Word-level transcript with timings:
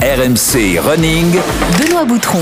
RMC 0.00 0.78
Running. 0.80 1.26
Benoît 1.76 2.04
Boutron. 2.04 2.38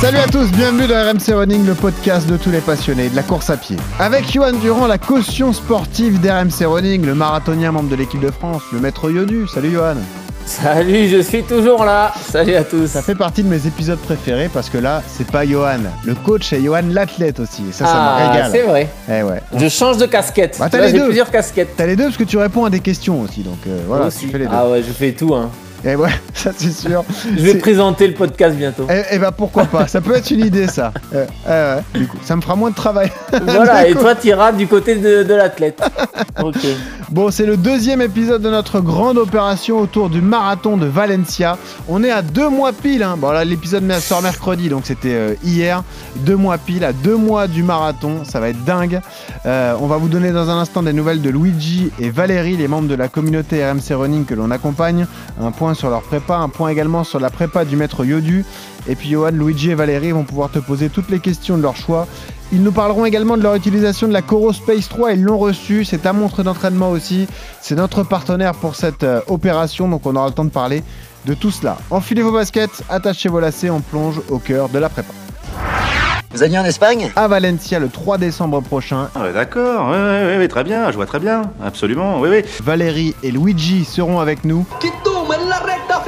Salut 0.00 0.18
à 0.18 0.28
tous, 0.28 0.48
bienvenue 0.52 0.86
dans 0.86 0.94
RMC 1.10 1.34
Running, 1.34 1.66
le 1.66 1.74
podcast 1.74 2.28
de 2.28 2.36
tous 2.36 2.50
les 2.52 2.60
passionnés 2.60 3.08
de 3.08 3.16
la 3.16 3.24
course 3.24 3.50
à 3.50 3.56
pied. 3.56 3.76
Avec 3.98 4.30
Johan 4.32 4.52
Durand, 4.52 4.86
la 4.86 4.96
caution 4.98 5.52
sportive 5.52 6.20
d'RMC 6.20 6.66
Running, 6.66 7.04
le 7.04 7.16
marathonien 7.16 7.72
membre 7.72 7.88
de 7.88 7.96
l'équipe 7.96 8.20
de 8.20 8.30
France, 8.30 8.62
le 8.72 8.78
maître 8.78 9.10
Yodu. 9.10 9.48
Salut 9.52 9.72
Johan. 9.72 9.96
Salut, 10.46 11.08
je 11.08 11.20
suis 11.20 11.42
toujours 11.42 11.84
là. 11.84 12.14
Salut 12.30 12.54
à 12.54 12.62
tous. 12.62 12.86
Ça 12.86 13.02
fait 13.02 13.16
partie 13.16 13.42
de 13.42 13.48
mes 13.48 13.66
épisodes 13.66 13.98
préférés 13.98 14.48
parce 14.52 14.70
que 14.70 14.78
là, 14.78 15.02
c'est 15.08 15.26
pas 15.26 15.44
Johan. 15.44 15.80
Le 16.04 16.14
coach 16.14 16.52
et 16.52 16.62
Johan 16.62 16.82
l'athlète 16.90 17.40
aussi. 17.40 17.64
Et 17.68 17.72
ça, 17.72 17.86
ça 17.86 17.92
me 17.92 17.98
Ah, 17.98 18.30
régale. 18.30 18.50
c'est 18.52 18.62
vrai. 18.62 18.88
Eh 19.08 19.22
ouais. 19.24 19.42
Je 19.56 19.68
change 19.68 19.96
de 19.98 20.06
casquette. 20.06 20.56
Bah, 20.60 20.66
Tu 20.66 20.70
t'as 20.78 20.82
les 20.86 20.92
J'ai 20.92 20.98
deux. 21.00 21.06
plusieurs 21.06 21.30
casquettes. 21.32 21.74
T'as 21.76 21.86
les 21.86 21.96
deux 21.96 22.04
parce 22.04 22.16
que 22.16 22.22
tu 22.24 22.38
réponds 22.38 22.64
à 22.64 22.70
des 22.70 22.80
questions 22.80 23.20
aussi, 23.20 23.40
donc 23.42 23.58
euh, 23.66 23.80
voilà, 23.88 24.06
Aussi. 24.06 24.26
tu 24.26 24.28
fais 24.30 24.38
les 24.38 24.46
deux. 24.46 24.52
Ah 24.54 24.68
ouais, 24.68 24.78
je 24.86 24.92
fais 24.92 25.10
tout. 25.12 25.34
Hein. 25.34 25.50
Et 25.84 25.96
ouais, 25.96 26.10
ça 26.34 26.50
c'est 26.56 26.72
sûr. 26.72 27.04
Je 27.24 27.42
vais 27.42 27.54
présenter 27.54 28.06
le 28.06 28.14
podcast 28.14 28.56
bientôt. 28.56 28.86
Eh, 28.90 29.02
eh 29.12 29.18
ben 29.18 29.32
pourquoi 29.32 29.64
pas, 29.64 29.86
ça 29.86 30.00
peut 30.00 30.14
être 30.14 30.30
une 30.30 30.44
idée 30.44 30.66
ça. 30.66 30.92
Euh, 31.14 31.24
euh, 31.48 31.76
ouais, 31.76 32.00
du 32.00 32.06
coup, 32.06 32.18
ça 32.22 32.36
me 32.36 32.42
fera 32.42 32.54
moins 32.54 32.68
de 32.68 32.74
travail. 32.74 33.10
voilà, 33.42 33.88
et 33.88 33.94
toi, 33.94 34.14
tu 34.14 34.28
iras 34.28 34.52
du 34.52 34.66
côté 34.66 34.94
de, 34.96 35.22
de 35.22 35.34
l'athlète. 35.34 35.80
ok. 36.42 36.66
Bon, 37.10 37.30
c'est 37.30 37.46
le 37.46 37.56
deuxième 37.56 38.02
épisode 38.02 38.42
de 38.42 38.50
notre 38.50 38.80
grande 38.80 39.16
opération 39.16 39.80
autour 39.80 40.10
du 40.10 40.20
marathon 40.20 40.76
de 40.76 40.84
Valencia. 40.84 41.56
On 41.88 42.04
est 42.04 42.10
à 42.10 42.20
deux 42.20 42.50
mois 42.50 42.74
pile. 42.74 43.02
Hein. 43.02 43.16
Bon, 43.18 43.30
là, 43.30 43.46
l'épisode 43.46 43.90
sort 43.94 44.20
mercredi, 44.20 44.68
donc 44.68 44.82
c'était 44.84 45.14
euh, 45.14 45.34
hier. 45.42 45.82
Deux 46.16 46.36
mois 46.36 46.58
pile, 46.58 46.84
à 46.84 46.92
deux 46.92 47.16
mois 47.16 47.46
du 47.46 47.62
marathon. 47.62 48.24
Ça 48.24 48.40
va 48.40 48.50
être 48.50 48.62
dingue. 48.64 49.00
Euh, 49.46 49.74
on 49.80 49.86
va 49.86 49.96
vous 49.96 50.08
donner 50.08 50.32
dans 50.32 50.50
un 50.50 50.58
instant 50.58 50.82
des 50.82 50.92
nouvelles 50.92 51.22
de 51.22 51.30
Luigi 51.30 51.90
et 51.98 52.10
Valérie, 52.10 52.58
les 52.58 52.68
membres 52.68 52.88
de 52.88 52.94
la 52.94 53.08
communauté 53.08 53.64
RMC 53.66 53.94
Running 53.94 54.26
que 54.26 54.34
l'on 54.34 54.50
accompagne. 54.50 55.06
Un 55.40 55.50
point 55.50 55.67
sur 55.74 55.90
leur 55.90 56.02
prépa, 56.02 56.36
un 56.36 56.48
point 56.48 56.68
également 56.70 57.04
sur 57.04 57.20
la 57.20 57.30
prépa 57.30 57.64
du 57.64 57.76
maître 57.76 58.04
Yodu. 58.04 58.44
Et 58.88 58.94
puis 58.94 59.10
Johan, 59.10 59.30
Luigi 59.30 59.70
et 59.70 59.74
Valérie 59.74 60.12
vont 60.12 60.24
pouvoir 60.24 60.50
te 60.50 60.58
poser 60.58 60.88
toutes 60.88 61.10
les 61.10 61.20
questions 61.20 61.56
de 61.56 61.62
leur 61.62 61.76
choix. 61.76 62.06
Ils 62.50 62.62
nous 62.62 62.72
parleront 62.72 63.04
également 63.04 63.36
de 63.36 63.42
leur 63.42 63.54
utilisation 63.54 64.08
de 64.08 64.12
la 64.12 64.22
Coro 64.22 64.52
Space 64.52 64.88
3. 64.88 65.12
Ils 65.12 65.22
l'ont 65.22 65.38
reçu. 65.38 65.84
C'est 65.84 65.98
ta 65.98 66.12
montre 66.12 66.42
d'entraînement 66.42 66.90
aussi. 66.90 67.26
C'est 67.60 67.74
notre 67.74 68.02
partenaire 68.02 68.54
pour 68.54 68.74
cette 68.74 69.02
euh, 69.02 69.20
opération. 69.26 69.88
Donc 69.88 70.06
on 70.06 70.16
aura 70.16 70.28
le 70.28 70.34
temps 70.34 70.46
de 70.46 70.50
parler 70.50 70.82
de 71.26 71.34
tout 71.34 71.50
cela. 71.50 71.76
Enfilez 71.90 72.22
vos 72.22 72.32
baskets, 72.32 72.82
attachez 72.88 73.28
vos 73.28 73.40
lacets. 73.40 73.70
On 73.70 73.80
plonge 73.80 74.20
au 74.30 74.38
cœur 74.38 74.70
de 74.70 74.78
la 74.78 74.88
prépa. 74.88 75.12
Vous 76.30 76.42
alliez 76.42 76.58
en 76.58 76.64
Espagne? 76.64 77.10
À 77.16 77.26
Valencia 77.26 77.78
le 77.78 77.88
3 77.88 78.18
décembre 78.18 78.60
prochain. 78.60 79.08
Ah 79.14 79.22
ouais, 79.22 79.32
d'accord, 79.32 79.88
ouais, 79.90 79.96
ouais, 79.96 80.36
ouais, 80.38 80.48
très 80.48 80.62
bien, 80.62 80.90
je 80.90 80.96
vois 80.96 81.06
très 81.06 81.18
bien, 81.18 81.42
absolument, 81.64 82.20
oui, 82.20 82.28
oui. 82.30 82.44
Valérie 82.62 83.14
et 83.22 83.30
Luigi 83.30 83.86
seront 83.86 84.20
avec 84.20 84.44
nous. 84.44 84.66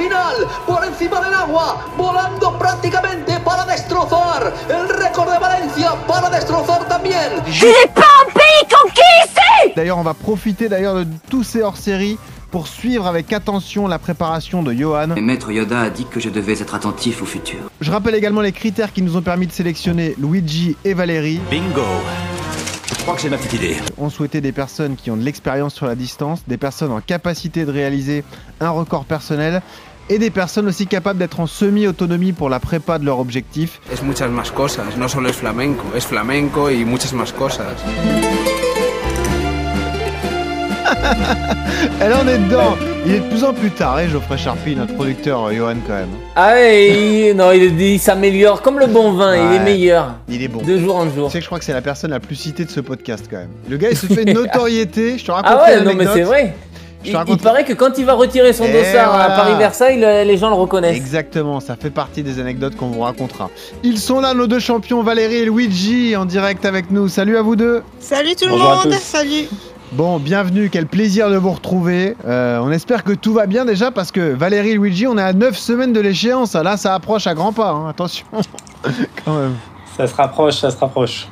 Final, 0.01 0.35
por 0.65 0.83
encima 0.83 1.21
del 1.21 1.33
agua, 1.33 1.85
volando 1.97 2.57
prácticamente 2.57 3.39
para 3.41 3.65
destrozar. 3.65 4.53
El 4.69 4.89
récord 4.89 5.31
de 5.31 5.39
Valencia 5.39 5.91
para 6.07 6.29
destrozar 6.29 6.87
también. 6.87 7.29
D'ailleurs, 9.75 9.97
on 9.97 10.03
va 10.03 10.13
profiter 10.13 10.69
d'ailleurs 10.69 10.95
de 10.95 11.05
tous 11.29 11.43
ces 11.43 11.61
hors-séries 11.61 12.17
pour 12.49 12.67
suivre 12.67 13.07
avec 13.07 13.31
attention 13.31 13.87
la 13.87 13.99
préparation 13.99 14.63
de 14.63 14.73
Johan. 14.73 15.15
Et 15.15 15.21
Maître 15.21 15.51
Yoda 15.51 15.81
a 15.81 15.89
dit 15.89 16.05
que 16.05 16.19
je 16.19 16.29
devais 16.29 16.59
être 16.59 16.75
attentif 16.75 17.21
au 17.21 17.25
futur. 17.25 17.59
Je 17.79 17.91
rappelle 17.91 18.15
également 18.15 18.41
les 18.41 18.51
critères 18.51 18.91
qui 18.91 19.01
nous 19.01 19.15
ont 19.15 19.21
permis 19.21 19.47
de 19.47 19.53
sélectionner 19.53 20.15
Luigi 20.19 20.75
et 20.83 20.93
Valérie. 20.93 21.39
Bingo. 21.49 21.85
Je 23.01 23.03
crois 23.03 23.15
que 23.15 23.21
j'ai 23.21 23.29
ma 23.29 23.37
petite 23.37 23.53
idée. 23.53 23.77
On 23.97 24.09
souhaitait 24.09 24.41
des 24.41 24.51
personnes 24.51 24.95
qui 24.95 25.09
ont 25.09 25.17
de 25.17 25.23
l'expérience 25.23 25.73
sur 25.73 25.87
la 25.87 25.95
distance, 25.95 26.43
des 26.47 26.57
personnes 26.57 26.91
en 26.91 27.01
capacité 27.01 27.65
de 27.65 27.71
réaliser 27.71 28.23
un 28.59 28.69
record 28.69 29.05
personnel 29.05 29.61
et 30.09 30.19
des 30.19 30.29
personnes 30.29 30.67
aussi 30.67 30.87
capables 30.87 31.19
d'être 31.19 31.39
en 31.39 31.47
semi-autonomie 31.47 32.33
pour 32.33 32.49
la 32.49 32.59
prépa 32.59 32.99
de 32.99 33.05
leur 33.05 33.19
objectif. 33.19 33.79
es 33.91 34.01
muchas 34.03 34.27
más 34.29 34.51
cosas, 34.51 34.97
no 34.97 35.07
solo 35.07 35.29
es 35.29 35.33
flamenco, 35.35 35.83
es 35.95 36.05
flamenco 36.05 36.69
y 36.69 36.83
muchas 36.85 37.13
más 37.13 37.31
cosas. 37.31 37.75
Et 42.03 42.09
là, 42.09 42.17
on 42.23 42.27
est 42.27 42.37
dedans 42.37 42.75
Il 43.05 43.13
est 43.13 43.19
de 43.19 43.25
plus 43.29 43.43
en 43.43 43.53
plus 43.53 43.71
tard, 43.71 43.97
hein, 43.97 44.07
Geoffrey 44.07 44.37
Charpie, 44.37 44.75
notre 44.75 44.93
producteur 44.93 45.45
euh, 45.45 45.53
Johan 45.53 45.75
quand 45.87 45.93
même. 45.93 46.09
Ah 46.35 46.53
ouais, 46.53 47.29
il- 47.29 47.33
non, 47.35 47.51
il, 47.51 47.79
il 47.81 47.99
s'améliore 47.99 48.61
comme 48.61 48.77
le 48.77 48.85
bon 48.87 49.13
vin. 49.13 49.35
Il 49.35 49.55
est 49.55 49.63
meilleur. 49.63 50.15
Il 50.29 50.43
est 50.43 50.47
bon. 50.47 50.61
De 50.61 50.77
jour 50.77 50.95
en 50.95 51.09
jour. 51.09 51.27
Tu 51.27 51.33
sais 51.33 51.37
que 51.39 51.43
je 51.43 51.47
crois 51.47 51.57
que 51.59 51.65
c'est 51.65 51.73
la 51.73 51.81
personne 51.81 52.11
la 52.11 52.19
plus 52.19 52.35
citée 52.35 52.65
de 52.65 52.69
ce 52.69 52.79
podcast 52.79 53.25
quand 53.29 53.37
même. 53.37 53.49
Le 53.69 53.77
gars, 53.77 53.89
il 53.89 53.97
se 53.97 54.05
fait 54.05 54.23
une 54.23 54.33
notoriété. 54.33 55.17
Je 55.17 55.25
te 55.25 55.31
raconte 55.31 55.51
Ah 55.51 55.63
ouais, 55.63 55.81
non, 55.83 55.93
mais 55.95 56.05
c'est 56.13 56.21
vrai. 56.23 56.53
Il, 57.03 57.37
paraît 57.37 57.63
que 57.65 57.73
quand 57.73 57.97
il 57.97 58.05
va 58.05 58.13
retirer 58.13 58.53
son 58.53 58.65
Et 58.65 58.73
dossard 58.73 59.09
voilà. 59.09 59.33
à 59.33 59.37
Paris-Versailles, 59.37 59.99
le- 59.99 60.23
les 60.27 60.37
gens 60.37 60.49
le 60.49 60.55
reconnaissent. 60.55 60.95
Exactement, 60.95 61.59
ça 61.59 61.75
fait 61.75 61.89
partie 61.89 62.21
des 62.23 62.39
anecdotes 62.39 62.75
qu'on 62.75 62.87
vous 62.89 63.01
racontera. 63.01 63.49
Ils 63.83 63.97
sont 63.99 64.21
là, 64.21 64.33
nos 64.33 64.47
deux 64.47 64.59
champions, 64.59 65.01
Valérie 65.01 65.37
et 65.37 65.45
Luigi, 65.45 66.15
en 66.15 66.25
direct 66.25 66.65
avec 66.65 66.91
nous. 66.91 67.07
Salut 67.07 67.37
à 67.37 67.41
vous 67.41 67.55
deux. 67.55 67.81
Salut 67.99 68.35
tout 68.35 68.45
le 68.45 68.51
Bonjour 68.51 68.75
monde, 68.85 68.93
salut. 68.93 69.47
Bon, 69.93 70.19
bienvenue, 70.19 70.69
quel 70.71 70.85
plaisir 70.85 71.29
de 71.29 71.35
vous 71.35 71.51
retrouver. 71.51 72.15
Euh, 72.25 72.59
on 72.63 72.71
espère 72.71 73.03
que 73.03 73.11
tout 73.11 73.33
va 73.33 73.45
bien 73.45 73.65
déjà 73.65 73.91
parce 73.91 74.11
que 74.11 74.33
Valérie 74.33 74.69
et 74.71 74.75
Luigi, 74.75 75.05
on 75.05 75.17
est 75.17 75.21
à 75.23 75.33
9 75.33 75.57
semaines 75.57 75.91
de 75.91 75.99
l'échéance. 75.99 76.53
Là, 76.55 76.77
ça 76.77 76.93
approche 76.95 77.27
à 77.27 77.33
grands 77.33 77.51
pas, 77.51 77.71
hein, 77.71 77.89
attention. 77.89 78.25
Quand 79.25 79.33
même. 79.35 79.55
Ça 79.97 80.07
se 80.07 80.15
rapproche, 80.15 80.55
ça 80.59 80.71
se 80.71 80.77
rapproche. 80.77 81.27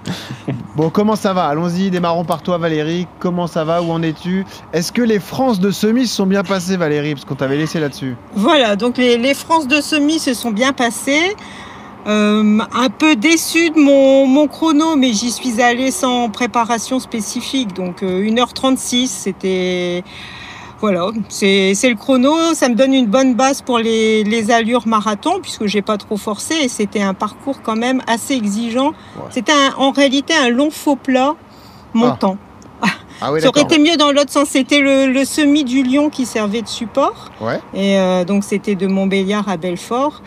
Bon, 0.80 0.90
comment 0.90 1.18
ça 1.18 1.34
va? 1.34 1.48
Allons-y, 1.48 1.90
démarrons 1.90 2.24
par 2.24 2.42
toi 2.42 2.58
Valérie. 2.58 3.06
Comment 3.20 3.48
ça 3.48 3.66
va? 3.66 3.82
Où 3.82 3.92
en 3.92 4.02
es-tu? 4.02 4.46
Est-ce 4.72 4.94
que 4.94 5.02
les 5.02 5.20
France 5.20 5.60
de 5.60 5.72
semis 5.72 6.08
se 6.08 6.16
sont 6.16 6.26
bien 6.26 6.42
passées 6.42 6.78
Valérie? 6.78 7.16
Parce 7.16 7.26
qu'on 7.26 7.36
t'avait 7.36 7.58
laissé 7.58 7.82
là-dessus. 7.82 8.16
Voilà, 8.34 8.78
donc 8.78 8.98
les, 8.98 9.18
les 9.18 9.34
France 9.34 9.68
de 9.68 9.82
semi 9.82 10.20
se 10.20 10.34
sont 10.34 10.52
bien 10.52 10.72
passées. 10.72 11.36
Euh, 12.08 12.60
un 12.74 12.90
peu 12.90 13.18
déçu 13.18 13.72
de 13.72 13.78
mon, 13.78 14.48
chrono, 14.48 14.96
mais 14.96 15.12
j'y 15.12 15.32
suis 15.32 15.62
allée 15.62 15.92
sans 15.92 16.30
préparation 16.30 17.02
spécifique. 17.02 17.74
Donc 17.74 18.02
euh, 18.02 18.22
1h36, 18.22 19.08
c'était... 19.08 20.06
Voilà, 20.82 21.08
c'est 21.28 21.74
le 21.84 21.96
chrono. 21.96 22.54
Ça 22.54 22.70
me 22.70 22.76
donne 22.76 22.94
une 22.94 23.08
bonne 23.08 23.36
base 23.36 23.62
pour 23.62 23.80
les, 23.80 24.24
les 24.24 24.50
allures 24.52 24.88
marathon, 24.88 25.40
puisque 25.42 25.66
j'ai 25.66 25.82
pas 25.82 25.98
trop 25.98 26.16
forcé. 26.18 26.56
Et 26.64 26.70
c'était 26.70 27.02
un 27.02 27.14
parcours 27.14 27.62
quand 27.62 27.76
même 27.76 28.02
assez 28.08 28.34
exigeant. 28.34 28.94
C'était 29.30 29.52
en 29.78 29.92
réalité 29.92 30.34
un 30.34 30.50
long 30.50 30.70
faux 30.72 30.96
plat 30.96 31.36
montant. 31.94 32.38
Ah 33.22 33.34
oui, 33.34 33.42
Ça 33.42 33.50
aurait 33.50 33.64
été 33.64 33.78
mieux 33.80 33.98
dans 33.98 34.12
l'autre 34.14 34.32
sens. 34.32 34.48
C'était 34.48 34.80
le, 34.80 35.08
le 35.08 35.26
semi 35.26 35.66
du 35.66 35.84
Lion 35.84 36.10
qui 36.10 36.26
servait 36.26 36.62
de 36.62 36.70
support. 36.70 37.30
Ouais. 37.42 37.60
Et 37.74 37.98
euh, 38.00 38.24
donc, 38.24 38.46
c'était 38.46 38.76
de 38.76 38.88
Montbéliard 38.88 39.50
à 39.50 39.58
Belfort. 39.58 40.22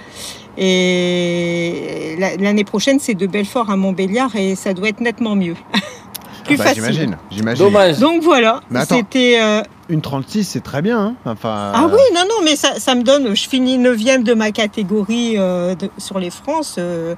Et 1.03 2.17
la- 2.19 2.37
l'année 2.37 2.65
prochaine, 2.65 2.99
c'est 3.01 3.15
de 3.15 3.27
Belfort 3.27 3.71
à 3.71 3.77
Montbéliard 3.77 4.37
et 4.37 4.55
ça 4.55 4.75
doit 4.75 4.89
être 4.89 5.01
nettement 5.01 5.35
mieux. 5.37 5.55
Plus 6.45 6.57
Bah, 6.57 6.65
facile. 6.65 6.83
J'imagine, 6.83 7.17
j'imagine. 7.31 7.65
Dommage. 7.65 7.99
Donc 7.99 8.23
voilà, 8.23 8.61
Mais 8.71 8.81
attends. 8.81 8.97
c'était. 8.97 9.39
euh, 9.41 9.63
Une 9.89 10.01
36, 10.01 10.45
c'est 10.45 10.61
très 10.63 10.83
bien. 10.83 10.99
hein. 10.99 11.15
Enfin, 11.25 11.73
Ah 11.75 11.87
oui, 11.87 12.01
non, 12.15 12.23
non, 12.29 12.45
mais 12.45 12.57
ça, 12.57 12.79
ça 12.79 12.95
me 12.95 13.03
donne. 13.03 13.35
Je 13.35 13.49
finis 13.49 13.79
9 13.79 14.23
de 14.25 14.35
ma 14.35 14.51
catégorie 14.51 15.35
euh, 15.39 15.75
de- 15.75 15.91
sur 15.99 16.19
les 16.19 16.31
France 16.31 16.77
euh, 16.79 17.15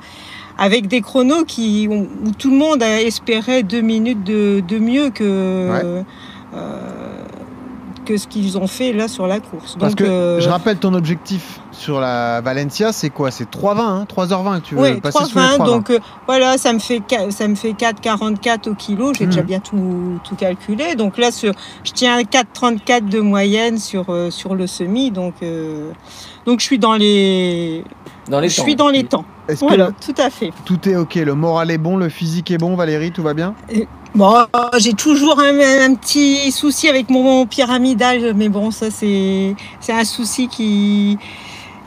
avec 0.58 0.86
des 0.88 1.00
chronos 1.00 1.44
qui, 1.44 1.88
où, 1.88 2.08
où 2.26 2.30
tout 2.38 2.50
le 2.50 2.56
monde 2.56 2.82
a 2.82 3.00
espéré 3.00 3.62
deux 3.62 3.80
minutes 3.80 4.24
de, 4.24 4.62
de 4.66 4.78
mieux 4.78 5.10
que. 5.10 5.70
Ouais. 5.70 6.04
Que 8.04 8.16
ce 8.16 8.26
qu'ils 8.28 8.56
ont 8.58 8.66
fait 8.66 8.92
là 8.92 9.08
sur 9.08 9.26
la 9.26 9.40
course. 9.40 9.76
Parce 9.78 9.94
Donc, 9.94 9.98
que 9.98 10.04
euh, 10.04 10.40
je 10.40 10.48
rappelle 10.48 10.76
ton 10.76 10.94
objectif 10.94 11.60
sur 11.72 12.00
la 12.00 12.40
Valencia, 12.40 12.92
c'est 12.92 13.10
quoi? 13.10 13.30
C'est 13.30 13.50
3,20, 13.50 13.80
hein 13.80 14.06
3h20 14.08 14.60
que 14.60 14.66
tu 14.66 14.74
veux 14.74 14.80
Ouais, 14.82 15.00
passer 15.00 15.24
sous 15.24 15.38
les 15.38 15.44
3,20, 15.44 15.56
3,20. 15.58 15.64
donc 15.66 15.90
euh, 15.90 15.98
voilà, 16.26 16.56
ça 16.58 16.72
me 16.72 16.78
fait 16.78 17.02
ça 17.30 17.48
me 17.48 17.54
fait 17.54 17.72
4,44 17.72 18.68
au 18.70 18.74
kilo. 18.74 19.12
J'ai 19.18 19.26
déjà 19.26 19.40
Mhm. 19.40 19.46
bien 19.46 19.60
tout, 19.60 20.20
tout 20.22 20.36
calculé. 20.36 20.94
Donc 20.94 21.18
là, 21.18 21.32
sur, 21.32 21.52
je 21.82 21.92
tiens 21.92 22.16
à 22.18 22.22
4,34 22.22 23.08
de 23.08 23.20
moyenne 23.20 23.78
sur 23.78 24.04
euh, 24.10 24.30
sur 24.30 24.54
le 24.54 24.66
semi. 24.66 25.10
Donc 25.10 25.34
euh, 25.42 25.90
donc 26.46 26.60
je 26.60 26.64
suis 26.66 26.78
dans 26.78 26.94
les 26.94 27.82
Dans 28.28 28.40
les 28.40 28.48
je 28.48 28.56
temps. 28.56 28.62
suis 28.62 28.76
dans 28.76 28.88
les 28.90 29.04
temps. 29.04 29.24
Que 29.48 29.54
Voilà, 29.60 29.88
le- 29.88 29.92
tout 30.00 30.20
à 30.22 30.30
fait. 30.30 30.52
tout 30.64 30.88
est 30.88 30.96
ok 30.96 31.16
Le 31.16 31.34
moral 31.34 31.70
est 31.70 31.76
bon, 31.78 31.96
le 31.98 32.08
physique 32.08 32.50
est 32.50 32.56
bon, 32.58 32.76
Valérie, 32.76 33.10
tout 33.12 33.22
va 33.22 33.34
bien? 33.34 33.54
Bon, 34.14 34.32
j'ai 34.78 34.92
toujours 34.92 35.40
un, 35.40 35.94
petit 35.96 36.52
souci 36.52 36.88
avec 36.88 37.10
mon 37.10 37.46
pyramidal, 37.46 38.34
mais 38.36 38.48
bon, 38.48 38.70
ça 38.70 38.88
c'est 38.88 39.56
un 39.88 40.04
souci 40.04 40.46
qui 40.46 41.18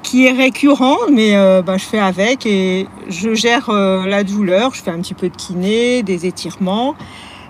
qui 0.03 0.25
est 0.25 0.31
récurrent, 0.31 0.97
mais 1.11 1.37
euh, 1.37 1.61
bah, 1.61 1.77
je 1.77 1.85
fais 1.85 1.99
avec 1.99 2.45
et 2.45 2.87
je 3.07 3.33
gère 3.33 3.69
euh, 3.69 4.05
la 4.05 4.23
douleur. 4.25 4.73
Je 4.73 4.81
fais 4.81 4.91
un 4.91 4.99
petit 4.99 5.13
peu 5.13 5.29
de 5.29 5.35
kiné, 5.35 6.03
des 6.03 6.25
étirements. 6.25 6.95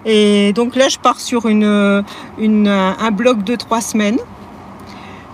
Et 0.05 0.53
donc 0.53 0.75
là, 0.75 0.89
je 0.89 0.97
pars 0.99 1.19
sur 1.19 1.47
une, 1.47 2.03
une, 2.37 2.67
un 2.67 3.11
bloc 3.11 3.43
de 3.43 3.55
trois 3.55 3.81
semaines. 3.81 4.19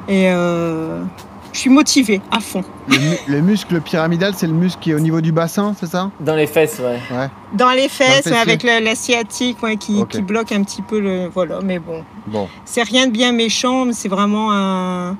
Et 0.07 0.31
euh, 0.31 1.04
je 1.53 1.59
suis 1.59 1.69
motivée 1.69 2.19
à 2.31 2.39
fond. 2.41 2.63
le, 2.89 2.97
mu- 2.97 3.17
le 3.27 3.41
muscle 3.41 3.79
pyramidal, 3.79 4.33
c'est 4.35 4.47
le 4.47 4.53
muscle 4.53 4.79
qui 4.81 4.91
est 4.91 4.94
au 4.95 5.00
niveau 5.00 5.21
du 5.21 5.31
bassin, 5.31 5.73
c'est 5.79 5.85
ça? 5.89 6.11
Dans 6.19 6.35
les 6.35 6.47
fesses, 6.47 6.79
ouais. 6.79 7.00
Ouais. 7.15 7.29
Dans 7.53 7.71
les 7.71 7.88
fesses, 7.88 8.27
avec 8.27 8.63
la, 8.63 8.79
la 8.81 8.95
sciatique 8.95 9.63
ouais, 9.63 9.77
qui, 9.77 10.03
qui 10.09 10.21
bloque 10.21 10.51
un 10.51 10.63
petit 10.63 10.81
peu 10.81 11.00
le. 11.00 11.29
Voilà, 11.33 11.59
mais 11.63 11.79
bon. 11.79 12.03
Bon. 12.27 12.50
C'est 12.65 12.83
rien 12.83 13.07
de 13.07 13.11
bien 13.11 13.31
méchant, 13.31 13.85
mais 13.85 13.94
c'est 13.94 14.09
vraiment 14.09 14.51
un, 14.51 15.15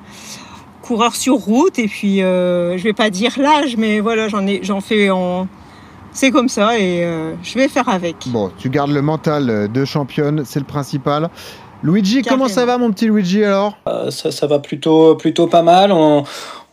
coureur 0.82 1.16
sur 1.16 1.36
route. 1.36 1.80
Et 1.80 1.88
puis, 1.88 2.22
euh, 2.22 2.78
je 2.78 2.84
vais 2.84 2.94
pas 2.94 3.10
dire 3.10 3.32
l'âge, 3.38 3.78
mais 3.78 4.00
voilà, 4.00 4.28
j'en 4.28 4.46
ai, 4.46 4.60
j'en 4.64 4.82
fais 4.82 5.10
en. 5.10 5.48
C'est 6.16 6.30
comme 6.30 6.48
ça 6.50 6.78
et 6.78 7.04
euh, 7.04 7.34
je 7.42 7.58
vais 7.58 7.68
faire 7.68 7.90
avec. 7.90 8.28
Bon, 8.28 8.52
tu 8.60 8.70
gardes 8.70 8.92
le 8.92 9.02
mental 9.02 9.50
euh, 9.50 9.68
de 9.68 9.84
championne, 9.84 10.44
c'est 10.46 10.60
le 10.60 10.66
principal. 10.66 11.30
Luigi, 11.84 12.22
comment 12.22 12.48
ça 12.48 12.66
va, 12.66 12.78
mon 12.78 12.92
petit 12.92 13.06
Luigi, 13.06 13.44
alors? 13.44 13.78
Euh, 13.88 14.10
ça, 14.10 14.32
ça 14.32 14.48
va 14.48 14.60
plutôt, 14.60 15.16
plutôt 15.16 15.48
pas 15.48 15.64
mal. 15.64 15.92
On, 15.92 16.24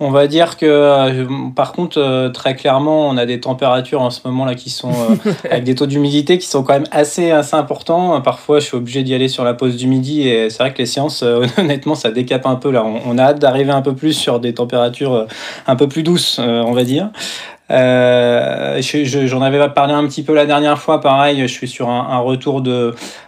on 0.03 0.11
va 0.11 0.27
dire 0.27 0.57
que, 0.57 0.65
euh, 0.65 1.27
par 1.55 1.73
contre, 1.73 1.99
euh, 1.99 2.31
très 2.31 2.57
clairement, 2.57 3.07
on 3.07 3.19
a 3.19 3.27
des 3.27 3.39
températures 3.39 4.01
en 4.01 4.09
ce 4.09 4.21
moment 4.25 4.47
là 4.47 4.55
qui 4.55 4.71
sont 4.71 4.91
euh, 4.91 5.33
avec 5.51 5.65
des 5.65 5.75
taux 5.75 5.87
d'humidité 5.87 6.39
qui 6.39 6.47
sont 6.47 6.63
quand 6.63 6.73
même 6.73 6.89
assez, 6.91 7.31
assez 7.31 7.55
importants. 7.55 8.19
Parfois, 8.23 8.61
je 8.61 8.67
suis 8.67 8.77
obligé 8.79 9.03
d'y 9.03 9.15
aller 9.15 9.29
sur 9.29 9.45
la 9.45 9.53
pause 9.53 9.77
du 9.77 9.87
midi 9.87 10.27
et 10.27 10.49
c'est 10.49 10.63
vrai 10.63 10.73
que 10.73 10.79
les 10.79 10.87
séances, 10.87 11.23
euh, 11.23 11.45
honnêtement, 11.59 11.95
ça 11.95 12.11
décape 12.11 12.47
un 12.47 12.57
peu 12.57 12.71
là. 12.71 12.83
On, 12.83 13.01
on 13.05 13.19
a 13.19 13.25
hâte 13.25 13.41
d'arriver 13.41 13.73
un 13.73 13.83
peu 13.83 13.95
plus 13.95 14.15
sur 14.15 14.41
des 14.41 14.55
températures 14.55 15.15
euh, 15.15 15.27
un 15.67 15.77
peu 15.77 15.87
plus 15.87 16.03
douces, 16.03 16.39
euh, 16.39 16.63
on 16.63 16.73
va 16.73 16.85
dire. 16.85 17.11
Euh, 17.71 18.81
je- 18.83 19.05
je- 19.05 19.27
J'en 19.27 19.43
avais 19.43 19.69
parlé 19.71 19.93
un 19.95 20.05
petit 20.07 20.23
peu 20.23 20.35
la 20.35 20.47
dernière 20.47 20.79
fois, 20.79 21.01
pareil, 21.01 21.41
je 21.43 21.47
suis 21.47 21.69
sur 21.69 21.89
un, 21.89 22.09
un 22.11 22.19
retour 22.19 22.63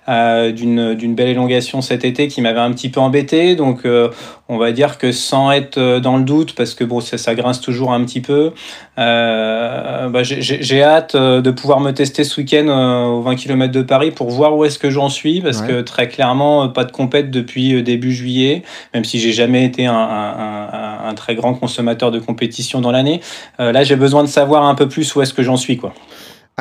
euh, 0.09 0.51
d'une 0.53 0.95
d'une 0.95 1.15
belle 1.15 1.29
élongation 1.29 1.81
cet 1.81 2.05
été 2.05 2.27
qui 2.29 2.41
m'avait 2.41 2.59
un 2.61 2.73
petit 2.73 2.89
peu 2.89 2.99
embêté, 3.01 3.55
donc 3.55 3.85
euh, 3.87 4.09
on 4.49 4.59
va 4.59 4.73
dire 4.73 4.99
que 4.99 5.13
sans 5.13 5.53
être 5.53 5.79
euh, 5.79 6.01
dans 6.01 6.17
le 6.17 6.25
doute, 6.25 6.55
parce 6.57 6.75
que 6.75 6.83
bon, 6.83 7.01
ça, 7.01 7.19
ça 7.19 7.35
grince 7.37 7.61
toujours 7.61 7.93
un 7.93 8.03
petit 8.05 8.21
peu, 8.21 8.53
euh, 8.99 10.09
bah, 10.09 10.23
j'ai- 10.23 10.83
hâte 10.83 11.15
euh, 11.15 11.41
de 11.41 11.51
pouvoir 11.51 11.79
me 11.81 11.93
tester 11.93 12.25
ce 12.25 12.41
week-end 12.41 12.67
euh, 12.69 13.05
aux 13.07 13.23
20 13.23 13.37
km 13.37 13.73
de 13.73 13.83
Paris 13.83 14.11
pour 14.11 14.31
voir 14.31 14.57
où 14.57 14.65
est-ce 14.65 14.79
que 14.79 14.91
j'en 14.91 15.09
suis, 15.09 15.41
parce 15.41 15.61
Ouais. 15.61 15.69
que 15.69 15.81
très 15.83 16.09
clairement, 16.09 16.65
euh, 16.65 16.69
pas 16.69 16.85
de 16.85 16.91
compète 16.93 17.31
depuis 17.31 17.75
euh, 17.75 17.83
début 17.83 18.13
juillet, 18.13 18.63
même 18.95 19.05
si 19.05 19.21
j'ai 19.21 19.33
jamais 19.33 19.65
été 19.65 19.87
un, 19.87 19.95
un- 19.95 21.13
très 21.15 21.35
grand 21.35 21.53
consommateur 21.53 22.11
de 22.11 22.19
compétition 22.19 22.81
dans 22.81 22.91
l'année. 22.91 23.21
Euh, 23.61 23.71
là, 23.71 23.85
j'ai 23.85 23.97
besoin 23.97 24.23
de 24.25 24.29
savoir 24.33 24.65
un 24.65 24.75
peu 24.75 24.89
plus 24.89 25.15
où 25.15 25.23
est-ce 25.23 25.35
que 25.35 25.43
j'en 25.43 25.57
suis, 25.57 25.77
quoi. 25.77 25.95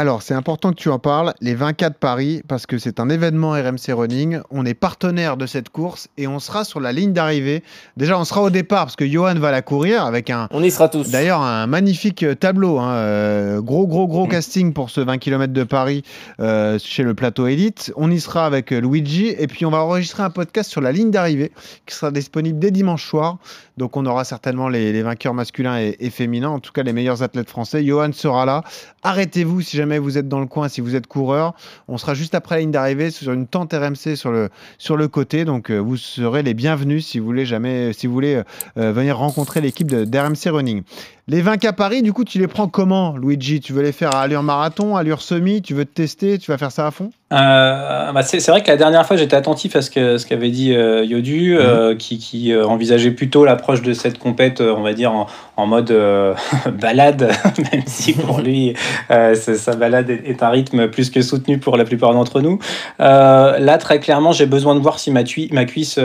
Alors, 0.01 0.24
c'est 0.24 0.33
important 0.33 0.71
que 0.71 0.77
tu 0.77 0.89
en 0.89 0.98
parles, 0.98 1.36
les 1.42 1.53
24 1.53 1.95
Paris, 2.00 2.42
parce 2.48 2.65
que 2.65 2.80
c'est 2.80 3.00
un 3.00 3.07
événement 3.07 3.51
RMC 3.51 3.94
Running. 3.94 4.39
On 4.50 4.65
est 4.65 4.74
partenaire 4.74 5.38
de 5.38 5.45
cette 5.45 5.69
course 5.69 6.07
et 6.18 6.25
on 6.25 6.39
sera 6.39 6.63
sur 6.63 6.80
la 6.80 6.92
ligne 6.92 7.13
d'arrivée. 7.13 7.62
Déjà, 7.98 8.18
on 8.18 8.24
sera 8.24 8.42
au 8.42 8.50
départ 8.50 8.86
parce 8.86 8.95
que 8.95 9.06
Johan 9.07 9.36
va 9.36 9.51
la 9.51 9.62
courir 9.62 10.03
avec 10.03 10.31
un. 10.31 10.48
On 10.50 10.63
y 10.63 10.71
sera 10.71 10.89
tous. 10.89 11.12
D'ailleurs, 11.12 11.42
un 11.42 11.68
magnifique 11.68 12.24
euh, 12.24 12.33
tableau. 12.33 12.80
hein, 12.80 12.94
euh, 12.95 13.62
gros, 13.62 13.86
gros, 13.86 14.07
gros 14.07 14.25
casting 14.25 14.74
pour 14.74 14.89
ce 14.89 15.01
20 15.01 15.19
km 15.19 15.53
de 15.53 15.63
Paris 15.63 16.01
euh, 16.39 16.80
chez 16.80 17.04
le 17.04 17.13
plateau 17.13 17.45
Elite. 17.45 17.94
On 17.95 18.09
y 18.09 18.19
sera 18.19 18.47
avec 18.47 18.71
Luigi 18.71 19.27
et 19.38 19.45
puis 19.45 19.68
on 19.68 19.69
va 19.69 19.83
enregistrer 19.83 20.24
un 20.24 20.31
podcast 20.31 20.71
sur 20.71 20.81
la 20.81 20.92
ligne 20.92 21.12
d'arrivée 21.12 21.51
qui 21.86 21.94
sera 21.94 22.09
disponible 22.09 22.57
dès 22.57 22.71
dimanche 22.71 23.06
soir. 23.07 23.38
Donc, 23.77 23.97
on 23.97 24.06
aura 24.07 24.24
certainement 24.24 24.68
les, 24.68 24.92
les 24.94 25.01
vainqueurs 25.04 25.33
masculins 25.36 25.77
et, 25.80 25.95
et 26.00 26.09
féminins, 26.09 26.50
en 26.50 26.59
tout 26.59 26.71
cas 26.71 26.81
les 26.81 26.94
meilleurs 26.94 27.21
athlètes 27.21 27.50
français. 27.50 27.83
Johan 27.86 28.12
sera 28.13 28.45
là. 28.47 28.63
Arrêtez-vous 29.04 29.62
si 29.62 29.77
jamais 29.77 29.91
vous 30.00 30.18
êtes 30.18 30.28
dans 30.28 30.40
le 30.40 30.46
coin, 30.46 30.70
si 30.70 30.82
vous 30.82 30.96
êtes 30.96 31.08
coureur. 31.08 31.54
On 31.88 31.98
sera 31.98 32.14
juste 32.14 32.36
après 32.36 32.56
la 32.56 32.62
ligne 32.62 32.72
d'arrivée 32.72 33.12
sur 33.12 33.32
une 33.32 33.48
tente 33.48 33.74
RMC 33.74 34.16
sur 34.16 34.32
le, 34.32 34.50
sur 34.78 34.98
le 34.98 35.08
côté. 35.08 35.46
Donc, 35.46 35.70
euh, 35.70 35.78
vous 35.78 35.98
serez 35.98 36.44
les 36.44 36.54
bienvenus 36.54 37.06
si 37.06 37.20
vous 37.20 37.26
voulez, 37.26 37.46
jamais, 37.46 37.94
si 37.94 38.08
vous 38.08 38.14
voulez 38.14 38.36
euh, 38.36 38.44
euh, 38.78 38.92
venir 38.92 39.18
rencontrer 39.18 39.62
l'équipe 39.62 39.88
d'RMC 39.88 40.50
Running. 40.50 40.84
Les 41.28 41.42
20 41.42 41.64
à 41.66 41.74
Paris, 41.74 42.02
du 42.02 42.14
coup, 42.14 42.24
tu 42.24 42.40
les 42.40 42.48
prends 42.48 42.68
comment, 42.68 43.16
Luigi? 43.18 43.60
Tu 43.60 43.74
veux 43.74 43.84
les 43.84 43.92
faire 43.92 44.16
à 44.16 44.22
allure 44.22 44.44
marathon, 44.44 44.96
allure 44.96 45.22
semi? 45.22 45.62
Tu 45.62 45.74
veux 45.74 45.86
te 45.86 45.94
tester? 45.94 46.40
Tu 46.40 46.52
vas 46.52 46.58
faire 46.58 46.72
ça 46.72 46.88
à 46.88 46.92
fond? 46.92 47.12
Euh, 47.31 48.12
bah 48.12 48.24
c'est 48.24 48.45
vrai 48.48 48.62
que 48.62 48.68
la 48.68 48.78
dernière 48.78 49.06
fois, 49.06 49.16
j'étais 49.16 49.36
attentif 49.36 49.75
à 49.75 49.81
ce 49.81 49.89
qu'avait 50.25 50.50
dit 50.50 50.74
euh, 50.74 51.06
Yodu, 51.06 51.57
euh, 51.57 51.95
qui, 51.95 52.18
qui 52.18 52.56
envisageait 52.56 53.12
plutôt 53.12 53.45
l'approche 53.45 53.81
de 53.81 53.94
cette 53.94 54.18
compète, 54.18 54.62
on 54.62 54.81
va 54.81 54.94
dire, 54.94 55.13
en, 55.13 55.28
en 55.57 55.66
mode 55.66 55.92
balade, 56.81 57.31
même 57.72 57.83
si 57.86 58.13
pour 58.13 58.39
lui, 58.39 58.74
sa 59.10 59.75
balade 59.75 60.10
est, 60.10 60.24
est 60.25 60.44
un 60.44 60.50
rythme 60.50 60.88
plus 60.89 61.10
que 61.10 61.22
soutenu 61.22 61.57
pour 61.57 61.78
la 61.78 61.86
plupart 61.86 62.13
d'entre 62.13 62.42
nous. 62.42 62.60
Là, 63.00 63.78
très 63.78 64.00
clairement, 64.00 64.31
j'ai 64.31 64.45
besoin 64.45 64.75
de 64.75 64.80
voir 64.80 65.00
si 65.00 65.12
ma, 65.12 65.24
cuisse 65.24 66.00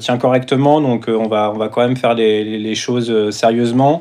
tient 0.00 0.18
correctement, 0.18 0.80
donc 0.80 1.06
on, 1.08 1.28
va, 1.28 1.52
on 1.54 1.58
va 1.58 1.68
quand 1.68 1.80
même 1.80 1.96
faire 1.96 2.14
les, 2.14 2.74
choses 2.74 3.30
sérieusement, 3.30 4.00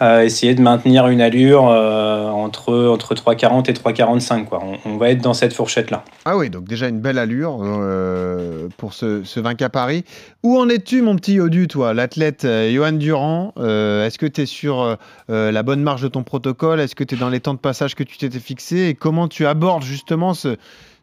essayer 0.00 0.54
de 0.54 0.60
maintenir 0.60 1.06
une 1.08 1.20
allure 1.20 1.68
euh, 1.68 2.28
entre, 2.28 2.88
entre 2.88 3.14
3,40 3.14 3.70
et 3.70 3.72
3,45. 3.72 4.44
Quoi. 4.46 4.62
On, 4.84 4.96
va 4.96 5.10
être 5.10 5.20
dans 5.20 5.34
cette 5.34 5.52
fourchette-là. 5.52 6.04
Ah 6.24 6.36
oui, 6.36 6.50
donc 6.50 6.64
déjà 6.64 6.88
une 6.88 7.00
belle 7.00 7.18
allure 7.18 7.58
euh, 7.62 8.68
pour 8.76 8.92
ce, 8.94 9.22
ce 9.24 9.40
20 9.40 9.60
à 9.62 9.68
Paris. 9.68 10.04
Où 10.42 10.58
en 10.58 10.68
es-tu, 10.68 11.00
mon 11.02 11.16
petit 11.16 11.34
Yodu, 11.34 11.68
toi, 11.68 11.94
l'athlète 11.94 12.44
euh, 12.44 12.72
Johan 12.72 12.92
Durand 12.92 13.52
Euh, 13.56 14.06
Est-ce 14.06 14.18
que 14.18 14.26
tu 14.26 14.42
es 14.42 14.46
sur 14.46 14.82
euh, 14.82 14.96
euh, 15.30 15.52
la 15.52 15.62
bonne 15.62 15.82
marge 15.82 16.02
de 16.02 16.08
ton 16.08 16.22
protocole? 16.22 16.80
Est-ce 16.80 16.94
que 16.94 17.04
tu 17.04 17.14
es 17.14 17.18
dans 17.18 17.30
les 17.30 17.40
temps 17.40 17.54
de 17.54 17.58
passage 17.58 17.94
que 17.94 18.02
tu 18.02 18.18
t'étais 18.18 18.40
fixé 18.40 18.88
Et 18.88 18.94
comment 18.94 19.28
tu 19.28 19.46
abordes 19.46 19.84
justement 19.84 20.34
ce, 20.34 20.56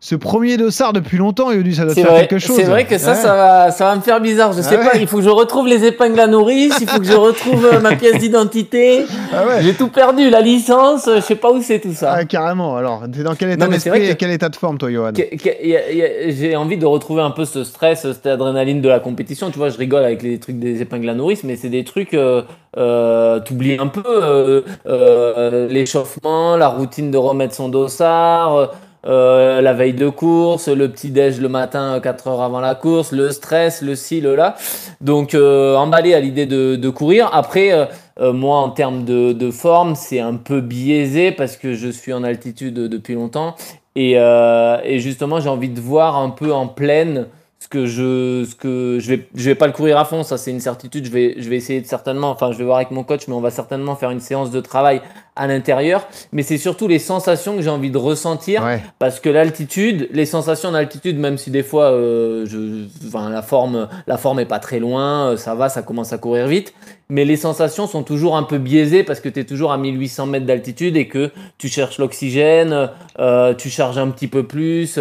ce 0.03 0.15
premier 0.15 0.57
dossard 0.57 0.93
depuis 0.93 1.17
longtemps, 1.19 1.51
Yodu 1.51 1.73
Ça 1.75 1.85
doit 1.85 1.93
te 1.93 1.99
faire 2.01 2.09
vrai, 2.09 2.21
quelque 2.27 2.39
chose. 2.39 2.55
c'est 2.55 2.63
vrai 2.63 2.85
que 2.85 2.97
ça, 2.97 3.11
Ouais. 3.11 3.15
ça 3.17 3.35
va, 3.35 3.69
ça 3.71 3.85
va 3.85 3.95
me 3.95 4.01
faire 4.01 4.19
bizarre. 4.19 4.51
Je 4.51 4.61
sais 4.63 4.75
Ah 4.81 4.83
pas, 4.83 4.93
ouais. 4.95 5.01
il 5.01 5.05
faut 5.07 5.17
que 5.17 5.23
je 5.23 5.29
retrouve 5.29 5.67
les 5.67 5.85
épingles 5.85 6.19
à 6.19 6.25
nourrice, 6.25 6.75
il 6.81 6.87
faut 6.89 6.97
que 6.99 7.05
je 7.05 7.13
retrouve 7.13 7.69
euh, 7.71 7.79
ma 7.79 7.95
pièce 7.95 8.17
d'identité. 8.17 9.05
Ah 9.31 9.45
ouais. 9.45 9.61
J'ai 9.61 9.75
tout 9.75 9.89
perdu, 9.89 10.31
la 10.31 10.41
licence, 10.41 11.07
je 11.07 11.21
sais 11.21 11.35
pas 11.35 11.51
où 11.51 11.61
c'est 11.61 11.79
tout 11.79 11.93
ça. 11.93 12.13
Ah, 12.17 12.25
carrément. 12.25 12.75
Alors, 12.77 13.03
t'es 13.13 13.21
dans 13.21 13.35
quel 13.35 13.51
état 13.51 13.67
d'esprit 13.67 14.03
et 14.05 14.09
que- 14.09 14.13
quel 14.15 14.31
état 14.31 14.49
de 14.49 14.55
forme, 14.55 14.79
toi, 14.79 14.89
Johan 14.91 15.11
J'ai 15.15 16.55
envie 16.55 16.77
de 16.77 16.85
retrouver 16.87 17.21
un 17.21 17.29
peu 17.31 17.45
ce 17.45 17.63
stress, 17.63 18.01
cette 18.11 18.25
adrénaline 18.25 18.81
de 18.81 18.89
la 18.89 18.99
compétition. 18.99 19.51
Tu 19.51 19.59
vois, 19.59 19.69
je 19.69 19.77
rigole 19.77 20.03
avec 20.03 20.23
les 20.23 20.39
trucs 20.39 20.57
des 20.57 20.81
épingles 20.81 21.09
à 21.09 21.13
nourrice, 21.13 21.43
mais 21.43 21.55
c'est 21.55 21.69
des 21.69 21.83
trucs, 21.83 22.15
euh, 22.15 22.41
euh, 22.75 23.39
t'oublies 23.39 23.77
un 23.79 23.85
peu 23.87 24.01
euh, 24.07 24.61
euh, 24.87 25.67
l'échauffement, 25.67 26.57
la 26.57 26.69
routine 26.69 27.11
de 27.11 27.17
remettre 27.17 27.53
son 27.53 27.69
dossard, 27.69 28.71
euh, 29.05 29.31
euh, 29.41 29.61
la 29.61 29.73
veille 29.73 29.93
de 29.93 30.09
course, 30.09 30.67
le 30.67 30.89
petit 30.89 31.09
déj 31.09 31.39
le 31.39 31.49
matin 31.49 31.99
4 32.01 32.27
heures 32.27 32.41
avant 32.41 32.59
la 32.59 32.75
course, 32.75 33.11
le 33.11 33.31
stress, 33.31 33.81
le 33.81 33.95
ci, 33.95 34.21
le 34.21 34.35
là. 34.35 34.55
Donc 34.99 35.33
euh, 35.33 35.75
emballé 35.75 36.13
à 36.13 36.19
l'idée 36.19 36.45
de, 36.45 36.75
de 36.75 36.89
courir. 36.89 37.29
Après, 37.33 37.71
euh, 37.71 37.85
euh, 38.19 38.33
moi 38.33 38.57
en 38.57 38.69
termes 38.69 39.03
de, 39.05 39.33
de 39.33 39.51
forme, 39.51 39.95
c'est 39.95 40.19
un 40.19 40.35
peu 40.35 40.61
biaisé 40.61 41.31
parce 41.31 41.57
que 41.57 41.73
je 41.73 41.89
suis 41.89 42.13
en 42.13 42.23
altitude 42.23 42.73
depuis 42.73 43.15
longtemps. 43.15 43.55
Et, 43.95 44.13
euh, 44.15 44.77
et 44.83 44.99
justement, 44.99 45.39
j'ai 45.39 45.49
envie 45.49 45.69
de 45.69 45.81
voir 45.81 46.17
un 46.17 46.29
peu 46.29 46.53
en 46.53 46.67
pleine 46.67 47.27
que 47.71 47.87
je, 47.87 48.45
ce 48.47 48.53
que 48.53 48.97
je 48.99 49.07
vais, 49.07 49.27
je 49.33 49.45
vais 49.45 49.55
pas 49.55 49.65
le 49.65 49.73
courir 49.73 49.97
à 49.97 50.05
fond, 50.05 50.21
ça 50.21 50.37
c'est 50.37 50.51
une 50.51 50.59
certitude. 50.59 51.05
Je 51.05 51.11
vais, 51.11 51.35
je 51.39 51.49
vais 51.49 51.55
essayer 51.55 51.81
de 51.81 51.87
certainement, 51.87 52.29
enfin, 52.29 52.51
je 52.51 52.57
vais 52.59 52.63
voir 52.65 52.77
avec 52.77 52.91
mon 52.91 53.03
coach, 53.03 53.21
mais 53.27 53.33
on 53.33 53.41
va 53.41 53.49
certainement 53.49 53.95
faire 53.95 54.11
une 54.11 54.19
séance 54.19 54.51
de 54.51 54.59
travail 54.59 55.01
à 55.35 55.47
l'intérieur. 55.47 56.07
Mais 56.33 56.43
c'est 56.43 56.57
surtout 56.57 56.87
les 56.87 56.99
sensations 56.99 57.55
que 57.55 57.61
j'ai 57.61 57.69
envie 57.69 57.89
de 57.89 57.97
ressentir 57.97 58.63
Ouais. 58.63 58.81
parce 58.99 59.19
que 59.19 59.29
l'altitude, 59.29 60.09
les 60.11 60.25
sensations 60.25 60.71
d'altitude, 60.73 61.17
même 61.17 61.37
si 61.37 61.49
des 61.49 61.63
fois, 61.63 61.85
euh, 61.91 62.45
je, 62.45 62.85
enfin, 63.07 63.29
la 63.29 63.41
forme, 63.41 63.87
la 64.05 64.17
forme 64.17 64.39
est 64.41 64.45
pas 64.45 64.59
très 64.59 64.79
loin, 64.79 65.29
euh, 65.31 65.37
ça 65.37 65.55
va, 65.55 65.69
ça 65.69 65.81
commence 65.81 66.11
à 66.13 66.17
courir 66.17 66.47
vite. 66.47 66.73
Mais 67.09 67.25
les 67.25 67.37
sensations 67.37 67.87
sont 67.87 68.03
toujours 68.03 68.35
un 68.37 68.43
peu 68.43 68.57
biaisées 68.57 69.03
parce 69.03 69.19
que 69.21 69.29
tu 69.29 69.39
es 69.39 69.43
toujours 69.45 69.71
à 69.71 69.77
1800 69.77 70.27
mètres 70.27 70.45
d'altitude 70.45 70.95
et 70.97 71.07
que 71.07 71.31
tu 71.57 71.67
cherches 71.69 71.97
l'oxygène, 71.97 72.89
euh, 73.19 73.53
tu 73.53 73.69
charges 73.69 73.97
un 73.97 74.09
petit 74.09 74.27
peu 74.27 74.43
plus. 74.43 74.99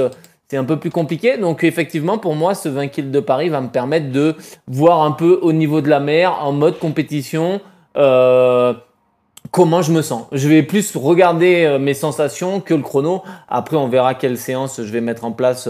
C'est 0.51 0.57
un 0.57 0.65
peu 0.65 0.79
plus 0.79 0.91
compliqué. 0.91 1.37
Donc 1.37 1.63
effectivement, 1.63 2.19
pour 2.19 2.35
moi, 2.35 2.55
ce 2.55 2.69
20 2.69 2.89
km 2.89 3.13
de 3.13 3.21
Paris 3.21 3.49
va 3.51 3.61
me 3.61 3.69
permettre 3.69 4.11
de 4.11 4.35
voir 4.67 5.03
un 5.03 5.13
peu 5.13 5.39
au 5.43 5.53
niveau 5.53 5.81
de 5.81 5.89
la 5.89 6.01
mer, 6.01 6.39
en 6.43 6.51
mode 6.51 6.81
compétition, 6.81 7.61
euh, 7.97 8.75
comment 9.53 9.81
je 9.81 9.93
me 9.93 10.03
sens. 10.03 10.25
Je 10.33 10.49
vais 10.49 10.65
plus 10.65 10.97
regarder 10.97 11.65
euh, 11.65 11.79
mes 11.79 11.95
sensations 11.95 12.61
que 12.61 12.75
le 12.75 12.83
chrono. 12.83 13.23
Après, 13.49 13.77
on 13.77 13.87
verra 13.87 14.15
quelle 14.15 14.37
séance 14.37 14.81
je 14.83 14.93
vais 14.93 15.01
mettre 15.01 15.25
en 15.25 15.31
place, 15.31 15.69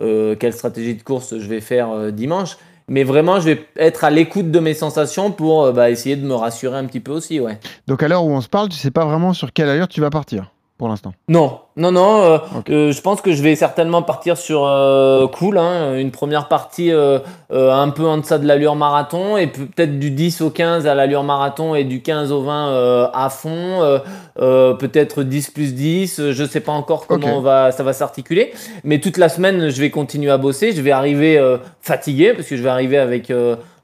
euh, 0.00 0.34
quelle 0.36 0.54
stratégie 0.54 0.94
de 0.94 1.02
course 1.02 1.36
je 1.36 1.46
vais 1.46 1.60
faire 1.60 2.10
dimanche. 2.10 2.56
Mais 2.88 3.04
vraiment, 3.04 3.38
je 3.38 3.50
vais 3.50 3.66
être 3.76 4.02
à 4.02 4.08
l'écoute 4.08 4.50
de 4.50 4.60
mes 4.60 4.74
sensations 4.74 5.30
pour 5.30 5.70
bah, 5.74 5.90
essayer 5.90 6.16
de 6.16 6.24
me 6.26 6.34
rassurer 6.34 6.78
un 6.78 6.86
petit 6.86 7.00
peu 7.00 7.12
aussi, 7.12 7.38
ouais. 7.38 7.58
Donc, 7.86 8.02
à 8.02 8.08
l'heure 8.08 8.24
où 8.24 8.30
on 8.30 8.40
se 8.40 8.48
parle, 8.48 8.70
tu 8.70 8.78
sais 8.78 8.90
pas 8.90 9.04
vraiment 9.04 9.34
sur 9.34 9.52
quelle 9.52 9.68
allure 9.68 9.88
tu 9.88 10.00
vas 10.00 10.10
partir 10.10 10.50
pour 10.82 10.88
l'instant. 10.88 11.12
Non, 11.28 11.60
non, 11.76 11.92
non. 11.92 12.22
euh, 12.24 12.38
euh, 12.68 12.90
je 12.90 13.00
pense 13.02 13.20
que 13.20 13.30
je 13.30 13.40
vais 13.40 13.54
certainement 13.54 14.02
partir 14.02 14.36
sur 14.36 14.64
euh, 14.66 15.28
cool, 15.28 15.56
hein, 15.56 15.94
une 15.96 16.10
première 16.10 16.48
partie 16.48 16.90
un 16.90 17.88
peu 17.90 18.04
en 18.04 18.18
deçà 18.18 18.38
de 18.38 18.48
l'allure 18.48 18.74
marathon 18.74 19.36
et 19.36 19.46
peut- 19.46 19.66
peut-être 19.66 20.00
du 20.00 20.10
10 20.10 20.40
au 20.40 20.50
15 20.50 20.88
à 20.88 20.96
l'allure 20.96 21.22
marathon 21.22 21.76
et 21.76 21.84
du 21.84 22.02
15 22.02 22.32
au 22.32 22.42
20 22.42 22.70
euh, 22.70 23.06
à 23.14 23.30
fond. 23.30 24.00
peut-être 24.36 25.22
10 25.22 25.50
plus 25.50 25.72
10. 25.74 26.18
euh, 26.18 26.32
Je 26.32 26.44
sais 26.44 26.58
pas 26.60 26.72
encore 26.72 27.06
comment 27.06 27.36
on 27.36 27.40
va, 27.40 27.70
ça 27.70 27.84
va 27.84 27.92
s'articuler. 27.92 28.52
Mais 28.82 28.98
toute 28.98 29.18
la 29.18 29.28
semaine, 29.28 29.68
je 29.68 29.80
vais 29.80 29.90
continuer 29.90 30.32
à 30.32 30.38
bosser. 30.38 30.72
Je 30.72 30.82
vais 30.82 30.90
arriver 30.90 31.40
fatigué 31.80 32.32
parce 32.34 32.48
que 32.48 32.56
je 32.56 32.62
vais 32.64 32.70
arriver 32.70 32.98
avec 32.98 33.30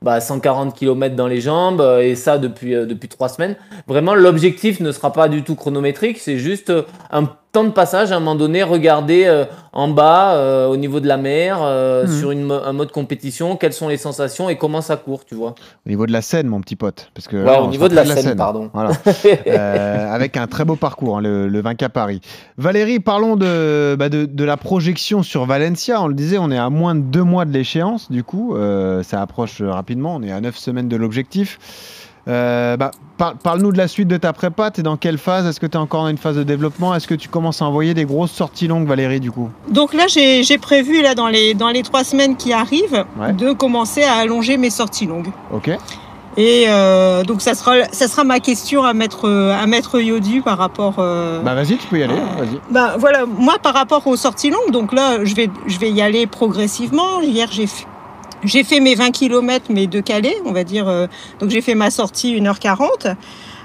bah, 0.02 0.20
140 0.20 0.74
km 0.74 1.16
dans 1.16 1.26
les 1.26 1.40
jambes 1.40 1.80
euh, 1.80 2.00
et 2.00 2.14
ça 2.14 2.38
depuis, 2.38 2.74
euh, 2.74 2.86
depuis 2.86 3.08
trois 3.08 3.28
semaines. 3.28 3.56
Vraiment, 3.86 4.14
l'objectif 4.14 4.80
ne 4.80 4.92
sera 4.92 5.12
pas 5.12 5.28
du 5.28 5.42
tout 5.42 5.54
chronométrique. 5.54 6.18
C'est 6.18 6.38
juste 6.38 6.70
euh, 6.70 6.82
un 7.10 7.24
temps 7.52 7.64
de 7.64 7.70
passage, 7.70 8.12
à 8.12 8.16
un 8.16 8.20
moment 8.20 8.34
donné, 8.34 8.62
regarder 8.62 9.24
euh, 9.26 9.44
en 9.72 9.88
bas, 9.88 10.34
euh, 10.34 10.66
au 10.66 10.76
niveau 10.76 11.00
de 11.00 11.06
la 11.08 11.16
mer, 11.16 11.58
euh, 11.62 12.06
Mhm. 12.06 12.18
sur 12.18 12.30
une, 12.30 12.42
mo- 12.44 12.60
un 12.64 12.72
mode 12.72 12.92
compétition, 12.92 13.56
quelles 13.56 13.72
sont 13.72 13.88
les 13.88 13.96
sensations 13.96 14.48
et 14.50 14.56
comment 14.56 14.80
ça 14.82 14.96
court, 14.96 15.24
tu 15.24 15.34
vois. 15.34 15.54
Au 15.86 15.88
niveau 15.88 16.06
de 16.06 16.12
la 16.12 16.20
scène, 16.22 16.46
mon 16.46 16.60
petit 16.60 16.76
pote. 16.76 17.10
Parce 17.14 17.26
que, 17.26 17.36
Ouais, 17.36 17.44
là, 17.44 17.62
au 17.62 17.68
niveau 17.68 17.88
de 17.88 17.94
la 17.94 18.04
scène, 18.04 18.36
pardon. 18.36 18.70
Voilà. 18.74 18.90
Avec 20.12 20.36
un 20.36 20.46
très 20.46 20.64
beau 20.64 20.76
parcours, 20.76 21.18
hein, 21.18 21.20
le, 21.22 21.48
le 21.48 21.62
20K 21.62 21.88
Paris. 21.88 22.20
Valérie, 22.56 23.00
parlons 23.00 23.36
de, 23.36 23.96
bah, 23.98 24.08
de, 24.08 24.24
de 24.26 24.44
la 24.44 24.56
projection 24.56 25.22
sur 25.22 25.46
Valencia. 25.46 26.02
On 26.02 26.06
le 26.08 26.14
disait, 26.14 26.38
on 26.38 26.50
est 26.50 26.58
à 26.58 26.70
moins 26.70 26.94
de 26.94 27.00
deux 27.00 27.22
mois 27.24 27.44
de 27.44 27.52
l'échéance, 27.52 28.10
du 28.10 28.24
coup. 28.24 28.54
Ça 29.02 29.22
approche 29.22 29.62
rapidement. 29.62 30.16
On 30.16 30.22
est 30.22 30.32
à 30.32 30.40
neuf 30.40 30.56
semaines 30.56 30.88
de 30.88 30.96
l'objectif. 30.96 31.58
Euh, 32.28 32.76
bah, 32.76 32.90
par- 33.16 33.34
Parle-nous 33.36 33.72
de 33.72 33.78
la 33.78 33.88
suite 33.88 34.08
de 34.08 34.16
ta 34.16 34.32
prépa. 34.32 34.70
T'es 34.70 34.82
dans 34.82 34.96
quelle 34.96 35.18
phase? 35.18 35.46
Est-ce 35.46 35.58
que 35.60 35.66
tu 35.66 35.72
es 35.76 35.80
encore 35.80 36.02
dans 36.02 36.08
une 36.08 36.18
phase 36.18 36.36
de 36.36 36.42
développement? 36.42 36.94
Est-ce 36.94 37.06
que 37.08 37.14
tu 37.14 37.28
commences 37.28 37.62
à 37.62 37.64
envoyer 37.64 37.94
des 37.94 38.04
grosses 38.04 38.32
sorties 38.32 38.68
longues, 38.68 38.86
Valérie, 38.86 39.20
du 39.20 39.30
coup? 39.30 39.50
Donc 39.70 39.94
là, 39.94 40.04
j'ai 40.08 40.58
prévu 40.58 41.02
là 41.02 41.14
dans 41.14 41.28
les 41.28 41.54
dans 41.54 41.68
les 41.68 41.82
trois 41.82 42.04
semaines 42.04 42.36
qui 42.36 42.52
arrivent 42.52 43.04
Ouais. 43.18 43.32
de 43.32 43.52
commencer 43.52 44.02
à 44.02 44.14
allonger 44.14 44.56
mes 44.58 44.70
sorties 44.70 45.06
longues. 45.06 45.28
Ok. 45.52 45.70
Et 46.36 46.66
euh, 46.68 47.24
donc 47.24 47.40
ça 47.42 47.54
sera 47.54 47.72
ça 47.90 48.06
sera 48.06 48.22
ma 48.22 48.38
question 48.38 48.84
à 48.84 48.92
mettre 48.94 49.28
à 49.28 49.66
mettre 49.66 49.98
Yodu 50.00 50.40
par 50.42 50.56
rapport. 50.58 50.96
euh, 50.98 51.40
Bah, 51.42 51.54
vas-y, 51.54 51.76
tu 51.78 51.86
peux 51.88 51.98
y 51.98 52.02
aller. 52.04 52.14
Vas-y. 52.14 52.60
Ben 52.70 52.92
voilà, 52.96 53.26
moi 53.26 53.56
par 53.60 53.74
rapport 53.74 54.06
aux 54.06 54.16
sorties 54.16 54.50
longues, 54.50 54.70
donc 54.70 54.92
là 54.92 55.24
je 55.24 55.34
vais, 55.34 55.50
je 55.66 55.78
vais 55.80 55.90
y 55.90 56.00
aller 56.00 56.28
progressivement. 56.28 57.20
Hier 57.22 57.48
j'ai 57.50 57.66
fait, 57.66 57.86
j'ai 58.44 58.64
fait 58.64 58.80
mes 58.80 58.94
20 58.94 59.10
km, 59.10 59.66
mais 59.70 59.86
de 59.86 60.00
Calais, 60.00 60.36
on 60.44 60.52
va 60.52 60.64
dire. 60.64 60.88
euh, 60.88 61.06
donc 61.40 61.50
j'ai 61.50 61.60
fait 61.60 61.74
ma 61.74 61.90
sortie 61.90 62.34
1h40. 62.40 63.14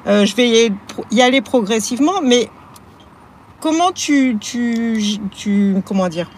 Euh, 0.07 0.25
je 0.25 0.35
vais 0.35 0.71
y, 1.11 1.21
aller 1.21 1.41
progressivement, 1.41 2.21
mais 2.23 2.49
comment 3.61 3.91
tu, 3.93 4.37
tu, 4.39 5.01
tu, 5.31 5.75
comment 5.85 6.09
dire, 6.09 6.29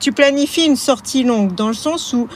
tu 0.00 0.12
planifies 0.12 0.66
une 0.66 0.76
sortie 0.76 1.22
longue 1.22 1.54
dans 1.54 1.68
le 1.68 1.74
sens 1.74 2.12
où 2.12 2.26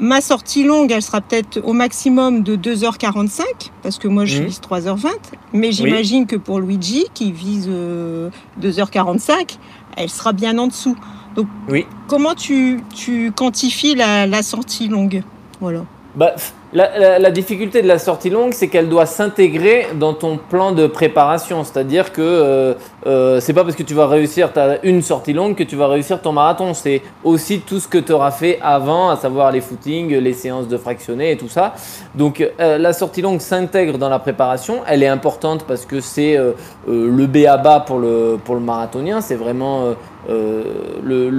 ma 0.00 0.20
sortie 0.20 0.64
longue, 0.64 0.90
elle 0.90 1.02
sera 1.02 1.20
peut-être 1.20 1.60
au 1.64 1.72
maximum 1.72 2.42
de 2.42 2.56
2h45, 2.56 3.42
parce 3.82 3.98
que 3.98 4.08
moi 4.08 4.24
je 4.24 4.38
Mhm. 4.40 4.46
vise 4.46 4.60
3h20, 4.60 5.08
mais 5.52 5.70
j'imagine 5.72 6.26
que 6.26 6.36
pour 6.36 6.58
Luigi, 6.58 7.04
qui 7.14 7.30
vise 7.30 7.66
euh, 7.70 8.30
2h45, 8.60 9.58
elle 9.96 10.08
sera 10.10 10.32
bien 10.32 10.58
en 10.58 10.66
dessous. 10.66 10.96
Donc 11.34 11.46
Oui. 11.68 11.86
comment 12.06 12.34
tu, 12.34 12.80
tu 12.94 13.32
quantifies 13.32 13.94
la, 13.94 14.26
la 14.26 14.42
sortie 14.42 14.88
longue? 14.88 15.22
Voilà. 15.60 15.84
Bah, 16.14 16.34
la, 16.74 17.30
difficulté 17.30 17.82
de 17.82 17.86
la 17.88 17.98
sortie 17.98 18.30
longue, 18.30 18.52
c'est 18.52 18.68
qu'elle 18.68 18.88
doit 18.88 19.06
s'intégrer 19.06 19.86
dans 19.94 20.12
ton 20.12 20.36
plan 20.38 20.72
de 20.72 20.86
préparation. 20.86 21.62
C'est-à-dire 21.62 22.12
que 22.12 22.20
euh, 22.20 22.74
euh, 23.06 23.40
c'est 23.40 23.52
pas 23.52 23.62
parce 23.62 23.76
que 23.76 23.84
tu 23.84 23.94
vas 23.94 24.08
réussir 24.08 24.52
ta, 24.52 24.82
une 24.82 25.00
sortie 25.00 25.32
longue 25.32 25.54
que 25.54 25.62
tu 25.62 25.76
vas 25.76 25.86
réussir 25.86 26.20
ton 26.20 26.32
marathon. 26.32 26.74
C'est 26.74 27.02
aussi 27.22 27.60
tout 27.60 27.78
ce 27.78 27.86
que 27.86 27.98
tu 27.98 28.12
auras 28.12 28.32
fait 28.32 28.58
avant, 28.60 29.10
à 29.10 29.16
savoir 29.16 29.52
les 29.52 29.60
footings, 29.60 30.12
les 30.16 30.32
séances 30.32 30.66
de 30.66 30.76
fractionnés 30.76 31.30
et 31.32 31.36
tout 31.36 31.48
ça. 31.48 31.74
Donc 32.14 32.40
euh, 32.60 32.78
la 32.78 32.92
sortie 32.92 33.22
longue 33.22 33.40
s'intègre 33.40 33.96
dans 33.96 34.08
la 34.08 34.18
préparation. 34.18 34.80
Elle 34.88 35.02
est 35.04 35.08
importante 35.08 35.64
parce 35.66 35.86
que 35.86 36.00
c'est 36.00 36.36
euh, 36.36 36.52
euh, 36.88 37.08
le 37.08 37.26
B 37.26 37.46
à 37.46 37.56
bas 37.56 37.80
pour 37.80 37.98
le, 38.00 38.36
pour 38.44 38.56
le 38.56 38.60
marathonien. 38.60 39.20
C'est 39.20 39.36
vraiment 39.36 39.94
le- 40.28 41.30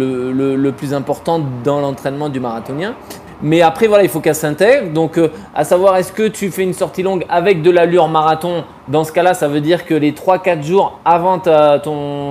le 0.55 0.71
plus 0.71 0.93
important 0.93 1.41
dans 1.63 1.81
l'entraînement 1.81 2.29
du 2.29 2.39
marathonien. 2.39 2.95
Mais 3.41 3.61
après, 3.61 3.87
voilà, 3.87 4.03
il 4.03 4.09
faut 4.09 4.19
qu'elle 4.19 4.35
s'intègre. 4.35 4.91
Donc, 4.93 5.17
euh, 5.17 5.29
à 5.53 5.63
savoir, 5.63 5.97
est-ce 5.97 6.11
que 6.11 6.27
tu 6.27 6.51
fais 6.51 6.63
une 6.63 6.73
sortie 6.73 7.03
longue 7.03 7.25
avec 7.29 7.61
de 7.61 7.71
l'allure 7.71 8.07
marathon? 8.07 8.63
Dans 8.87 9.03
ce 9.03 9.11
cas-là, 9.11 9.33
ça 9.33 9.47
veut 9.47 9.61
dire 9.61 9.85
que 9.85 9.93
les 9.93 10.13
3-4 10.13 10.63
jours 10.63 10.99
avant 11.05 11.39
ta, 11.39 11.81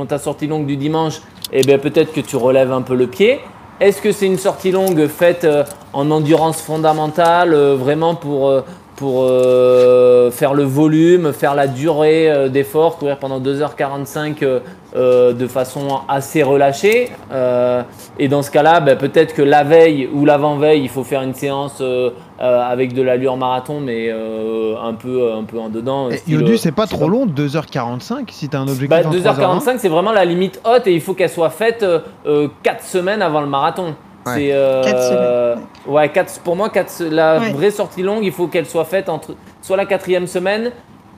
ta 0.08 0.18
sortie 0.18 0.46
longue 0.46 0.66
du 0.66 0.76
dimanche, 0.76 1.20
eh 1.52 1.62
bien, 1.62 1.78
peut-être 1.78 2.12
que 2.12 2.20
tu 2.20 2.36
relèves 2.36 2.72
un 2.72 2.82
peu 2.82 2.94
le 2.94 3.06
pied. 3.06 3.40
Est-ce 3.80 4.00
que 4.00 4.12
c'est 4.12 4.26
une 4.26 4.38
sortie 4.38 4.70
longue 4.70 5.06
faite 5.08 5.44
euh, 5.44 5.64
en 5.92 6.10
endurance 6.10 6.62
fondamentale, 6.62 7.52
euh, 7.54 7.74
vraiment 7.74 8.14
pour, 8.14 8.62
pour 8.96 9.22
euh, 9.24 10.30
faire 10.30 10.54
le 10.54 10.62
volume, 10.62 11.32
faire 11.32 11.54
la 11.54 11.66
durée 11.66 12.30
euh, 12.30 12.48
d'effort, 12.48 12.96
courir 12.98 13.18
pendant 13.18 13.40
2h45 13.40 14.36
euh, 14.42 14.60
euh, 14.94 15.32
de 15.32 15.46
façon 15.48 16.00
assez 16.08 16.42
relâchée 16.44 17.10
Euh, 17.32 17.82
Et 18.18 18.28
dans 18.28 18.42
ce 18.42 18.50
cas-là, 18.52 18.78
ben, 18.80 18.96
peut-être 18.96 19.34
que 19.34 19.42
la 19.42 19.64
veille 19.64 20.08
ou 20.12 20.24
l'avant-veille, 20.24 20.82
il 20.82 20.88
faut 20.88 21.02
faire 21.02 21.22
une 21.22 21.34
séance 21.34 21.78
euh, 21.80 22.10
euh, 22.40 22.60
avec 22.62 22.92
de 22.92 23.02
l'allure 23.02 23.36
marathon, 23.36 23.80
mais 23.80 24.08
euh, 24.10 24.74
un, 24.80 24.94
peu, 24.94 25.32
un 25.32 25.42
peu 25.42 25.58
en 25.58 25.68
dedans. 25.68 26.08
Yodu, 26.28 26.56
c'est 26.56 26.70
pas 26.72 26.86
trop 26.86 27.08
long, 27.08 27.26
2h45 27.26 28.26
si 28.30 28.48
t'as 28.48 28.58
un 28.58 28.68
objectif 28.68 28.88
bah, 28.88 29.02
en 29.04 29.10
3h20 29.10 29.60
2h45, 29.60 29.74
c'est 29.78 29.88
vraiment 29.88 30.12
la 30.12 30.24
limite 30.24 30.60
haute 30.64 30.86
et 30.86 30.92
il 30.94 31.00
faut 31.00 31.14
qu'elle 31.14 31.30
soit 31.30 31.50
faite 31.50 31.84
4 32.62 32.82
semaines 32.84 33.22
avant 33.22 33.40
le 33.40 33.48
marathon. 33.48 33.94
Ouais. 34.26 34.32
C'est 34.36 34.50
euh, 34.52 35.56
ouais, 35.86 36.08
quatre- 36.10 36.40
pour 36.40 36.56
moi, 36.56 36.68
quatre, 36.70 37.02
la 37.02 37.38
Ouais. 37.40 37.52
vraie 37.52 37.70
sortie 37.70 38.02
longue, 38.02 38.24
il 38.24 38.32
faut 38.32 38.46
qu'elle 38.48 38.66
soit 38.66 38.84
faite 38.84 39.08
entre 39.08 39.34
soit 39.62 39.76
la 39.76 39.86
quatrième 39.86 40.26
semaine 40.26 40.70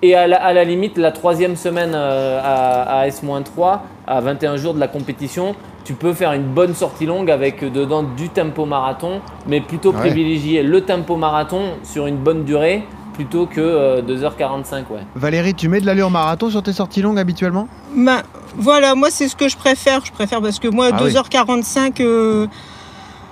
et 0.02 0.14
à 0.14 0.26
la, 0.26 0.42
à 0.42 0.52
la 0.52 0.64
limite 0.64 0.98
la 0.98 1.10
troisième 1.12 1.56
semaine 1.56 1.92
euh, 1.94 2.40
à, 2.42 3.00
à 3.00 3.06
S-3, 3.06 3.78
à 4.06 4.20
21 4.20 4.56
jours 4.56 4.74
de 4.74 4.80
la 4.80 4.88
compétition. 4.88 5.54
Tu 5.84 5.94
peux 5.94 6.12
faire 6.12 6.32
une 6.32 6.42
bonne 6.42 6.74
sortie 6.74 7.06
longue 7.06 7.30
avec 7.30 7.62
euh, 7.62 7.70
dedans 7.70 8.02
du 8.02 8.28
tempo 8.28 8.64
marathon, 8.66 9.20
mais 9.46 9.60
plutôt 9.60 9.92
Ouais. 9.92 10.00
privilégier 10.00 10.62
le 10.62 10.80
tempo 10.82 11.16
marathon 11.16 11.70
sur 11.84 12.06
une 12.06 12.16
bonne 12.16 12.44
durée 12.44 12.84
plutôt 13.14 13.46
que 13.46 13.60
euh, 13.60 14.02
2h45. 14.02 14.74
Ouais. 14.90 15.00
Valérie, 15.14 15.54
tu 15.54 15.68
mets 15.68 15.80
de 15.80 15.86
l'allure 15.86 16.10
marathon 16.10 16.50
sur 16.50 16.62
tes 16.62 16.72
sorties 16.74 17.00
longues 17.00 17.18
habituellement? 17.18 17.66
Ben, 17.96 18.18
voilà, 18.56 18.94
moi 18.94 19.08
c'est 19.10 19.28
ce 19.28 19.36
que 19.36 19.48
je 19.48 19.56
préfère. 19.56 20.04
Je 20.04 20.12
préfère 20.12 20.42
parce 20.42 20.58
que 20.58 20.68
moi, 20.68 20.88
Ah 20.92 20.98
oui. 21.02 21.10
2h45 21.12 22.00
euh, 22.02 22.46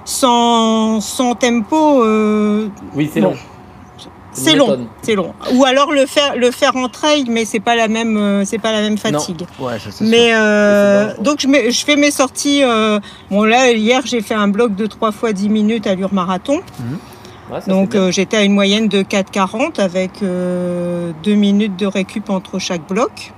sans, 0.05 1.01
sans 1.01 1.35
tempo, 1.35 2.03
euh, 2.05 2.69
Oui, 2.95 3.11
c'est 3.13 3.21
long. 3.21 3.35
c'est 4.33 4.55
long. 4.57 4.87
C'est 5.03 5.15
long. 5.15 5.33
Ou 5.55 5.65
alors 5.65 5.93
le 5.93 6.07
faire, 6.07 6.37
le 6.37 6.51
faire 6.51 6.77
en 6.77 6.89
trail, 6.89 7.25
mais 7.29 7.45
c'est 7.45 7.61
pas 7.61 7.75
la 7.77 7.89
même, 7.89 8.17
euh, 8.17 8.45
c'est 8.45 8.59
pas 8.59 8.73
la 8.73 8.81
même 8.81 8.99
fatigue. 8.99 9.47
Ouais, 9.59 9.79
ça 9.79 9.91
c'est 9.91 10.05
Mais 10.05 10.35
euh, 10.35 11.13
c'est 11.15 11.23
donc 11.23 11.41
je, 11.41 11.49
mets- 11.49 11.71
je 11.71 11.85
fais 11.85 11.97
mes 11.97 12.11
sorties. 12.11 12.63
euh, 12.63 12.99
bon 13.31 13.45
là 13.45 13.71
hier 13.73 14.03
j'ai 14.05 14.21
fait 14.21 14.35
un 14.35 14.49
bloc 14.49 14.75
de 14.75 14.87
3 14.87 15.13
fois 15.13 15.33
10 15.33 15.49
minutes 15.49 15.87
allure 15.87 16.13
marathon. 16.13 16.61
Ouais, 17.51 17.59
c'est 17.61 17.71
Donc 17.71 17.95
euh, 17.95 18.11
j'étais 18.11 18.37
à 18.39 18.43
une 18.43 18.55
moyenne 18.55 18.89
de 18.89 19.03
4,40 19.03 19.81
avec 19.81 20.13
2 20.21 21.15
minutes 21.35 21.77
de 21.77 21.87
récup 21.87 22.29
entre 22.31 22.59
chaque 22.59 22.87
bloc. 22.89 23.33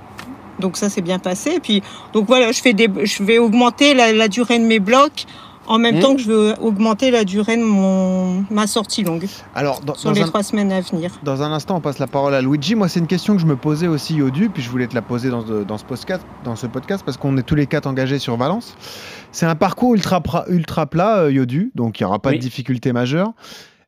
Donc 0.59 0.75
ça 0.77 0.89
s'est 0.89 1.01
bien 1.01 1.19
passé. 1.19 1.51
Et 1.51 1.59
puis 1.59 1.83
donc 2.13 2.25
voilà, 2.27 2.51
je 2.51 2.59
fais 2.61 2.73
des, 2.73 2.89
je 3.03 3.21
vais 3.23 3.37
augmenter 3.37 3.93
la, 3.93 4.11
la 4.13 4.27
durée 4.27 4.57
de 4.59 4.63
mes 4.65 4.79
blocs 4.79 5.25
en 5.67 5.77
même 5.79 5.95
Mhm. 5.95 6.01
temps 6.01 6.15
que 6.15 6.21
je 6.21 6.27
veux 6.31 6.53
augmenter 6.61 7.11
la 7.11 7.23
durée 7.23 7.57
de 7.57 7.63
mon 7.63 8.43
ma 8.49 8.67
sortie 8.67 9.03
longue 9.03 9.27
Alors, 9.55 9.81
dans, 9.81 9.95
sur 9.95 10.09
dans 10.09 10.15
les 10.15 10.21
un, 10.21 10.27
trois 10.27 10.43
semaines 10.43 10.71
à 10.71 10.81
venir. 10.81 11.11
dans 11.23 11.41
un 11.43 11.51
instant, 11.51 11.75
on 11.77 11.81
passe 11.81 11.99
la 11.99 12.07
parole 12.07 12.33
à 12.33 12.41
Luigi. 12.41 12.75
Moi, 12.75 12.87
c'est 12.87 12.99
une 12.99 13.07
question 13.07 13.35
que 13.35 13.41
je 13.41 13.45
me 13.45 13.55
posais 13.55 13.87
aussi, 13.87 14.15
Yodu, 14.15 14.49
puis 14.49 14.63
je 14.63 14.69
voulais 14.69 14.87
te 14.87 14.95
la 14.95 15.01
poser 15.01 15.29
dans, 15.29 15.45
ce- 15.45 15.63
dans, 15.63 15.77
ce, 15.77 15.85
podcast, 15.85 16.23
dans 16.43 16.55
ce 16.55 16.67
podcast 16.67 17.03
parce 17.05 17.17
qu'on 17.17 17.37
est 17.37 17.43
tous 17.43 17.55
les 17.55 17.67
quatre 17.67 17.85
engagés 17.87 18.19
sur 18.19 18.37
Valence. 18.37 18.75
C'est 19.31 19.45
un 19.45 19.55
parcours 19.55 19.93
ultra, 19.93 20.21
ultra 20.47 20.85
plat, 20.85 21.19
euh, 21.23 21.31
Yodu, 21.31 21.71
donc 21.75 21.99
il 21.99 22.03
n'y 22.03 22.07
aura 22.07 22.19
pas 22.19 22.29
Oui. 22.29 22.37
de 22.37 22.41
difficulté 22.41 22.93
majeure. 22.93 23.33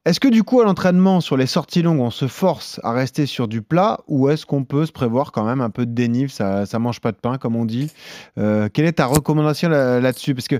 Est-ce 0.05 0.19
que 0.21 0.29
du 0.29 0.43
coup, 0.43 0.61
à 0.61 0.63
l'entraînement, 0.63 1.19
sur 1.21 1.35
les 1.37 1.45
sorties 1.45 1.81
longues, 1.81 1.99
on 1.99 2.09
se 2.09 2.27
force 2.27 2.79
à 2.83 2.93
rester 2.93 3.25
sur 3.25 3.47
du 3.47 3.61
plat 3.61 3.99
ou 4.07 4.29
est-ce 4.29 4.45
qu'on 4.45 4.63
peut 4.63 4.85
se 4.85 4.91
prévoir 4.93 5.31
quand 5.33 5.43
même 5.43 5.59
un 5.61 5.69
peu 5.69 5.85
de 5.85 5.91
dénive 5.91 6.31
Ça 6.31 6.65
ça 6.65 6.79
mange 6.79 6.99
pas 7.01 7.11
de 7.11 7.17
pain, 7.17 7.37
comme 7.37 7.55
on 7.55 7.65
dit. 7.65 7.91
Euh, 8.37 8.69
quelle 8.73 8.85
est 8.85 8.93
ta 8.93 9.05
recommandation 9.05 9.67
là- 9.69 9.99
là-dessus? 9.99 10.33
Parce 10.33 10.47
que 10.47 10.55
euh, 10.55 10.59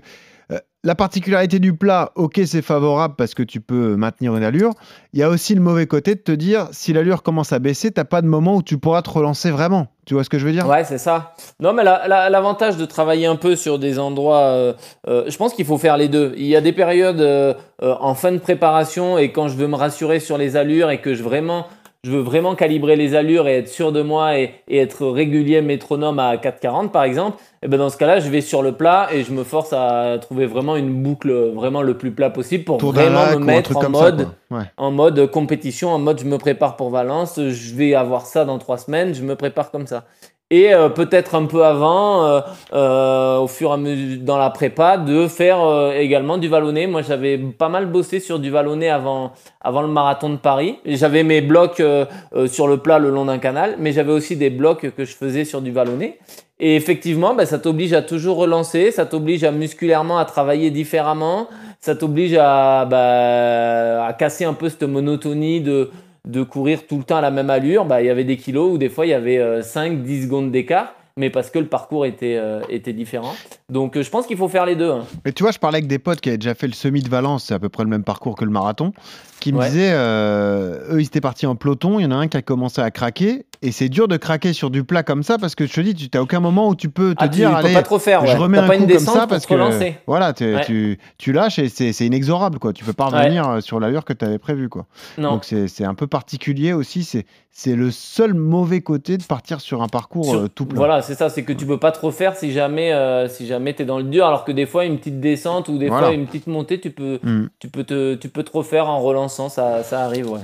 la 0.84 0.96
particularité 0.96 1.60
du 1.60 1.74
plat, 1.76 2.12
ok, 2.16 2.40
c'est 2.46 2.62
favorable 2.62 3.16
parce 3.18 3.34
que 3.34 3.44
tu 3.44 3.60
peux 3.60 3.96
maintenir 3.98 4.36
une 4.38 4.44
allure. 4.44 4.72
Il 5.14 5.20
y 5.20 5.24
a 5.24 5.30
aussi 5.30 5.54
le 5.54 5.60
mauvais 5.62 5.88
côté 5.88 6.16
de 6.16 6.22
te 6.22 6.32
dire, 6.32 6.68
si 6.72 6.94
l'allure 6.94 7.22
commence 7.22 7.52
à 7.52 7.60
baisser, 7.60 7.92
t'as 7.92 8.06
pas 8.06 8.22
de 8.22 8.28
moment 8.28 8.56
où 8.56 8.64
tu 8.64 8.78
pourras 8.78 9.02
te 9.02 9.10
relancer 9.10 9.52
vraiment. 9.52 9.88
Tu 10.06 10.14
vois 10.14 10.24
ce 10.24 10.30
que 10.30 10.40
je 10.40 10.46
veux 10.46 10.52
dire? 10.54 10.66
Ouais, 10.68 10.86
c'est 10.86 10.98
ça. 10.98 11.34
Non, 11.60 11.74
mais 11.74 11.84
la- 11.84 12.08
la- 12.08 12.30
l'avantage 12.30 12.78
de 12.78 12.86
travailler 12.86 13.26
un 13.26 13.36
peu 13.36 13.56
sur 13.58 13.78
des 13.78 14.00
endroits, 14.00 14.40
euh, 14.40 14.74
euh, 15.08 15.26
je 15.28 15.36
pense 15.38 15.54
qu'il 15.54 15.66
faut 15.66 15.78
faire 15.78 15.98
les 15.98 16.08
deux. 16.08 16.34
Il 16.38 16.46
y 16.46 16.56
a 16.56 16.62
des 16.62 16.72
périodes 16.74 17.20
euh, 17.22 17.54
en 17.82 18.16
fin 18.16 18.32
de 18.32 18.38
préparation 18.38 19.18
et 19.18 19.32
quand 19.32 19.48
je 19.50 19.56
veux 19.58 19.68
me 19.68 19.76
rassurer 19.76 20.20
sur 20.20 20.38
les 20.38 20.56
allures 20.56 20.90
et 20.92 21.02
que 21.02 21.14
je 21.14 21.24
vraiment, 21.24 21.68
je 22.06 22.12
veux 22.12 22.22
vraiment 22.22 22.56
calibrer 22.56 22.96
les 22.96 23.14
allures 23.14 23.48
et 23.48 23.58
être 23.58 23.68
sûr 23.68 23.92
de 23.92 24.02
moi 24.02 24.38
et, 24.38 24.54
et 24.70 24.78
être 24.78 25.06
régulier 25.06 25.62
métronome 25.62 26.18
à 26.20 26.38
4,40 26.38 26.90
par 26.92 27.04
exemple. 27.04 27.38
Et 27.62 27.68
ben 27.68 27.78
dans 27.78 27.90
ce 27.90 27.98
cas-là, 27.98 28.22
je 28.22 28.30
vais 28.30 28.40
sur 28.40 28.62
le 28.62 28.72
plat 28.72 29.10
et 29.12 29.24
je 29.24 29.34
me 29.34 29.44
force 29.44 29.74
à 29.74 30.18
trouver 30.22 30.46
vraiment 30.46 30.78
une 30.78 31.04
boucle 31.04 31.32
vraiment 31.50 31.82
le 31.82 31.98
plus 31.98 32.12
plat 32.12 32.30
possible 32.30 32.64
pour 32.64 32.78
Tour 32.78 32.94
vraiment 32.94 33.38
me 33.38 33.44
mettre 33.44 33.76
en 33.76 33.90
mode 33.90 34.20
ça. 34.20 34.26
quoi. 34.50 34.60
Ouais. 34.60 34.66
en 34.78 34.92
mode 34.92 35.30
compétition, 35.30 35.90
en 35.90 36.00
mode 36.00 36.20
je 36.22 36.26
me 36.26 36.38
prépare 36.38 36.78
pour 36.78 36.90
Valence, 36.90 37.38
je 37.38 37.76
vais 37.76 37.96
avoir 37.96 38.26
ça 38.26 38.46
dans 38.46 38.60
trois 38.60 38.78
semaines, 38.78 39.14
je 39.14 39.24
me 39.24 39.36
prépare 39.36 39.70
comme 39.70 39.88
ça. 39.88 40.06
Et 40.52 40.74
euh, 40.74 40.90
peut-être 40.90 41.36
un 41.36 41.46
peu 41.46 41.64
avant, 41.64 42.26
euh, 42.26 42.42
euh, 42.74 43.38
au 43.38 43.48
fur 43.48 43.70
et 43.70 43.74
à 43.74 43.78
mesure 43.78 44.20
dans 44.22 44.38
la 44.38 44.50
prépa, 44.50 44.98
de 44.98 45.28
faire 45.28 45.62
euh, 45.62 45.92
également 45.92 46.38
du 46.38 46.48
vallonné. 46.48 46.88
Moi, 46.88 47.02
j'avais 47.04 47.38
pas 47.38 47.70
mal 47.70 47.86
bossé 47.86 48.20
sur 48.20 48.40
du 48.40 48.50
vallonné 48.50 48.90
avant, 48.90 49.34
avant 49.62 49.82
le 49.82 49.88
marathon 49.88 50.30
de 50.30 50.38
Paris. 50.38 50.80
J'avais 50.86 51.24
mes 51.24 51.42
blocs 51.42 51.80
euh, 51.80 52.06
euh, 52.36 52.48
sur 52.48 52.68
le 52.68 52.78
plat 52.78 52.98
le 52.98 53.12
long 53.12 53.26
d'un 53.26 53.38
canal, 53.38 53.76
mais 53.78 53.92
j'avais 53.92 54.12
aussi 54.12 54.36
des 54.36 54.50
blocs 54.50 54.90
que 54.96 55.06
je 55.06 55.16
faisais 55.16 55.46
sur 55.46 55.62
du 55.62 55.72
vallonné. 55.72 56.18
Et 56.60 56.76
effectivement, 56.76 57.36
ben, 57.36 57.46
ça 57.46 57.60
t'oblige 57.60 57.94
à 57.94 58.02
toujours 58.02 58.38
relancer, 58.38 58.92
ça 58.92 59.06
t'oblige 59.06 59.44
à 59.44 59.52
musculairement 59.52 60.18
à 60.18 60.26
travailler 60.26 60.72
différemment, 60.72 61.48
ça 61.80 61.96
t'oblige 61.96 62.36
à, 62.38 62.86
bah, 62.86 64.06
à 64.06 64.14
casser 64.14 64.44
un 64.44 64.54
peu 64.54 64.68
cette 64.68 64.84
monotonie 64.84 65.62
de, 65.62 65.90
de 66.28 66.44
courir 66.44 66.86
tout 66.88 66.98
le 66.98 67.04
temps 67.04 67.18
à 67.18 67.22
la 67.22 67.32
même 67.32 67.50
allure. 67.50 67.86
Bah, 67.86 68.02
il 68.02 68.06
y 68.08 68.10
avait 68.10 68.24
des 68.24 68.38
kilos 68.38 68.74
où 68.74 68.78
des 68.78 68.90
fois 68.90 69.06
il 69.06 69.10
y 69.10 69.14
avait 69.14 69.62
5-10 69.62 70.24
secondes 70.24 70.52
d'écart, 70.52 70.94
mais 71.18 71.30
parce 71.30 71.50
que 71.50 71.60
le 71.60 71.66
parcours 71.66 72.06
était, 72.06 72.38
euh, 72.38 72.62
était 72.70 72.94
différent. 72.94 73.34
Donc 73.70 73.98
euh, 73.98 74.04
je 74.04 74.10
pense 74.10 74.26
qu'il 74.28 74.38
faut 74.38 74.48
faire 74.48 74.66
les 74.66 74.76
deux. 74.76 74.92
hein. 74.92 75.06
Mais 75.26 75.32
tu 75.32 75.44
vois, 75.44 75.52
je 75.52 75.60
parlais 75.60 75.78
avec 75.78 75.88
des 75.88 76.00
potes 76.00 76.22
qui 76.22 76.30
avaient 76.30 76.38
déjà 76.38 76.56
fait 76.56 76.68
le 76.68 76.74
semi 76.74 77.02
de 77.02 77.10
Valence, 77.10 77.46
c'est 77.46 77.54
à 77.54 77.60
peu 77.60 77.70
près 77.70 77.84
le 77.84 77.90
même 77.90 78.04
parcours 78.04 78.36
que 78.36 78.46
le 78.46 78.52
marathon, 78.52 78.94
qui 79.40 79.52
me 79.54 79.60
Ouais. 79.60 79.68
disaient, 79.68 79.92
euh, 79.94 80.94
eux, 80.96 81.02
ils 81.02 81.06
étaient 81.06 81.22
partis 81.22 81.46
en 81.46 81.56
peloton, 81.56 82.00
il 82.00 82.04
y 82.04 82.06
en 82.06 82.12
a 82.12 82.16
un 82.16 82.28
qui 82.28 82.38
a 82.38 82.42
commencé 82.42 82.82
à 82.82 82.92
craquer, 82.92 83.46
et 83.62 83.72
c'est 83.72 83.90
dur 83.90 84.08
de 84.08 84.18
craquer 84.18 84.54
sur 84.54 84.70
du 84.70 84.84
plat 84.84 85.04
comme 85.04 85.24
ça, 85.24 85.38
parce 85.38 85.56
que 85.56 85.66
je 85.68 85.74
te 85.74 85.82
dis, 85.82 85.94
tu 85.96 86.10
n'as 86.14 86.22
aucun 86.22 86.40
moment 86.40 86.70
où 86.70 86.76
tu 86.76 86.90
peux 86.90 87.14
te 87.16 87.24
Ah, 87.24 87.28
tu 87.28 87.36
dire, 87.36 87.50
peux 87.50 87.56
allez, 87.58 87.74
pas 87.74 87.82
trop 87.84 88.00
faire, 88.00 88.26
je 88.26 88.32
ouais. 88.32 88.38
remets 88.38 88.58
un 88.60 88.62
pas 88.68 88.76
coup 88.76 88.82
une 88.84 88.88
comme 88.88 88.98
descente 88.98 89.16
ça, 89.16 89.28
parce 89.28 89.46
que 89.46 89.54
relancer. 89.54 89.98
voilà, 90.08 90.34
tu, 90.34 90.56
Ouais. 90.56 90.66
tu, 90.66 90.98
tu 91.18 91.32
lâches 91.34 91.60
et 91.60 91.68
c'est 91.70 92.06
inexorable, 92.06 92.60
quoi. 92.60 92.72
Tu 92.74 92.84
peux 92.86 92.94
pas 92.94 93.06
revenir 93.06 93.50
euh, 93.50 93.62
sur 93.62 93.80
l'allure 93.80 94.06
que 94.06 94.14
tu 94.14 94.24
avais 94.26 94.38
prévue, 94.40 94.70
quoi. 94.70 94.86
Non. 95.18 95.32
Donc 95.34 95.44
c'est 95.46 95.84
un 95.86 95.94
peu 95.96 96.08
particulier 96.08 96.74
aussi, 96.74 97.04
c'est 97.52 97.76
le 97.76 97.92
seul 97.92 98.34
mauvais 98.34 98.80
côté 98.82 99.18
de 99.18 99.24
partir 99.24 99.60
sur 99.60 99.82
un 99.82 99.88
parcours 99.88 100.26
Sur- 100.30 100.40
euh, 100.40 100.48
tout 100.48 100.66
plat. 100.66 100.78
Voilà, 100.78 101.02
c'est 101.02 101.16
ça, 101.16 101.30
c'est 101.30 101.44
que 101.44 101.52
tu 101.52 101.66
peux 101.66 101.80
pas 101.80 101.92
trop 101.92 102.12
faire 102.12 102.36
si 102.38 102.54
jamais, 102.54 102.94
euh, 102.94 103.28
si 103.28 103.46
jamais 103.48 103.74
tu 103.74 103.82
es 103.82 103.86
dans 103.86 103.98
le 103.98 104.06
dur, 104.06 104.26
alors 104.26 104.46
que 104.46 104.52
des 104.54 104.66
fois, 104.66 104.86
une 104.86 104.98
petite 104.98 105.20
descente 105.20 105.68
ou 105.68 105.78
des 105.78 105.88
Voilà. 105.90 106.08
fois, 106.08 106.16
une 106.16 106.26
petite 106.28 106.48
montée, 106.48 106.80
tu 106.80 106.92
peux, 106.92 107.20
Mm. 107.22 107.48
tu 107.60 107.68
peux, 107.68 107.84
te, 107.84 108.16
tu 108.16 108.30
peux 108.30 108.44
te 108.44 108.52
refaire 108.56 108.88
en 108.88 109.02
relançant, 109.02 109.50
ça, 109.50 109.84
ça 109.84 110.06
arrive, 110.06 110.30
ouais. 110.32 110.40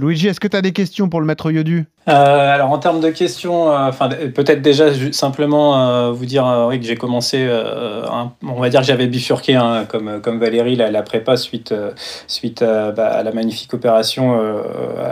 Luigi, 0.00 0.28
est-ce 0.28 0.40
que 0.40 0.48
tu 0.48 0.56
as 0.56 0.62
des 0.62 0.72
questions 0.72 1.08
pour 1.08 1.20
le 1.20 1.26
maître 1.26 1.50
Yodu? 1.50 1.84
Euh, 2.08 2.54
alors 2.54 2.70
en 2.72 2.78
termes 2.78 3.00
de 3.00 3.10
questions, 3.10 3.70
euh, 3.70 3.90
peut-être 4.34 4.62
déjà 4.62 4.86
simplement 5.12 5.78
euh, 5.78 6.10
vous 6.10 6.24
dire 6.24 6.46
euh, 6.46 6.66
oui, 6.68 6.80
que 6.80 6.86
j'ai 6.86 6.96
commencé, 6.96 7.36
euh, 7.46 8.04
un- 8.10 8.32
on 8.42 8.58
va 8.60 8.70
dire 8.70 8.80
que 8.80 8.86
j'avais 8.86 9.06
bifurqué 9.06 9.54
hein, 9.54 9.84
comme, 9.86 10.20
comme 10.22 10.40
Valérie 10.40 10.76
la, 10.76 10.90
la 10.90 11.02
prépa 11.02 11.36
suite, 11.36 11.72
euh, 11.72 11.90
suite 12.26 12.62
à, 12.62 12.90
bah, 12.92 13.08
à 13.08 13.22
la 13.22 13.32
magnifique 13.32 13.74
opération 13.74 14.40
euh, 14.40 14.62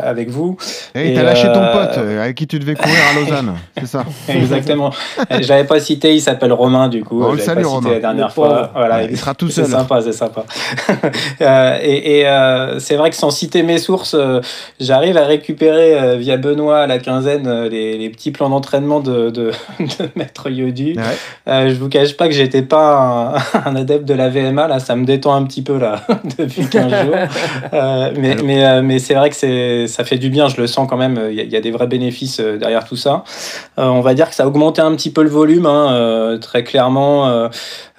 avec 0.02 0.30
vous. 0.30 0.56
Et 0.94 1.12
Et, 1.12 1.14
t'as 1.14 1.24
lâché 1.24 1.46
ton 1.48 1.60
pote 1.72 1.98
euh, 1.98 2.22
avec 2.22 2.36
qui 2.36 2.46
tu 2.46 2.58
devais 2.58 2.74
courir 2.74 2.96
à 3.12 3.20
Lausanne, 3.20 3.54
c'est 3.78 3.86
ça? 3.86 4.04
Exactement. 4.28 4.90
Je 5.30 5.46
l'avais 5.46 5.64
pas 5.64 5.80
cité, 5.80 6.14
il 6.14 6.20
s'appelle 6.22 6.54
Romain 6.54 6.88
du 6.88 7.04
coup. 7.04 7.22
On 7.22 7.32
le 7.32 7.38
salue, 7.38 7.58
pas 7.58 7.64
cité 7.64 7.74
Romain. 7.74 7.90
la 7.90 8.00
dernière 8.00 8.32
fois. 8.32 8.70
Voilà, 8.74 8.96
Ouais, 8.96 9.08
il 9.10 9.18
sera 9.18 9.34
tout 9.34 9.50
c'est 9.50 9.62
seul. 9.64 9.72
sympa, 9.72 10.00
c'est 10.00 10.12
sympa. 10.12 10.44
Euh, 11.42 11.78
et 11.82 12.20
et, 12.20 12.26
euh, 12.28 12.78
c'est 12.78 12.96
vrai 12.96 13.10
que 13.10 13.16
sans 13.16 13.30
citer 13.30 13.62
mes 13.62 13.78
sources, 13.78 14.14
euh, 14.14 14.40
j'arrive 14.80 15.16
à 15.16 15.24
récupérer 15.24 15.98
euh, 16.00 16.16
via 16.16 16.36
Benoît 16.36 16.78
à 16.80 16.86
la 16.86 16.98
quinzaine 16.98 17.46
euh, 17.46 17.68
les, 17.68 17.98
les 17.98 18.10
petits 18.10 18.30
plans 18.30 18.48
d'entraînement 18.48 19.00
de, 19.00 19.30
de, 19.30 19.50
de 19.80 20.08
Maître 20.16 20.50
Yodu. 20.50 20.94
Ouais. 20.96 21.02
Euh, 21.48 21.68
je 21.68 21.74
vous 21.74 21.88
cache 21.88 22.16
pas 22.16 22.28
que 22.28 22.34
j'étais 22.34 22.62
pas 22.62 23.34
un, 23.54 23.60
un 23.70 23.76
adepte 23.76 24.04
de 24.04 24.14
la 24.14 24.28
VMA, 24.28 24.68
là, 24.68 24.78
ça 24.80 24.96
me 24.96 25.04
détend 25.04 25.34
un 25.34 25.44
petit 25.44 25.62
peu 25.62 25.78
là 25.78 26.02
depuis 26.38 26.66
15 26.68 26.90
jours. 27.04 27.14
Euh, 27.74 28.12
mais 28.18 28.36
mais, 28.44 28.82
mais 28.82 28.98
c'est 28.98 29.14
vrai 29.14 29.30
que 29.30 29.86
ça 29.86 30.04
fait 30.04 30.18
du 30.18 30.30
bien, 30.30 30.48
je 30.48 30.60
le 30.60 30.66
sens 30.66 30.86
quand 30.88 30.96
même, 30.96 31.20
il 31.30 31.36
y, 31.36 31.40
a- 31.40 31.44
il 31.44 31.50
y 31.50 31.56
a 31.56 31.60
des 31.60 31.70
vrais 31.70 31.86
bénéfices 31.86 32.40
derrière 32.40 32.84
tout 32.84 32.96
ça. 32.96 33.24
On 33.76 34.00
va 34.00 34.14
dire 34.14 34.28
que 34.28 34.34
ça 34.34 34.44
a 34.44 34.46
augmenté 34.46 34.80
un 34.80 34.94
petit 34.94 35.10
peu 35.10 35.22
le 35.22 35.28
volume, 35.30 35.66
hein, 35.66 36.38
très 36.40 36.64
clairement. 36.64 37.48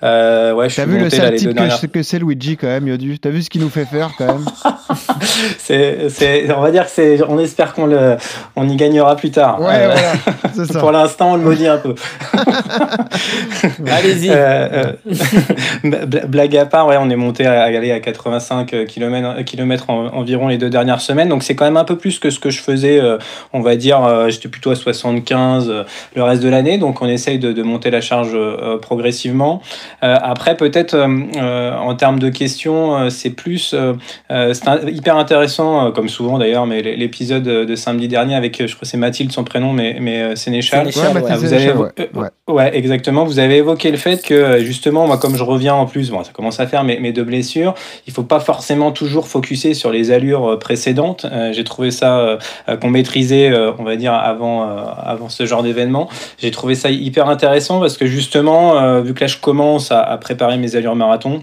Euh, 0.02 0.54
ouais, 0.54 0.70
T'as 0.70 0.86
vu 0.86 0.94
le 0.98 1.04
monté 1.04 1.18
sale 1.18 1.36
type 1.36 1.54
que, 1.54 1.88
que 1.88 2.04
c'est 2.04 2.20
Luigi 2.20 2.56
quand 2.56 2.68
même, 2.68 2.88
Yodu? 2.88 3.20
T'as 3.20 3.32
vu 3.32 3.42
ce 3.42 3.50
qu'il 3.50 3.60
nous 3.60 3.70
fait 3.70 3.84
faire 3.86 4.12
quand 4.18 4.28
même? 4.28 4.46
C'est, 5.58 6.10
c'est, 6.10 6.52
on 6.54 6.62
va 6.62 6.69
dire 6.72 6.86
que 6.86 6.92
c'est, 6.92 7.20
on 7.28 7.40
espère 7.40 7.74
qu'on 7.74 7.86
le, 7.88 8.18
on 8.56 8.68
y 8.68 8.76
gagnera 8.76 9.16
plus 9.16 9.32
tard. 9.32 9.60
Ouais, 9.62 9.68
Euh, 9.72 9.94
voilà, 9.94 10.38
c'est 10.56 10.72
ça. 10.74 10.80
Pour 10.80 10.92
l'instant, 10.92 11.32
on 11.34 11.36
le 11.38 11.44
maudit 11.44 11.68
un 11.68 11.78
peu. 11.78 11.96
Allez-y. 13.92 14.30
Euh, 14.30 14.68
euh, 14.74 14.94
bla- 16.06 16.26
blague 16.28 16.58
à 16.58 16.66
part, 16.66 16.88
ouais, 16.88 16.98
on 17.00 17.10
est 17.10 17.16
monté 17.16 17.46
à, 17.46 17.64
aller 17.64 17.92
à 17.92 18.00
85 18.00 18.86
km, 18.88 19.90
en- 19.90 20.08
environ 20.08 20.48
les 20.48 20.58
deux 20.58 20.70
dernières 20.70 21.02
semaines, 21.02 21.30
donc 21.30 21.44
c'est 21.44 21.56
quand 21.56 21.66
même 21.66 21.78
un 21.78 21.84
peu 21.84 21.98
plus 21.98 22.20
que 22.20 22.30
ce 22.30 22.40
que 22.40 22.50
je 22.50 22.62
faisais, 22.62 23.00
euh, 23.00 23.18
on 23.54 23.62
va 23.62 23.76
dire, 23.76 24.04
euh, 24.04 24.30
j'étais 24.30 24.48
plutôt 24.50 24.72
à 24.72 24.76
75 24.76 25.70
euh, 25.70 25.84
le 26.16 26.24
reste 26.24 26.42
de 26.44 26.50
l'année, 26.50 26.78
donc 26.78 27.02
on 27.02 27.08
essaye 27.08 27.40
de, 27.40 27.52
de 27.52 27.64
monter 27.64 27.90
la 27.92 28.02
charge 28.02 28.32
euh, 28.34 28.78
progressivement. 28.78 29.62
Euh, 30.04 30.16
après, 30.22 30.56
peut-être 30.56 30.96
en 30.96 31.96
termes 31.96 32.20
de 32.20 32.30
questions, 32.30 32.98
euh, 32.98 33.10
c'est 33.10 33.30
plus, 33.32 33.76
c'est 34.30 34.92
hyper 34.92 35.18
intéressant, 35.18 35.88
euh, 35.88 35.92
comme 35.92 36.10
souvent 36.10 36.38
d'ailleurs, 36.38 36.59
mais 36.66 36.82
l'épisode 36.82 37.44
de 37.44 37.76
samedi 37.76 38.08
dernier 38.08 38.36
avec, 38.36 38.60
euh, 38.62 38.68
je 38.68 38.74
crois 38.76 38.82
que 38.82 38.88
c'est 38.88 38.98
Mathilde 38.98 39.32
son 39.32 39.44
prénom, 39.44 39.74
mais, 39.74 39.98
mais 40.00 40.22
euh, 40.22 40.36
Sénéchal. 40.36 40.92
Sénéchal, 40.92 41.04
Ouais, 41.16 41.22
ouais. 41.22 41.22
Mathilde 41.30 41.40
vous 41.40 41.54
avez 41.54 41.66
évo- 41.68 41.84
ouais, 41.84 41.92
euh, 42.00 42.20
ouais. 42.22 42.54
ouais, 42.54 42.78
exactement. 42.78 43.24
Vous 43.26 43.40
avez 43.40 43.58
évoqué 43.58 43.92
le 43.92 43.98
fait 43.98 44.22
que 44.24 44.34
euh, 44.34 44.60
justement, 44.60 45.08
moi, 45.08 45.18
comme 45.18 45.36
je 45.36 45.44
reviens 45.44 45.74
en 45.76 45.86
plus, 45.86 46.10
bon, 46.12 46.24
ça 46.24 46.32
commence 46.32 46.60
à 46.60 46.68
faire 46.68 46.84
mes, 46.84 47.00
mes 47.00 47.12
deux 47.12 47.24
blessures, 47.24 47.74
il 48.08 48.14
faut 48.14 48.24
pas 48.24 48.40
forcément 48.40 48.92
toujours 48.92 49.28
focuser 49.28 49.74
sur 49.74 49.92
les 49.92 50.12
allures 50.12 50.52
euh, 50.54 50.58
précédentes. 50.60 51.26
Euh, 51.32 51.52
J'ai 51.54 51.64
trouvé 51.64 51.92
ça 51.92 52.20
euh, 52.20 52.38
euh, 52.70 52.78
qu'on 52.78 52.90
maîtrisait, 52.90 53.52
euh, 53.52 53.72
on 53.80 53.84
va 53.84 53.96
dire, 53.96 54.14
avant, 54.14 54.64
euh, 54.64 54.84
avant 55.04 55.30
ce 55.30 55.46
genre 55.46 55.64
d'événement. 55.64 56.10
J'ai 56.38 56.52
trouvé 56.52 56.76
ça 56.76 56.90
hyper 56.92 57.30
intéressant 57.30 57.80
parce 57.80 57.98
que 57.98 58.06
justement, 58.06 58.78
euh, 58.80 59.02
vu 59.02 59.14
que 59.14 59.22
là, 59.22 59.28
je 59.28 59.38
commence 59.38 59.92
à, 59.92 60.02
à 60.02 60.18
préparer 60.18 60.58
mes 60.58 60.76
allures 60.76 60.96
marathon. 60.96 61.42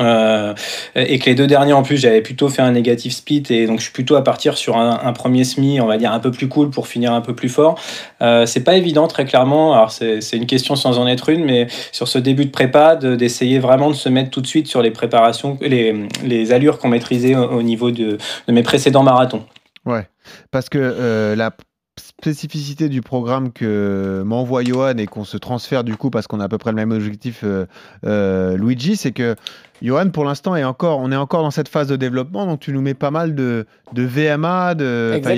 Euh, 0.00 0.54
et 0.96 1.18
que 1.18 1.26
les 1.26 1.34
deux 1.34 1.46
derniers 1.46 1.74
en 1.74 1.82
plus 1.82 1.98
j'avais 1.98 2.22
plutôt 2.22 2.48
fait 2.48 2.62
un 2.62 2.72
négatif 2.72 3.12
split 3.12 3.42
et 3.50 3.66
donc 3.66 3.78
je 3.78 3.84
suis 3.84 3.92
plutôt 3.92 4.16
à 4.16 4.24
partir 4.24 4.56
sur 4.56 4.78
un, 4.78 5.12
premier 5.12 5.44
semi 5.44 5.82
on 5.82 5.86
va 5.86 5.98
dire 5.98 6.12
un 6.12 6.18
peu 6.18 6.30
plus 6.30 6.48
cool 6.48 6.70
pour 6.70 6.88
finir 6.88 7.12
un 7.12 7.20
peu 7.20 7.34
plus 7.34 7.50
fort. 7.50 7.78
Euh, 8.22 8.46
c'est 8.46 8.64
pas 8.64 8.74
évident 8.76 9.06
très 9.06 9.26
clairement. 9.26 9.74
Alors 9.74 9.90
c'est 9.92 10.32
une 10.32 10.46
question 10.46 10.76
sans 10.76 10.98
en 10.98 11.06
être 11.06 11.28
une 11.28 11.44
mais 11.44 11.66
sur 11.92 12.08
ce 12.08 12.18
début 12.18 12.46
de 12.46 12.50
prépa 12.50 12.96
de- 12.96 13.14
d'essayer 13.14 13.58
vraiment 13.58 13.90
de 13.90 13.94
se 13.94 14.08
mettre 14.08 14.30
tout 14.30 14.40
de 14.40 14.46
suite 14.46 14.66
sur 14.66 14.80
les 14.80 14.90
préparations 14.90 15.58
les, 15.60 15.94
les 16.24 16.52
allures 16.52 16.78
qu'on 16.78 16.88
maîtrisait 16.88 17.36
au, 17.36 17.50
au 17.50 17.62
niveau 17.62 17.90
de, 17.90 18.16
de 18.48 18.52
mes 18.52 18.62
précédents 18.62 19.02
marathons. 19.02 19.44
Ouais, 19.84 20.08
parce 20.50 20.68
que 20.70 20.78
euh, 20.78 21.36
la 21.36 21.50
spécificité 22.00 22.88
du 22.88 23.02
programme 23.02 23.52
que 23.52 24.22
m'envoie 24.24 24.64
Johan 24.64 24.96
et 24.96 25.06
qu'on 25.06 25.24
se 25.24 25.36
transfère 25.36 25.84
du 25.84 25.96
coup 25.96 26.08
parce 26.08 26.26
qu'on 26.26 26.40
a 26.40 26.44
à 26.44 26.48
peu 26.48 26.56
près 26.56 26.70
le 26.70 26.76
même 26.76 26.90
objectif, 26.90 27.40
euh, 27.44 27.66
euh, 28.06 28.56
Luigi, 28.56 28.96
c'est 28.96 29.12
que 29.12 29.36
Johan 29.82 30.08
pour 30.08 30.24
l'instant 30.24 30.56
est 30.56 30.64
encore, 30.64 31.00
on 31.00 31.12
est 31.12 31.16
encore 31.16 31.42
dans 31.42 31.50
cette 31.50 31.68
phase 31.68 31.88
de 31.88 31.96
développement, 31.96 32.46
donc 32.46 32.60
tu 32.60 32.72
nous 32.72 32.80
mets 32.80 32.94
pas 32.94 33.10
mal 33.10 33.34
de, 33.34 33.66
de 33.92 34.02
VMA, 34.04 34.74
de, 34.74 35.20
il 35.22 35.36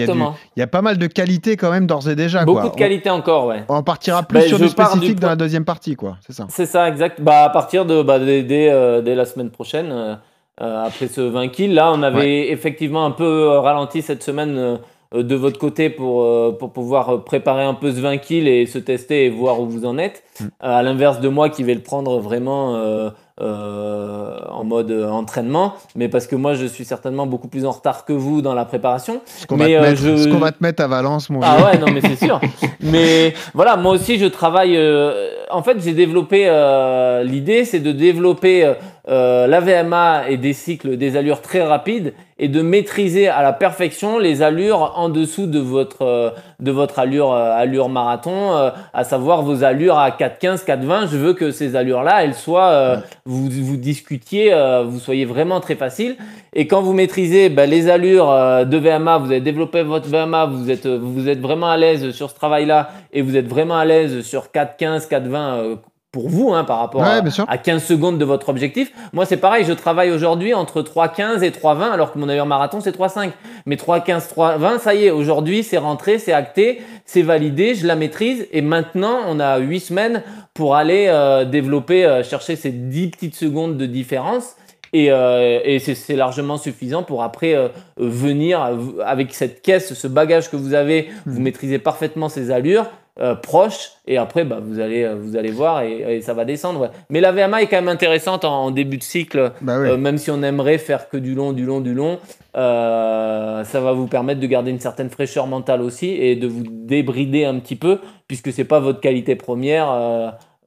y 0.56 0.62
a 0.62 0.64
y, 0.64 0.66
pas 0.68 0.82
mal 0.82 0.96
de 0.96 1.06
qualités 1.08 1.56
quand 1.56 1.72
même 1.72 1.88
d'ores 1.88 2.08
et 2.08 2.14
déjà. 2.14 2.44
Beaucoup 2.44 2.60
quoi. 2.60 2.70
de 2.70 2.76
qualité 2.76 3.10
encore, 3.10 3.46
ouais. 3.46 3.64
On, 3.68 3.82
partira 3.82 4.22
plus 4.22 4.38
Ben, 4.38 4.48
sur 4.48 4.60
du 4.60 4.68
spécifique 4.68 5.18
dans 5.18 5.30
la 5.30 5.36
deuxième 5.36 5.64
partie, 5.64 5.96
quoi. 5.96 6.18
C'est 6.24 6.34
ça. 6.34 6.46
C'est 6.50 6.66
ça, 6.66 6.88
exact. 6.88 7.20
Bah, 7.20 7.44
à 7.44 7.50
partir 7.50 7.84
de 7.84 8.02
bah, 8.02 8.20
dès, 8.20 8.44
dès, 8.44 8.70
euh, 8.70 9.02
dès 9.02 9.16
la 9.16 9.24
semaine 9.24 9.50
prochaine, 9.50 10.18
après 10.58 11.08
ce 11.08 11.20
20 11.20 11.48
kills, 11.48 11.74
là, 11.74 11.90
on 11.92 12.02
avait 12.04 12.52
effectivement 12.52 13.06
un 13.06 13.10
peu 13.10 13.48
ralenti 13.58 14.02
cette 14.02 14.22
semaine 14.22 14.78
de 15.22 15.35
votre 15.37 15.59
côté 15.59 15.90
pour, 15.90 16.22
euh, 16.22 16.57
pour 16.59 16.72
pouvoir 16.72 17.09
euh, 17.11 17.18
préparer 17.18 17.62
un 17.64 17.74
peu 17.74 17.92
ce 17.92 18.00
20 18.00 18.18
kills 18.18 18.48
et 18.48 18.66
se 18.66 18.79
tester 18.79 19.27
et 19.27 19.31
voir 19.31 19.61
où 19.61 19.66
vous 19.66 19.85
en 19.87 19.96
êtes. 19.98 20.22
Mm. 20.40 20.44
Euh, 20.44 20.48
à 20.61 20.83
l'inverse 20.83 21.20
de 21.20 21.29
moi 21.29 21.48
qui 21.48 21.62
vais 21.62 21.74
le 21.74 21.81
prendre 21.83 22.18
vraiment 22.18 22.74
euh, 22.77 23.11
euh, 23.40 24.37
en 24.50 24.64
mode 24.64 24.90
euh, 24.90 25.09
entraînement, 25.09 25.74
mais 25.96 26.09
parce 26.09 26.27
que 26.27 26.37
moi 26.37 26.55
je 26.55 26.66
suis 26.66 26.85
certainement 26.85 27.27
beaucoup 27.27 27.48
plus 27.48 27.64
en 27.66 27.70
retard 27.72 28.05
que 28.05 28.12
vous 28.12 28.42
dans 28.42 28.55
la 28.55 28.64
préparation. 28.64 29.20
Ce 29.27 29.46
qu'on 29.46 29.57
va, 29.57 29.64
euh, 29.66 29.81
mettre- 29.81 30.00
je- 30.00 30.16
ce 30.16 30.29
qu'on 30.29 30.38
va 30.38 30.53
te 30.53 30.62
mettre 30.62 30.83
à 30.83 30.87
Valence, 30.88 31.31
mon 31.31 31.40
Ah 31.42 31.57
ouais, 31.64 31.79
non, 31.79 31.87
mais 31.92 32.00
c'est 32.00 32.16
sûr. 32.24 32.40
mais 32.81 33.35
voilà, 33.55 33.77
moi 33.77 33.92
aussi, 33.92 34.18
je 34.18 34.27
travaille. 34.27 34.77
euh, 34.77 35.31
en 35.50 35.62
fait, 35.62 35.77
j'ai 35.81 35.92
développé. 35.92 36.44
euh, 36.48 37.22
L'idée, 37.24 37.64
c'est 37.64 37.81
de 37.81 37.92
développer 37.92 38.72
euh, 39.08 39.46
la 39.46 39.60
VMA 39.60 40.30
et 40.30 40.36
des 40.36 40.52
cycles, 40.54 40.96
des 40.96 41.16
allures 41.16 41.42
très 41.42 41.62
rapides 41.62 42.14
et 42.38 42.48
de 42.48 42.62
maîtriser 42.62 43.28
à 43.28 43.42
la 43.42 43.52
perfection 43.52 44.18
les 44.18 44.42
allures 44.42 44.94
en 44.96 45.08
dessous 45.08 45.46
de 45.46 45.58
votre, 45.58 46.02
euh, 46.02 46.30
de 46.58 46.70
votre 46.70 46.98
allure, 46.98 47.32
euh, 47.32 47.52
allure 47.52 47.88
marathon, 47.88 48.56
euh, 48.56 48.70
à 48.92 49.04
savoir 49.04 49.42
vos 49.42 49.62
allures 49.62 49.98
à 49.98 50.10
4,15, 50.10 50.64
4,20. 50.64 51.08
Je 51.10 51.16
veux 51.16 51.34
que 51.34 51.50
ces 51.50 51.76
allures-là, 51.76 52.24
elles 52.24 52.34
soient, 52.34 52.70
euh, 52.70 52.96
vous, 53.24 53.48
vous 53.50 53.76
discutiez, 53.76 54.52
euh, 54.52 54.82
vous 54.82 54.98
soyez 54.98 55.26
vraiment 55.26 55.60
très 55.60 55.76
facile. 55.76 56.16
Et 56.54 56.66
quand 56.66 56.82
vous 56.82 56.92
maîtrisez 56.92 57.50
ben, 57.50 57.68
les 57.68 57.88
allures 57.88 58.30
de 58.64 58.76
VMA, 58.76 59.18
vous 59.18 59.26
avez 59.26 59.40
développé 59.40 59.82
votre 59.82 60.08
VMA, 60.08 60.46
vous 60.46 60.70
êtes, 60.70 60.86
vous 60.86 61.28
êtes 61.28 61.40
vraiment 61.40 61.68
à 61.68 61.76
l'aise 61.76 62.10
sur 62.12 62.30
ce 62.30 62.34
travail-là 62.34 62.90
et 63.12 63.22
vous 63.22 63.36
êtes 63.36 63.46
vraiment 63.46 63.76
à 63.76 63.84
l'aise 63.84 64.22
sur 64.22 64.46
4,15, 64.46 65.08
4,20 65.08 65.36
euh, 65.36 65.76
pour 66.14 66.29
vous 66.29 66.55
hein, 66.55 66.62
par 66.62 66.79
rapport 66.79 67.00
Ouais, 67.00 67.09
à, 67.09 67.53
à 67.53 67.59
15 67.59 67.83
secondes 67.83 68.18
de 68.18 68.24
votre 68.24 68.48
objectif. 68.48 68.92
Moi, 69.12 69.27
c'est 69.27 69.37
pareil, 69.37 69.64
je 69.64 69.72
travaille 69.72 70.12
aujourd'hui 70.12 70.55
entre 70.55 70.81
3,15 70.81 71.42
et 71.42 71.50
3,20 71.50 71.90
alors 71.90 72.12
que 72.12 72.20
mon 72.20 72.29
allure 72.29 72.46
marathon, 72.46 72.81
c'est 72.81 72.96
3,5. 72.96 73.33
Mais 73.66 73.74
3,15, 73.74 74.33
3,20, 74.33 74.79
ça 74.79 74.94
y 74.94 75.07
est, 75.07 75.11
aujourd'hui, 75.11 75.64
c'est 75.64 75.77
rentré, 75.77 76.20
c'est 76.20 76.33
acté. 76.33 76.83
c'est 77.05 77.22
validé, 77.22 77.74
je 77.74 77.85
la 77.85 77.96
maîtrise 77.96 78.46
et 78.53 78.62
maintenant 78.62 79.18
on 79.27 79.40
a 79.40 79.59
8 79.59 79.81
semaines 79.81 80.22
pour 80.55 80.77
aller 80.77 81.07
euh, 81.09 81.44
développer, 81.44 82.05
euh, 82.05 82.22
chercher 82.22 82.55
ces 82.55 82.70
10 82.70 83.09
petites 83.09 83.35
secondes 83.35 83.77
de 83.77 83.87
différence. 83.87 84.55
Et, 84.92 85.11
euh, 85.11 85.59
et 85.64 85.81
c'est 85.81 86.14
largement 86.14 86.57
suffisant 86.57 87.03
pour 87.03 87.24
après 87.24 87.57
euh, 87.57 87.66
venir 87.96 88.61
avec 89.05 89.35
cette 89.35 89.61
caisse, 89.61 89.92
ce 89.92 90.07
bagage 90.07 90.48
que 90.48 90.55
vous 90.55 90.74
avez, 90.74 91.09
vous 91.27 91.40
maîtrisez 91.40 91.81
parfaitement 91.81 92.29
ces 92.29 92.53
allures 92.53 92.87
euh, 93.20 93.35
proches, 93.37 93.92
et 94.09 94.16
après 94.16 94.44
bah, 94.44 94.59
vous, 94.61 94.81
allez, 94.81 95.05
euh, 95.05 95.14
vous 95.14 95.37
allez 95.37 95.53
voir 95.53 95.83
et, 95.83 96.16
et 96.16 96.20
ça 96.20 96.35
va 96.35 96.44
descendre. 96.44 96.81
ouais. 96.81 96.88
Mais 97.11 97.20
la 97.20 97.31
VMA 97.33 97.62
est 97.62 97.66
quand 97.68 97.77
même 97.77 97.88
intéressante 97.88 98.44
en, 98.44 98.64
en 98.64 98.70
début 98.72 98.96
de 98.98 99.03
cycle, 99.05 99.53
Bah 99.61 99.79
oui. 99.81 99.88
euh, 99.88 99.96
même 99.96 100.18
si 100.18 100.31
on 100.33 100.42
aimerait 100.42 100.79
faire 100.79 101.09
que 101.09 101.16
du 101.16 101.35
long, 101.35 101.53
du 101.53 101.64
long, 101.64 101.81
du 101.81 101.94
long. 101.94 102.18
euh, 102.57 103.64
ça 103.64 103.81
va 103.81 103.92
vous 103.92 104.07
permettre 104.07 104.40
de 104.40 104.46
garder 104.46 104.70
une 104.70 104.81
certaine 104.81 105.11
fraîcheur 105.11 105.46
mentale 105.46 105.81
aussi 105.83 106.09
et 106.11 106.37
de 106.37 106.46
vous 106.46 106.64
débrider 106.68 107.44
un 107.44 107.59
petit 107.59 107.77
peu, 107.77 107.98
puisque 108.27 108.53
c'est 108.53 108.64
pas 108.64 108.81
votre 108.81 109.00
qualité 109.00 109.37
première. 109.37 109.88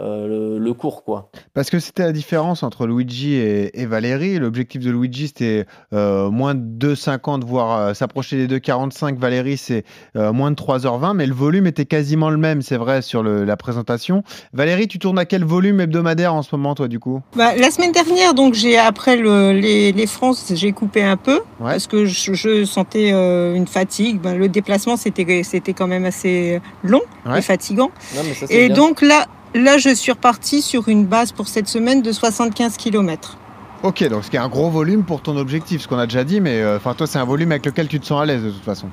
Euh, 0.02 0.28
le, 0.58 0.60
le 0.64 0.74
cours 0.74 1.04
quoi. 1.04 1.30
Parce 1.54 1.70
que 1.70 1.80
c'était 1.80 2.04
la 2.04 2.12
différence 2.12 2.64
entre 2.64 2.86
Luigi 2.88 3.34
et, 3.34 3.82
et 3.82 3.86
Valérie. 3.86 4.38
L'objectif 4.40 4.84
de 4.84 4.92
Luigi, 4.92 5.28
c'était 5.28 5.66
euh, 5.94 6.30
moins 6.30 6.54
de 6.56 6.94
2,50, 6.96 7.44
voire 7.46 7.80
euh, 7.80 7.94
s'approcher 7.94 8.46
des 8.48 8.60
2,45. 8.60 9.18
Valérie, 9.18 9.58
c'est 9.58 9.84
euh, 10.16 10.32
moins 10.34 10.52
de 10.52 10.56
3h20, 10.56 11.16
mais 11.16 11.26
le 11.26 11.34
volume 11.34 11.68
était 11.68 11.86
quasiment 11.86 12.30
le 12.30 12.38
même, 12.38 12.62
c'est 12.62 12.78
vrai, 12.78 13.02
sur 13.02 13.24
le- 13.24 13.44
la 13.44 13.58
présentation. 13.58 14.24
Valérie, 14.54 14.88
tu 14.88 15.00
tournes 15.00 15.20
à 15.20 15.26
quel 15.26 15.44
volume 15.44 15.80
hebdomadaire 15.82 16.34
en 16.34 16.42
ce 16.44 16.56
moment, 16.56 16.76
toi, 16.76 16.88
du 16.88 17.00
coup? 17.00 17.22
Bah, 17.36 17.56
la 17.56 17.72
semaine 17.72 17.92
dernière, 17.92 18.34
donc 18.34 18.54
j'ai 18.54 18.78
après 18.78 19.16
le- 19.18 19.52
les, 19.54 19.92
les 19.92 20.08
France, 20.08 20.52
j'ai 20.54 20.72
coupé 20.74 21.04
un 21.04 21.18
peu 21.18 21.40
Ouais. 21.60 21.72
parce 21.72 21.88
que 21.88 22.06
je, 22.06 22.34
je 22.34 22.66
sentais 22.66 23.12
euh, 23.14 23.56
une 23.56 23.66
fatigue. 23.68 24.20
Ben, 24.22 24.38
le 24.38 24.48
déplacement, 24.48 24.96
c'était 24.98 25.42
c'était 25.44 25.74
quand 25.74 25.88
même 25.88 26.06
assez 26.06 26.62
long 26.84 27.02
Ouais. 27.26 27.40
et 27.40 27.42
fatigant. 27.42 27.90
Non, 28.16 28.22
mais 28.28 28.34
ça, 28.34 28.46
c'est 28.48 28.54
Et 28.56 28.68
bien. 28.68 28.76
donc 28.76 29.02
là, 29.02 29.26
là, 29.58 29.78
je 29.78 29.94
suis 29.94 30.12
repartie 30.12 30.62
sur 30.62 30.88
une 30.88 31.06
base 31.06 31.32
pour 31.32 31.48
cette 31.48 31.68
semaine 31.68 32.02
de 32.02 32.12
75 32.12 32.78
km. 32.78 33.38
Ok, 33.84 34.04
donc 34.10 34.24
ce 34.26 34.32
qui 34.32 34.36
est 34.38 34.40
un 34.40 34.48
gros 34.50 34.70
volume 34.72 35.04
pour 35.04 35.22
ton 35.22 35.38
objectif, 35.38 35.82
ce 35.82 35.88
qu'on 35.88 36.00
a 36.00 36.08
déjà 36.08 36.24
dit, 36.24 36.42
mais 36.42 36.62
euh, 36.62 36.78
enfin 36.78 36.94
toi, 36.96 37.06
c'est 37.06 37.20
un 37.20 37.26
volume 37.26 37.52
avec 37.52 37.66
lequel 37.66 37.88
tu 37.88 38.00
te 38.00 38.06
sens 38.08 38.22
à 38.22 38.26
l'aise 38.26 38.44
de 38.44 38.50
toute 38.50 38.64
façon. 38.64 38.88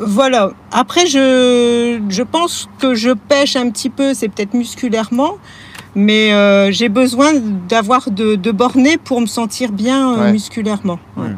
Voilà. 0.00 0.52
Après, 0.72 1.06
je, 1.06 2.00
je 2.08 2.22
pense 2.22 2.68
que 2.78 2.94
je 2.94 3.10
pêche 3.10 3.56
un 3.56 3.68
petit 3.70 3.90
peu, 3.90 4.14
c'est 4.14 4.28
peut-être 4.28 4.54
musculairement, 4.54 5.36
mais 5.94 6.32
euh, 6.32 6.70
j'ai 6.72 6.88
besoin 6.88 7.32
d'avoir 7.68 8.10
de, 8.10 8.34
de 8.34 8.50
borner 8.50 8.96
pour 8.96 9.20
me 9.20 9.26
sentir 9.26 9.72
bien 9.72 10.14
euh, 10.14 10.22
Ouais. 10.24 10.32
musculairement. 10.32 10.98
Ouais. 11.18 11.28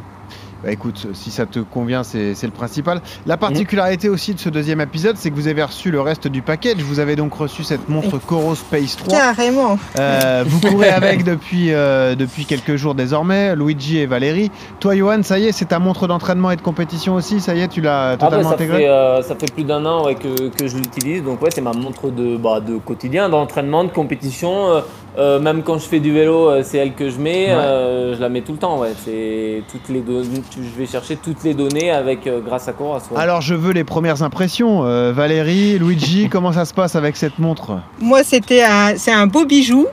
Bah 0.63 0.71
écoute, 0.71 1.09
si 1.13 1.33
ça 1.33 1.45
te 1.45 1.59
convient, 1.59 2.05
c'est 2.05 2.41
le 2.41 2.51
principal. 2.51 3.01
La 3.27 3.37
particularité 3.37 4.09
aussi 4.09 4.33
de 4.33 4.39
ce 4.39 4.49
deuxième 4.49 4.81
épisode, 4.81 5.17
c'est 5.17 5.31
que 5.31 5.35
vous 5.35 5.49
avez 5.49 5.65
reçu 5.65 5.91
le 5.91 6.01
reste 6.01 6.29
du 6.29 6.41
package. 6.41 6.77
Vous 6.83 7.01
avez 7.01 7.17
donc 7.17 7.35
reçu 7.35 7.65
cette 7.65 7.89
montre 7.89 8.19
Coro 8.19 8.55
Space 8.55 8.97
3. 8.97 9.19
Carrément. 9.19 9.77
Euh, 9.99 10.45
vous 10.47 10.61
courez 10.61 10.89
avec 10.91 11.25
depuis, 11.25 11.73
euh, 11.73 12.15
depuis 12.15 12.45
quelques 12.45 12.77
jours 12.77 12.95
désormais, 12.95 13.57
Luigi 13.57 13.99
et 13.99 14.07
Valérie. 14.07 14.53
Toi, 14.79 14.95
Johan, 14.95 15.25
ça 15.25 15.41
y 15.41 15.47
est, 15.47 15.53
c'est 15.53 15.65
ta 15.65 15.81
montre 15.81 16.07
d'entraînement 16.07 16.53
et 16.53 16.57
de 16.57 16.63
compétition 16.63 17.15
aussi 17.15 17.41
Ça 17.41 17.57
y 17.57 17.61
est, 17.61 17.69
tu 17.69 17.81
l'as 17.81 18.11
Ah 18.11 18.17
bah, 18.17 18.27
totalement 18.27 18.51
ça, 18.51 18.55
intégrée 18.55 18.79
fait, 18.79 18.89
euh, 18.89 19.23
ça 19.23 19.35
fait 19.35 19.53
plus 19.53 19.65
d'un 19.65 19.85
an 19.85 20.05
ouais, 20.05 20.15
que, 20.15 20.49
que 20.49 20.69
je 20.69 20.77
l'utilise, 20.77 21.25
donc 21.25 21.43
ouais, 21.43 21.51
c'est 21.51 21.61
ma 21.61 21.73
montre 21.73 22.11
de, 22.11 22.37
bah, 22.37 22.61
de 22.61 22.77
quotidien, 22.77 23.29
d'entraînement, 23.29 23.83
de 23.83 23.91
compétition. 23.91 24.83
Euh, 25.19 25.39
même 25.41 25.63
quand 25.63 25.79
je 25.79 25.87
fais 25.87 26.01
du 26.01 26.13
vélo, 26.13 26.49
euh, 26.49 26.63
c'est 26.65 26.79
elle 26.79 26.95
que 26.95 27.11
je 27.11 27.19
mets. 27.19 27.47
Ouais. 27.49 27.53
euh, 27.55 28.15
je 28.17 28.21
la 28.21 28.29
mets 28.29 28.41
tout 28.41 28.53
le 28.53 28.59
temps. 28.59 28.79
Ouais. 28.79 28.93
C'est 29.05 29.63
toutes 29.71 29.89
les 29.89 30.01
données. 30.01 30.43
Je 30.57 30.79
vais 30.79 30.87
chercher 30.87 31.17
toutes 31.17 31.45
les 31.45 31.55
données 31.55 31.91
avec 31.91 32.27
euh, 32.27 32.41
grâce 32.41 32.69
à 32.69 32.73
Coras. 32.73 33.03
ouais. 33.11 33.19
Alors, 33.19 33.41
je 33.43 33.55
veux 33.55 33.73
les 33.73 33.85
premières 33.85 34.23
impressions. 34.23 34.85
Euh, 34.87 35.13
Valérie, 35.13 35.79
Luigi, 35.79 36.29
comment 36.31 36.53
ça 36.53 36.65
se 36.65 36.73
passe 36.75 36.97
avec 36.97 37.17
cette 37.17 37.39
montre? 37.39 37.79
Moi, 38.01 38.25
c'était 38.25 38.63
un, 38.63 38.97
c'est 38.97 39.13
un 39.13 39.27
beau 39.27 39.45
bijou. 39.45 39.87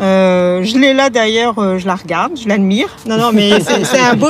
Euh, 0.00 0.62
je 0.62 0.78
l'ai 0.78 0.92
là 0.94 1.10
d'ailleurs, 1.10 1.58
euh, 1.58 1.78
je 1.78 1.86
la 1.86 1.96
regarde, 1.96 2.38
je 2.40 2.48
l'admire. 2.48 2.88
Non, 3.06 3.16
non, 3.16 3.30
mais 3.32 3.50
c'est 3.84 3.98
un 4.00 4.14
beau, 4.14 4.28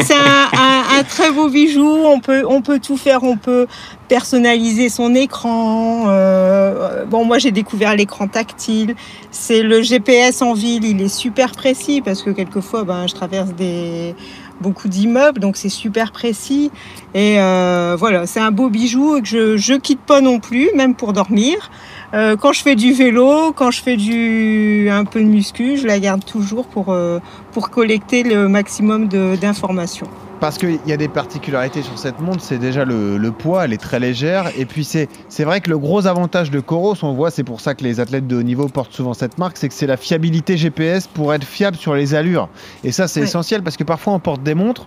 c'est 0.00 0.14
un, 0.14 0.48
un- 0.58 0.98
un 0.98 1.02
très 1.02 1.30
beau 1.30 1.48
bijou. 1.48 1.86
On 2.04 2.20
peut, 2.20 2.44
on 2.46 2.60
peut 2.60 2.78
tout 2.78 2.96
faire. 2.96 3.22
On 3.22 3.36
peut 3.36 3.66
personnaliser 4.08 4.88
son 4.88 5.14
écran. 5.14 6.04
Euh, 6.08 7.04
bon, 7.06 7.24
moi, 7.24 7.38
j'ai 7.38 7.50
découvert 7.52 7.94
l'écran 7.96 8.26
tactile. 8.28 8.94
C'est 9.30 9.62
le 9.62 9.80
GPS 9.82 10.42
en 10.42 10.52
ville. 10.54 10.84
Il 10.84 11.00
est 11.00 11.08
super 11.08 11.52
précis 11.52 12.00
parce 12.02 12.22
que 12.22 12.30
quelquefois, 12.30 12.84
ben, 12.84 13.06
je 13.08 13.14
traverse 13.14 13.50
des 13.54 14.14
beaucoup 14.60 14.88
d'immeubles, 14.88 15.38
donc 15.40 15.56
c'est 15.56 15.68
super 15.68 16.10
précis. 16.10 16.70
Et 17.14 17.36
voilà, 17.36 18.26
c'est 18.26 18.40
un 18.40 18.50
beau 18.50 18.68
bijou 18.68 19.20
que 19.22 19.26
je, 19.28 19.56
je 19.56 19.74
quitte 19.74 20.00
pas 20.00 20.20
non 20.20 20.40
plus, 20.40 20.70
même 20.74 20.94
pour 20.96 21.12
dormir. 21.12 21.70
Euh, 22.14 22.36
quand 22.36 22.52
je 22.54 22.62
fais 22.62 22.74
du 22.74 22.92
vélo, 22.92 23.52
quand 23.52 23.70
je 23.70 23.82
fais 23.82 23.96
du 23.96 24.88
un 24.90 25.04
peu 25.04 25.20
de 25.20 25.26
muscu, 25.28 25.76
je 25.76 25.86
la 25.86 25.98
garde 26.00 26.24
toujours 26.24 26.66
pour 26.66 26.86
euh, 26.90 27.18
pour 27.52 27.68
collecter 27.70 28.22
le 28.22 28.48
maximum 28.48 29.08
d'informations. 29.08 30.06
Parce 30.40 30.56
qu'il 30.56 30.78
y 30.86 30.92
a 30.92 30.96
des 30.96 31.08
particularités 31.08 31.82
sur 31.82 31.98
cette 31.98 32.20
montre, 32.20 32.40
c'est 32.40 32.58
déjà 32.58 32.84
le, 32.84 33.18
le 33.18 33.32
poids, 33.32 33.64
elle 33.64 33.72
est 33.72 33.76
très 33.82 33.98
légère. 33.98 34.52
Et 34.56 34.66
puis 34.66 34.84
c'est 34.84 35.08
c'est 35.28 35.42
vrai 35.44 35.60
que 35.60 35.68
le 35.68 35.78
gros 35.78 36.06
avantage 36.06 36.50
de 36.52 36.60
Coros, 36.60 36.94
on 37.02 37.12
voit, 37.12 37.30
c'est 37.32 37.42
pour 37.44 37.60
ça 37.60 37.74
que 37.74 37.82
les 37.82 37.98
athlètes 38.00 38.26
de 38.28 38.36
haut 38.36 38.42
niveau 38.44 38.68
portent 38.68 38.92
souvent 38.92 39.14
cette 39.14 39.36
marque, 39.36 39.56
c'est 39.56 39.68
que 39.68 39.74
c'est 39.74 39.88
la 39.88 39.96
fiabilité 39.96 40.56
GPS 40.56 41.08
pour 41.08 41.34
être 41.34 41.44
fiable 41.44 41.76
sur 41.76 41.94
les 41.94 42.14
allures. 42.14 42.48
Et 42.84 42.92
ça 42.92 43.08
c'est 43.08 43.20
Ouais. 43.20 43.26
essentiel 43.26 43.62
parce 43.62 43.76
que 43.76 43.84
parfois 43.84 44.12
on 44.14 44.20
porte 44.20 44.42
des 44.44 44.54
montres, 44.54 44.86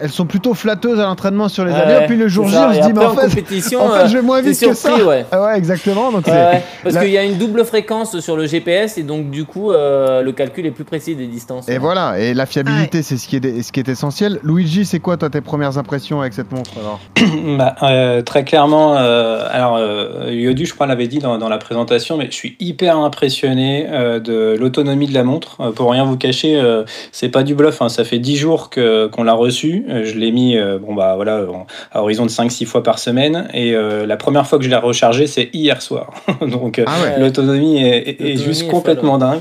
elles 0.00 0.10
sont 0.10 0.26
plutôt 0.26 0.54
flatteuses 0.54 0.98
à 1.00 1.04
l'entraînement 1.04 1.48
sur 1.48 1.64
les 1.64 1.72
Ouais, 1.72 1.78
allures, 1.80 2.06
puis 2.06 2.16
le 2.16 2.28
jour 2.28 2.48
J 2.48 2.56
on 2.56 2.72
se 2.72 2.78
Et 2.78 2.80
dit, 2.82 2.92
mais 2.94 3.04
en 3.04 3.14
fait, 3.14 3.28
compétition, 3.28 3.82
en 3.82 3.90
fait, 3.90 4.08
je 4.08 4.16
vais 4.16 4.22
moins 4.22 4.38
euh, 4.38 4.42
vite 4.42 4.58
t'es 4.58 4.66
que 4.68 4.74
ça. 4.74 4.88
surpris, 4.88 5.04
ouais. 5.06 5.26
Ah 5.30 5.42
ouais, 5.42 5.56
exactement. 5.58 6.10
Donc 6.12 6.26
Ouais, 6.26 6.32
c'est- 6.32 6.32
ouais, 6.56 6.62
parce 6.82 6.96
qu'il 6.98 7.10
y 7.12 7.18
a 7.18 7.24
une 7.24 7.38
double 7.38 7.64
fréquence 7.64 8.18
sur 8.20 8.36
le 8.36 8.46
GPS 8.46 8.98
et 8.98 9.02
donc 9.02 9.30
du 9.30 9.44
coup 9.44 9.72
euh, 9.72 10.22
le 10.22 10.32
calcul 10.32 10.66
est 10.66 10.70
plus 10.70 10.84
précis 10.84 11.14
des 11.14 11.26
distances. 11.26 11.68
Et 11.68 11.78
voilà, 11.78 12.18
et 12.18 12.34
la 12.34 12.46
fiabilité, 12.46 13.02
c'est 13.02 13.16
ce 13.16 13.28
qui 13.28 13.36
est 13.36 13.62
ce 13.62 13.72
qui 13.72 13.80
est 13.80 13.88
essentiel. 13.88 14.40
Luigi, 14.42 14.84
c'est 14.84 15.00
quoi 15.00 15.16
toi 15.16 15.30
tes 15.30 15.40
premières 15.40 15.78
impressions 15.78 16.20
avec 16.20 16.32
cette 16.32 16.50
montre 16.52 16.70
alors 16.80 17.00
Bah, 17.58 17.74
euh, 17.82 18.22
très 18.22 18.44
clairement, 18.44 18.96
euh, 18.96 19.46
alors 19.50 19.76
euh, 19.76 20.30
Yodu, 20.32 20.66
je 20.66 20.74
crois, 20.74 20.86
l'avait 20.86 21.08
dit 21.08 21.18
dans, 21.18 21.38
dans 21.38 21.48
la 21.48 21.58
présentation, 21.58 22.16
mais 22.16 22.26
je 22.30 22.34
suis 22.36 22.56
hyper 22.60 22.96
impressionné 22.98 23.86
euh, 23.90 24.20
de 24.20 24.56
l'autonomie 24.58 25.06
de 25.06 25.14
la 25.14 25.24
montre. 25.24 25.56
Euh, 25.60 25.72
pour 25.72 25.90
rien 25.90 26.04
vous 26.04 26.16
cacher, 26.16 26.56
euh, 26.56 26.84
c'est 27.12 27.28
pas 27.28 27.42
du 27.42 27.54
bluff. 27.54 27.82
hein, 27.82 27.88
ça 27.88 28.04
fait 28.04 28.18
10 28.18 28.36
jours 28.36 28.70
que 28.70 29.06
qu'on 29.08 29.22
l'a 29.24 29.32
reçu. 29.34 29.57
Euh, 29.64 30.04
je 30.04 30.14
l'ai 30.18 30.30
mis, 30.32 30.56
euh, 30.56 30.78
bon 30.78 30.94
bah 30.94 31.14
voilà, 31.16 31.44
à 31.92 32.02
horizon 32.02 32.24
de 32.24 32.30
5-6 32.30 32.64
fois 32.66 32.82
par 32.82 32.98
semaine. 32.98 33.48
Et 33.54 33.74
euh, 33.74 34.06
la 34.06 34.16
première 34.16 34.46
fois 34.46 34.58
que 34.58 34.64
je 34.64 34.70
l'ai 34.70 34.76
rechargé, 34.76 35.26
c'est 35.26 35.50
hier 35.52 35.80
soir. 35.82 36.10
Donc 36.40 36.80
Ah 36.86 36.90
ouais. 37.02 37.20
l'autonomie 37.20 37.78
est, 37.82 37.86
est- 37.88 38.08
est 38.08 38.10
L'autonomie 38.10 38.36
juste 38.44 38.62
est 38.64 38.68
complètement 38.68 39.18
dingue. 39.18 39.40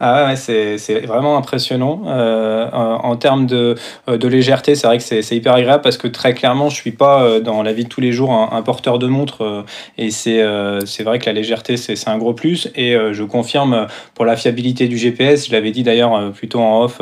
Ah 0.00 0.26
ouais, 0.26 0.36
c'est 0.36 0.78
c'est 0.78 1.00
vraiment 1.00 1.36
impressionnant. 1.36 2.02
Euh, 2.06 2.68
en, 2.70 3.16
termes 3.16 3.46
de, 3.46 3.74
euh, 4.08 4.16
de 4.16 4.28
légèreté, 4.28 4.76
c'est 4.76 4.86
vrai 4.86 4.98
que 4.98 5.02
c'est 5.02 5.22
c'est 5.22 5.34
hyper 5.34 5.54
agréable 5.54 5.82
parce 5.82 5.98
que 5.98 6.06
très 6.06 6.34
clairement, 6.34 6.68
je 6.68 6.76
suis 6.76 6.92
pas 6.92 7.24
euh, 7.24 7.40
dans 7.40 7.64
la 7.64 7.72
vie 7.72 7.82
de 7.82 7.88
tous 7.88 8.00
les 8.00 8.12
jours 8.12 8.30
un, 8.32 8.56
un 8.56 8.62
porteur 8.62 9.00
de 9.00 9.08
montre 9.08 9.42
euh, 9.42 9.62
et 9.96 10.12
c'est 10.12 10.40
c'est 10.86 11.02
vrai 11.02 11.18
que 11.18 11.26
la 11.26 11.32
légèreté, 11.32 11.76
c'est 11.76 11.96
c'est 11.96 12.10
un 12.10 12.18
gros 12.18 12.32
plus. 12.32 12.70
Et 12.76 12.96
je 13.12 13.24
confirme 13.24 13.88
pour 14.14 14.24
la 14.24 14.36
fiabilité 14.36 14.86
du 14.86 14.96
GPS, 14.96 15.48
je 15.48 15.52
l'avais 15.52 15.72
dit 15.72 15.82
d'ailleurs 15.82 16.32
plutôt 16.32 16.60
en 16.60 16.82
off 16.84 17.00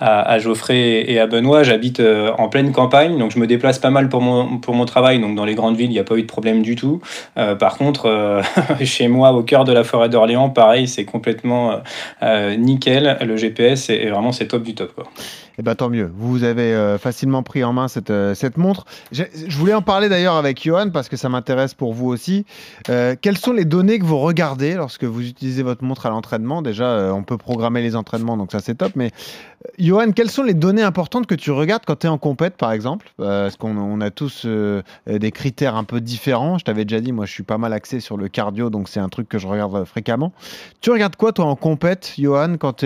à, 0.00 0.20
à 0.22 0.38
Geoffrey 0.40 1.04
et, 1.06 1.20
à 1.20 1.26
Benoît, 1.26 1.62
j'habite 1.62 2.02
en 2.38 2.48
pleine 2.48 2.72
campagne, 2.72 3.18
donc 3.18 3.30
je 3.30 3.38
me 3.38 3.46
déplace 3.46 3.78
pas 3.78 3.90
mal 3.90 4.08
pour 4.08 4.20
mon, 4.20 4.58
pour 4.58 4.74
mon 4.74 4.84
travail. 4.84 5.20
Donc 5.20 5.36
dans 5.36 5.44
les 5.44 5.54
grandes 5.54 5.76
villes, 5.76 5.90
il 5.90 5.94
n'y 5.94 5.98
a 6.00 6.04
pas 6.04 6.16
eu 6.16 6.22
de 6.22 6.26
problème 6.26 6.62
du 6.62 6.74
tout. 6.74 7.00
Euh, 7.38 7.54
par 7.54 7.78
contre, 7.78 8.06
euh, 8.06 8.42
chez 8.84 9.08
moi, 9.08 9.32
au 9.32 9.42
cœur 9.42 9.64
de 9.64 9.72
la 9.72 9.84
forêt 9.84 10.08
d'Orléans, 10.08 10.50
pareil, 10.50 10.88
c'est 10.88 11.04
complètement 11.04 11.72
euh, 11.72 11.76
nickel. 12.56 13.18
Le 13.20 13.36
GPS, 13.36 13.90
et 13.90 14.10
vraiment, 14.10 14.32
c'est 14.32 14.48
top 14.48 14.62
du 14.62 14.74
top. 14.74 14.94
Quoi. 14.94 15.08
Eh 15.58 15.62
ben 15.62 15.74
tant 15.74 15.90
mieux. 15.90 16.10
Vous 16.16 16.44
avez 16.44 16.74
euh, 16.74 16.98
facilement 16.98 17.42
pris 17.42 17.62
en 17.62 17.72
main 17.72 17.88
cette, 17.88 18.10
euh, 18.10 18.34
cette 18.34 18.56
montre. 18.56 18.86
Je 19.12 19.24
voulais 19.50 19.74
en 19.74 19.82
parler 19.82 20.08
d'ailleurs 20.08 20.36
avec 20.36 20.62
Johan 20.62 20.90
parce 20.90 21.08
que 21.08 21.16
ça 21.16 21.28
m'intéresse 21.28 21.74
pour 21.74 21.92
vous 21.92 22.08
aussi. 22.08 22.46
Euh, 22.88 23.14
quelles 23.20 23.36
sont 23.36 23.52
les 23.52 23.64
données 23.64 23.98
que 23.98 24.04
vous 24.04 24.18
regardez 24.18 24.74
lorsque 24.74 25.04
vous 25.04 25.26
utilisez 25.26 25.62
votre 25.62 25.84
montre 25.84 26.06
à 26.06 26.10
l'entraînement? 26.10 26.62
Déjà, 26.62 27.12
on 27.14 27.22
peut 27.22 27.36
programmer 27.36 27.82
les 27.82 27.96
entraînements, 27.96 28.36
donc 28.36 28.52
ça 28.52 28.60
c'est 28.60 28.74
top. 28.76 28.92
Mais 28.94 29.10
Johan, 29.78 30.12
quelles 30.12 30.30
sont 30.30 30.42
les 30.42 30.54
données 30.54 30.82
importantes 30.82 31.26
que 31.26 31.34
tu 31.34 31.50
regardes 31.50 31.84
quand 31.86 31.96
tu 31.96 32.06
es 32.06 32.10
en 32.10 32.18
compète, 32.18 32.56
par 32.56 32.72
exemple? 32.72 33.12
Parce 33.18 33.56
qu'on 33.56 33.76
on 33.76 34.00
a 34.00 34.10
tous 34.10 34.46
des 35.06 35.32
critères 35.32 35.76
un 35.76 35.84
peu 35.84 36.00
différents? 36.00 36.58
Je 36.58 36.64
t'avais 36.64 36.84
déjà 36.84 37.00
dit, 37.00 37.12
moi 37.12 37.26
je 37.26 37.32
suis 37.32 37.42
pas 37.42 37.58
mal 37.58 37.72
axé 37.72 38.00
sur 38.00 38.16
le 38.16 38.28
cardio, 38.28 38.70
donc 38.70 38.88
c'est 38.88 39.00
un 39.00 39.08
truc 39.08 39.28
que 39.28 39.38
je 39.38 39.46
regarde 39.46 39.84
fréquemment. 39.84 40.32
Tu 40.80 40.90
regardes 40.90 41.16
quoi 41.16 41.32
toi 41.32 41.44
en 41.44 41.56
compète, 41.56 42.14
Johan, 42.18 42.56
quand 42.58 42.84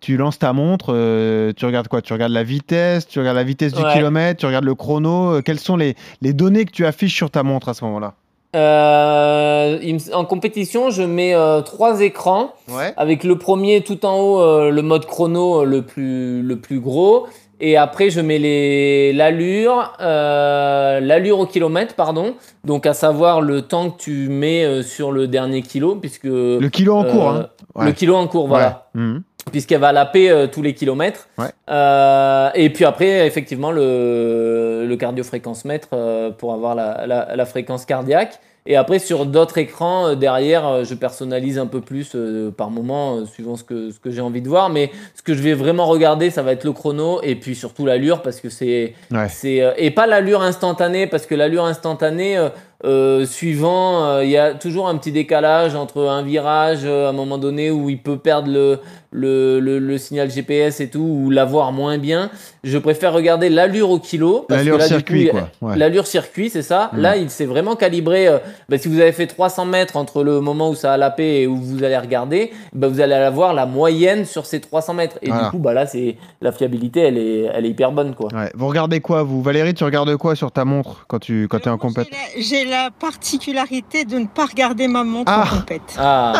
tu 0.00 0.16
lances 0.16 0.38
ta 0.38 0.52
montre 0.52 1.52
Tu 1.62 1.66
regardes 1.66 1.86
quoi? 1.86 2.02
Tu 2.02 2.12
regardes 2.12 2.32
la 2.32 2.42
vitesse 2.42 3.06
Tu 3.06 3.20
regardes 3.20 3.36
la 3.36 3.44
vitesse 3.44 3.72
du 3.72 3.84
Ouais. 3.84 3.92
kilomètre 3.92 4.40
Tu 4.40 4.46
regardes 4.46 4.64
le 4.64 4.74
chrono 4.74 5.34
Euh, 5.36 5.42
Quelles 5.42 5.60
sont 5.60 5.76
les, 5.76 5.94
les 6.20 6.32
données 6.32 6.64
que 6.64 6.72
tu 6.72 6.84
affiches 6.84 7.14
sur 7.14 7.30
ta 7.30 7.44
montre 7.44 7.68
à 7.68 7.74
ce 7.74 7.84
moment-là? 7.84 8.14
Euh, 8.56 9.78
en 10.12 10.24
compétition, 10.24 10.90
je 10.90 11.02
mets 11.04 11.34
euh, 11.36 11.60
trois 11.60 12.00
écrans 12.00 12.52
Ouais. 12.68 12.92
avec 12.96 13.22
le 13.22 13.38
premier 13.38 13.82
tout 13.82 14.04
en 14.04 14.18
haut, 14.18 14.40
euh, 14.40 14.70
le 14.72 14.82
mode 14.82 15.06
chrono 15.06 15.64
le 15.64 15.82
plus, 15.82 16.42
le 16.42 16.56
plus 16.56 16.80
gros. 16.80 17.28
Et 17.60 17.76
après, 17.76 18.10
je 18.10 18.20
mets 18.20 19.12
l'allure, 19.12 19.92
l'allure 20.00 21.38
au 21.38 21.46
kilomètre, 21.46 21.94
pardon. 21.94 22.34
Donc, 22.64 22.86
à 22.86 22.92
savoir 22.92 23.40
le 23.40 23.62
temps 23.62 23.90
que 23.90 24.02
tu 24.02 24.28
mets 24.28 24.82
sur 24.82 25.12
le 25.12 25.28
dernier 25.28 25.62
kilo, 25.62 25.94
puisque 25.94 26.24
Le 26.24 26.68
kilo 26.70 26.96
en 26.96 27.04
cours, 27.04 27.28
hein. 27.28 27.46
le 27.78 27.92
kilo 27.92 28.16
en 28.16 28.26
cours, 28.26 28.48
voilà 28.48 28.88
Ouais. 28.96 29.00
Mhm. 29.00 29.22
Puisqu'elle 29.50 29.80
va 29.80 29.92
laper 29.92 30.30
euh, 30.30 30.46
tous 30.46 30.62
les 30.62 30.74
kilomètres. 30.74 31.28
Ouais. 31.38 31.46
Euh, 31.70 32.50
et 32.54 32.70
puis 32.70 32.84
après, 32.84 33.26
effectivement, 33.26 33.70
le, 33.72 34.86
le 34.86 34.96
cardiofréquence-mètre 34.96 35.88
euh, 35.92 36.30
pour 36.30 36.52
avoir 36.52 36.74
la, 36.74 37.06
la- 37.06 37.34
la 37.34 37.44
fréquence 37.44 37.84
cardiaque. 37.84 38.38
Et 38.64 38.76
après, 38.76 39.00
sur 39.00 39.26
d'autres 39.26 39.58
écrans, 39.58 40.06
euh, 40.10 40.14
derrière, 40.14 40.68
euh, 40.68 40.84
je 40.84 40.94
personnalise 40.94 41.58
un 41.58 41.66
peu 41.66 41.80
plus 41.80 42.12
euh, 42.14 42.52
par 42.52 42.70
moment, 42.70 43.26
suivant 43.26 43.56
ce 43.56 43.64
que, 43.64 43.90
ce 43.90 43.98
que 43.98 44.12
j'ai 44.12 44.20
envie 44.20 44.40
de 44.40 44.48
voir. 44.48 44.70
Mais 44.70 44.92
ce 45.16 45.22
que 45.22 45.34
je 45.34 45.42
vais 45.42 45.54
vraiment 45.54 45.86
regarder, 45.86 46.30
ça 46.30 46.42
va 46.42 46.52
être 46.52 46.62
le 46.62 46.72
chrono 46.72 47.20
et 47.24 47.34
puis 47.34 47.56
surtout 47.56 47.84
l'allure, 47.86 48.22
parce 48.22 48.40
que 48.40 48.48
c'est. 48.50 48.94
Ouais. 49.10 49.26
c'est 49.28 49.60
euh, 49.62 49.72
et 49.76 49.90
pas 49.90 50.06
l'allure 50.06 50.42
instantanée, 50.42 51.08
parce 51.08 51.26
que 51.26 51.34
l'allure 51.34 51.64
instantanée, 51.64 52.38
euh, 52.84 53.24
suivant, 53.26 54.04
euh, 54.04 54.24
il 54.24 54.30
y 54.30 54.36
a 54.36 54.54
toujours 54.54 54.88
un 54.88 54.96
petit 54.96 55.12
décalage 55.12 55.74
entre 55.74 56.02
un 56.02 56.22
virage 56.22 56.80
euh, 56.84 57.06
à 57.06 57.10
un 57.10 57.12
moment 57.12 57.38
donné 57.38 57.70
où 57.70 57.88
il 57.90 57.98
peut 58.02 58.16
perdre 58.18 58.50
le, 58.50 58.80
le, 59.12 59.60
le, 59.60 59.78
le 59.78 59.98
signal 59.98 60.30
GPS 60.30 60.80
et 60.80 60.88
tout, 60.90 60.98
ou 61.00 61.30
l'avoir 61.30 61.70
moins 61.72 61.98
bien. 61.98 62.30
Je 62.64 62.78
préfère 62.78 63.12
regarder 63.12 63.48
l'allure 63.50 63.90
au 63.90 63.98
kilo. 63.98 64.46
L'allure 64.48 64.80
circuit, 64.82 65.28
coup, 65.28 65.36
quoi. 65.36 65.48
Ouais. 65.70 65.76
L'allure 65.76 66.06
circuit, 66.06 66.50
c'est 66.50 66.62
ça. 66.62 66.90
Mm. 66.92 67.00
Là, 67.00 67.16
il 67.16 67.30
s'est 67.30 67.44
vraiment 67.46 67.76
calibré. 67.76 68.26
euh, 68.26 68.38
bah, 68.68 68.78
si 68.78 68.88
vous 68.88 69.00
avez 69.00 69.12
fait 69.12 69.26
300 69.26 69.64
mètres 69.66 69.96
entre 69.96 70.22
le 70.24 70.40
moment 70.40 70.70
où 70.70 70.74
ça 70.74 70.92
a 70.92 70.96
lapé 70.96 71.42
et 71.42 71.46
où 71.46 71.56
vous 71.56 71.84
allez 71.84 71.98
regarder, 71.98 72.52
bah, 72.72 72.88
vous 72.88 73.00
allez 73.00 73.14
avoir 73.14 73.54
la 73.54 73.66
moyenne 73.66 74.24
sur 74.24 74.46
ces 74.46 74.60
300 74.60 74.94
mètres. 74.94 75.18
Et 75.22 75.28
Voilà. 75.28 75.44
du 75.44 75.50
coup, 75.50 75.58
bah, 75.58 75.72
là, 75.72 75.86
c'est 75.86 76.16
la 76.40 76.50
fiabilité, 76.52 77.00
elle 77.00 77.18
est, 77.18 77.48
elle 77.54 77.66
est 77.66 77.70
hyper 77.70 77.92
bonne. 77.92 78.14
Quoi. 78.14 78.28
Ouais. 78.32 78.50
Vous 78.54 78.66
regardez 78.66 79.00
quoi, 79.00 79.22
vous? 79.22 79.42
Valérie, 79.42 79.74
tu 79.74 79.84
regardes 79.84 80.16
quoi 80.16 80.34
sur 80.34 80.50
ta 80.50 80.64
montre 80.64 81.04
quand 81.08 81.18
tu 81.18 81.46
quand 81.48 81.64
es 81.66 81.68
en 81.70 81.78
J'ai 82.38 82.64
la 82.72 82.90
particularité 82.90 84.04
de 84.06 84.18
ne 84.18 84.26
pas 84.26 84.46
regarder 84.46 84.88
ma 84.88 85.04
montre 85.04 85.30
Ah. 85.34 85.44
en 85.46 85.56
compète. 85.58 85.94
Ah, 85.98 86.32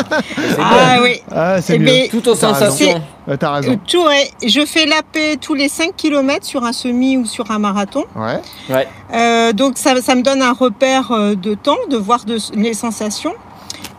Ah 0.59 0.97
oui. 1.03 1.21
Ah, 1.31 1.61
c'est 1.61 1.75
Eh 1.77 1.79
mieux. 1.79 1.85
ben, 1.87 2.09
Tout 2.09 2.27
aux 2.29 2.35
sensations. 2.35 3.01
T'as 3.39 3.49
Euh, 3.51 3.55
raison. 3.55 3.81
tout, 3.87 4.03
ouais. 4.05 4.31
Je 4.45 4.65
fais 4.65 4.87
l'AP 4.87 5.39
tous 5.41 5.55
les 5.55 5.69
5 5.69 5.95
km 5.95 6.45
sur 6.47 6.65
un 6.65 6.73
semi 6.73 7.17
ou 7.19 7.27
sur 7.27 7.51
un 7.51 7.59
marathon. 7.59 8.05
Ouais. 8.17 8.41
Ouais. 8.71 8.89
Euh, 9.15 9.53
donc 9.53 9.77
ça, 9.77 10.01
ça 10.01 10.15
me 10.15 10.23
donne 10.23 10.41
un 10.43 10.53
repère 10.55 11.13
euh, 11.13 11.35
de 11.35 11.55
temps, 11.55 11.77
de 11.91 11.97
voir 11.99 12.25
de, 12.25 12.39
les 12.55 12.75
sensations. 12.75 13.35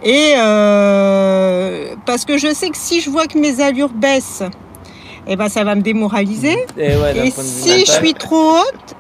Et 0.04 0.34
euh, 0.38 1.96
parce 2.06 2.26
que 2.26 2.38
je 2.38 2.54
sais 2.54 2.70
que 2.70 2.78
si 2.78 3.00
je 3.00 3.10
vois 3.10 3.28
que 3.28 3.38
mes 3.38 3.62
allures 3.62 3.90
baissent, 3.94 4.44
eh 5.28 5.36
ben 5.36 5.48
ça 5.50 5.64
va 5.64 5.76
me 5.76 5.82
démoraliser. 5.82 6.58
Et, 6.78 6.96
ouais, 6.98 7.14
d'un 7.14 7.24
Et 7.26 7.32
si 7.32 7.86
je 7.86 7.92
suis 7.92 8.14
trop 8.14 8.56
haute, 8.58 8.96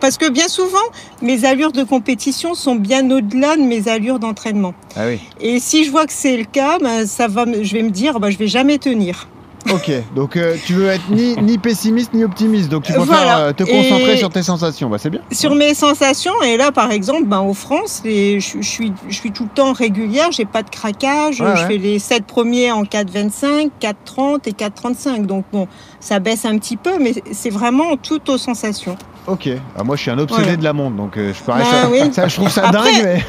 parce 0.00 0.16
que 0.18 0.28
bien 0.30 0.48
souvent 0.48 0.78
mes 1.22 1.44
allures 1.44 1.72
de 1.72 1.82
compétition 1.84 2.54
sont 2.54 2.74
bien 2.76 3.10
au-delà 3.10 3.56
de 3.56 3.62
mes 3.62 3.88
allures 3.88 4.18
d'entraînement. 4.18 4.74
Ah 4.96 5.02
oui. 5.06 5.20
Et 5.40 5.58
si 5.60 5.84
je 5.84 5.90
vois 5.90 6.06
que 6.06 6.12
c'est 6.12 6.36
le 6.36 6.44
cas, 6.44 6.78
ben, 6.78 7.06
ça 7.06 7.28
va, 7.28 7.44
je 7.62 7.72
vais 7.74 7.82
me 7.82 7.90
dire, 7.90 8.20
ben, 8.20 8.30
je 8.30 8.38
vais 8.38 8.48
jamais 8.48 8.78
tenir. 8.78 9.28
Ok, 9.72 9.90
donc 10.14 10.36
euh, 10.36 10.56
tu 10.66 10.74
veux 10.74 10.88
être 10.88 11.08
ni, 11.08 11.36
ni 11.40 11.56
pessimiste 11.56 12.12
ni 12.12 12.22
optimiste, 12.22 12.68
donc 12.68 12.82
tu 12.82 12.92
préfères 12.92 13.06
voilà. 13.06 13.38
euh, 13.38 13.52
te 13.54 13.62
concentrer 13.64 14.12
Et- 14.12 14.16
sur 14.18 14.28
tes 14.28 14.42
sensations, 14.42 14.90
bah 14.90 14.98
c'est 14.98 15.08
bien. 15.08 15.22
Sur 15.32 15.54
mes 15.54 15.72
sensations, 15.72 16.34
et 16.42 16.58
là 16.58 16.70
par 16.70 16.90
exemple, 16.90 17.24
ben, 17.24 17.40
au 17.40 17.54
France, 17.54 18.02
je, 18.04 18.38
je 18.40 18.60
suis, 18.60 18.92
je 19.08 19.14
suis 19.14 19.32
tout 19.32 19.44
le 19.44 19.48
temps 19.48 19.72
régulière, 19.72 20.30
j'ai 20.32 20.44
pas 20.44 20.62
de 20.62 20.68
craquage, 20.68 21.40
Ouais, 21.40 21.46
je 21.56 21.62
ouais. 21.62 21.66
fais 21.66 21.78
les 21.78 21.98
7 21.98 22.26
premiers 22.26 22.72
en 22.72 22.82
4,25, 22.84 23.70
4,30 23.80 24.40
et 24.44 24.52
4,35. 24.52 25.24
Donc 25.24 25.46
bon, 25.50 25.66
ça 25.98 26.18
baisse 26.18 26.44
un 26.44 26.58
petit 26.58 26.76
peu, 26.76 26.98
mais 27.00 27.14
c'est 27.32 27.48
vraiment 27.48 27.96
tout 27.96 28.20
aux 28.30 28.36
sensations. 28.36 28.96
Ok, 29.26 29.48
ah, 29.78 29.82
moi 29.84 29.96
je 29.96 30.02
suis 30.02 30.10
un 30.10 30.18
obsédé 30.18 30.42
Voilà. 30.42 30.56
de 30.58 30.64
la 30.64 30.72
montre, 30.74 30.96
donc 30.96 31.16
euh, 31.16 31.32
je 31.32 31.42
parais 31.42 31.62
Bah 31.62 31.66
ça, 31.82 31.88
oui. 31.90 32.12
ça, 32.12 32.28
je 32.28 32.34
trouve 32.36 32.50
ça 32.50 32.68
Après- 32.68 32.92
dingue, 32.92 33.04
mais 33.04 33.24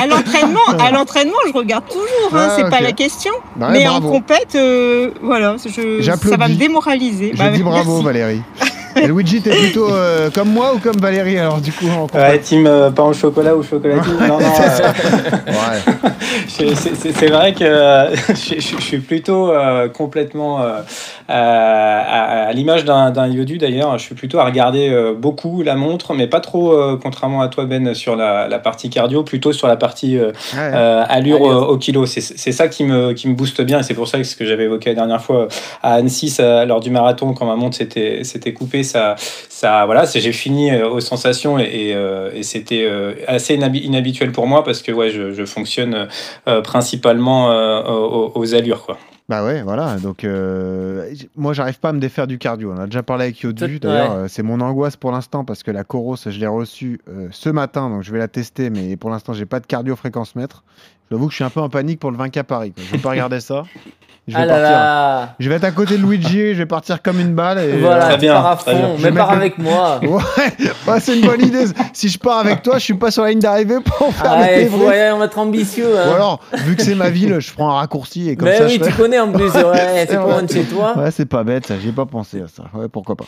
À 0.00 0.06
l'entraînement, 0.06 0.60
à 0.78 0.90
l'entraînement, 0.90 1.36
je 1.46 1.52
regarde 1.52 1.84
toujours, 1.86 2.30
hein, 2.32 2.48
Ah, 2.50 2.54
c'est 2.56 2.70
pas 2.70 2.80
la 2.80 2.92
question. 2.92 3.32
Bah 3.56 3.66
ouais, 3.66 3.72
mais 3.74 3.84
bravo. 3.84 4.08
en 4.08 4.10
compète, 4.12 4.54
euh, 4.54 5.10
voilà, 5.22 5.56
je, 5.62 6.00
ça 6.02 6.36
va 6.38 6.48
me 6.48 6.54
démoraliser. 6.54 7.32
je 7.34 7.38
Bah, 7.38 7.50
dis 7.50 7.62
bravo 7.62 7.90
merci. 8.02 8.04
Valérie. 8.04 8.42
Et 9.02 9.06
Luigi, 9.06 9.40
t'es 9.40 9.50
plutôt 9.50 9.92
euh, 9.92 10.30
comme 10.30 10.50
moi 10.50 10.74
ou 10.74 10.78
comme 10.78 10.96
Valérie 11.00 11.38
alors 11.38 11.60
du 11.60 11.72
coup 11.72 11.86
en 11.88 12.06
Ouais, 12.18 12.38
team 12.38 12.66
euh, 12.66 12.90
pain 12.90 13.04
au 13.04 13.12
chocolat 13.12 13.54
ou 13.56 13.62
chocolatine. 13.62 14.14
non, 14.20 14.38
non. 14.38 14.46
euh, 14.46 15.52
Ouais. 15.52 16.10
c'est- 16.48 17.12
c'est 17.12 17.26
vrai 17.28 17.52
que 17.54 17.64
euh, 17.64 18.14
je, 18.28 18.54
je- 18.60 18.76
je 18.76 18.82
suis 18.82 18.98
plutôt 18.98 19.50
euh, 19.50 19.88
complètement 19.88 20.60
euh, 20.62 20.80
à, 21.28 22.52
l'image 22.52 22.84
d'un 22.84 23.26
Yodu 23.28 23.58
d'ailleurs. 23.58 23.98
Je 23.98 24.04
suis 24.04 24.14
plutôt 24.14 24.38
à 24.38 24.44
regarder 24.44 24.88
euh, 24.88 25.14
beaucoup 25.14 25.62
la 25.62 25.74
montre, 25.74 26.14
mais 26.14 26.26
pas 26.26 26.40
trop, 26.40 26.72
euh, 26.72 26.98
contrairement 27.00 27.40
à 27.42 27.48
toi 27.48 27.64
Ben, 27.66 27.94
sur 27.94 28.16
la, 28.16 28.48
la 28.48 28.58
partie 28.58 28.90
cardio, 28.90 29.22
plutôt 29.22 29.52
sur 29.52 29.68
la 29.68 29.76
partie 29.76 30.16
euh, 30.18 30.28
Ouais. 30.54 30.70
euh, 30.74 31.04
allure 31.08 31.40
au, 31.42 31.52
au 31.52 31.76
kilo. 31.78 32.06
C'est 32.06 32.52
ça 32.52 32.68
qui 32.68 32.84
me, 32.84 33.12
qui 33.12 33.28
me 33.28 33.34
booste 33.34 33.60
bien 33.62 33.80
et 33.80 33.82
c'est 33.82 33.94
pour 33.94 34.08
ça 34.08 34.18
que 34.18 34.24
ce 34.24 34.36
que 34.36 34.44
j'avais 34.46 34.64
évoqué 34.64 34.90
la 34.90 34.94
dernière 34.96 35.20
fois 35.22 35.48
à 35.82 35.94
Annecy 35.94 36.28
ça, 36.30 36.64
lors 36.64 36.80
du 36.80 36.90
marathon 36.90 37.32
quand 37.34 37.46
ma 37.46 37.56
montre 37.56 37.76
s'était 37.76 38.24
s'était 38.24 38.52
coupée, 38.52 38.82
ça, 38.88 39.14
ça 39.48 39.84
voilà, 39.86 40.04
j'ai 40.04 40.32
fini 40.32 40.70
euh, 40.70 40.88
aux 40.88 41.00
sensations 41.00 41.58
et, 41.58 41.62
et, 41.64 41.94
euh, 41.94 42.30
et 42.34 42.42
c'était 42.42 42.84
euh, 42.84 43.14
assez 43.26 43.54
inhabituel 43.54 44.32
pour 44.32 44.46
moi 44.46 44.64
parce 44.64 44.82
que 44.82 44.90
ouais, 44.92 45.10
je, 45.10 45.32
je 45.32 45.44
fonctionne 45.44 46.08
euh, 46.48 46.60
principalement 46.62 47.50
euh, 47.52 47.82
aux, 47.84 48.32
aux 48.34 48.54
allures 48.54 48.84
quoi. 48.84 48.98
Bah 49.28 49.44
ouais, 49.44 49.60
voilà. 49.62 49.96
Donc, 49.96 50.24
euh, 50.24 51.12
moi, 51.36 51.52
j'arrive 51.52 51.78
pas 51.78 51.90
à 51.90 51.92
me 51.92 52.00
défaire 52.00 52.26
du 52.26 52.38
cardio. 52.38 52.72
On 52.74 52.80
a 52.80 52.86
déjà 52.86 53.02
parlé 53.02 53.24
avec 53.24 53.38
Yodu. 53.40 53.78
D'ailleurs, 53.78 54.22
ouais. 54.22 54.28
c'est 54.28 54.42
mon 54.42 54.58
angoisse 54.62 54.96
pour 54.96 55.12
l'instant 55.12 55.44
parce 55.44 55.62
que 55.62 55.70
la 55.70 55.84
Coros, 55.84 56.16
je 56.24 56.38
l'ai 56.40 56.46
reçue 56.46 56.98
euh, 57.10 57.28
ce 57.30 57.50
matin, 57.50 57.90
donc 57.90 58.04
je 58.04 58.10
vais 58.10 58.18
la 58.18 58.28
tester. 58.28 58.70
Mais 58.70 58.96
pour 58.96 59.10
l'instant, 59.10 59.34
j'ai 59.34 59.44
pas 59.44 59.60
de 59.60 59.66
cardio 59.66 59.96
fréquence 59.96 60.34
mètre. 60.34 60.64
J'avoue 61.10 61.26
que 61.26 61.32
je 61.32 61.36
suis 61.36 61.44
un 61.44 61.50
peu 61.50 61.60
en 61.60 61.68
panique 61.68 62.00
pour 62.00 62.10
le 62.10 62.16
20K 62.16 62.42
Paris. 62.44 62.72
quoi. 62.72 62.82
Je 62.86 62.92
vais 62.92 63.02
pas 63.02 63.10
regarder 63.10 63.40
ça. 63.40 63.64
Je 64.28 64.34
vais 64.36 64.42
Ah 64.42 64.46
là 64.46 64.54
partir. 64.54 64.70
là. 64.70 65.34
Je 65.40 65.48
vais 65.48 65.54
être 65.56 65.64
à 65.64 65.70
côté 65.70 65.96
de 65.96 66.02
Luigi. 66.02 66.52
Je 66.52 66.58
vais 66.58 66.66
partir 66.66 67.00
comme 67.02 67.18
une 67.18 67.34
balle. 67.34 67.58
Et, 67.58 67.78
Voilà, 67.78 68.04
Très 68.04 68.14
tu 68.14 68.20
bien, 68.20 68.34
pars 68.34 68.46
à 68.46 68.54
bien. 68.56 68.74
fond. 68.74 68.94
Je 68.98 69.02
vais 69.02 69.10
Mais 69.10 69.16
pars 69.16 69.28
mettre 69.28 69.38
le- 69.40 69.40
avec 69.40 69.58
moi. 69.58 70.00
Ouais, 70.08 70.92
ouais, 70.92 71.00
c'est 71.00 71.18
une 71.18 71.26
bonne 71.26 71.40
idée. 71.42 71.64
Si 71.94 72.08
je 72.08 72.18
pars 72.18 72.38
avec 72.38 72.62
toi, 72.62 72.74
je 72.78 72.84
suis 72.84 72.94
pas 72.94 73.10
sur 73.10 73.22
la 73.24 73.30
ligne 73.30 73.38
d'arrivée 73.40 73.78
pour 73.84 74.12
faire 74.14 74.32
Ah, 74.32 74.46
le 74.46 74.62
il 74.62 74.68
faut 74.68 74.76
débrief. 74.78 74.88
ouais, 74.90 75.24
être 75.24 75.38
ambitieux. 75.38 75.98
Hein. 75.98 76.10
Ou 76.10 76.14
alors, 76.14 76.40
vu 76.64 76.76
que 76.76 76.82
c'est 76.82 76.94
ma 76.94 77.08
ville, 77.10 77.38
je 77.40 77.52
prends 77.52 77.70
un 77.70 77.74
raccourci 77.74 78.28
et 78.28 78.36
comme 78.36 78.48
Mais 78.48 78.58
ça, 78.58 78.64
oui, 78.66 78.78
je 78.78 78.84
fais- 78.84 78.90
tu 78.90 78.96
connais 78.96 79.18
en 79.18 79.32
plus. 79.32 79.50
Ouais, 79.50 80.06
c'est 80.08 80.16
pas 80.16 80.22
loin 80.26 80.42
de 80.42 80.50
chez 80.52 80.62
toi. 80.64 80.98
Ouais, 80.98 81.10
c'est 81.10 81.26
pas 81.26 81.42
bête, 81.44 81.66
ça. 81.66 81.74
J'ai 81.82 81.92
pas 81.92 82.06
pensé 82.06 82.42
à 82.42 82.46
ça. 82.48 82.64
Ouais, 82.74 82.88
pourquoi 82.88 83.16
pas. 83.16 83.24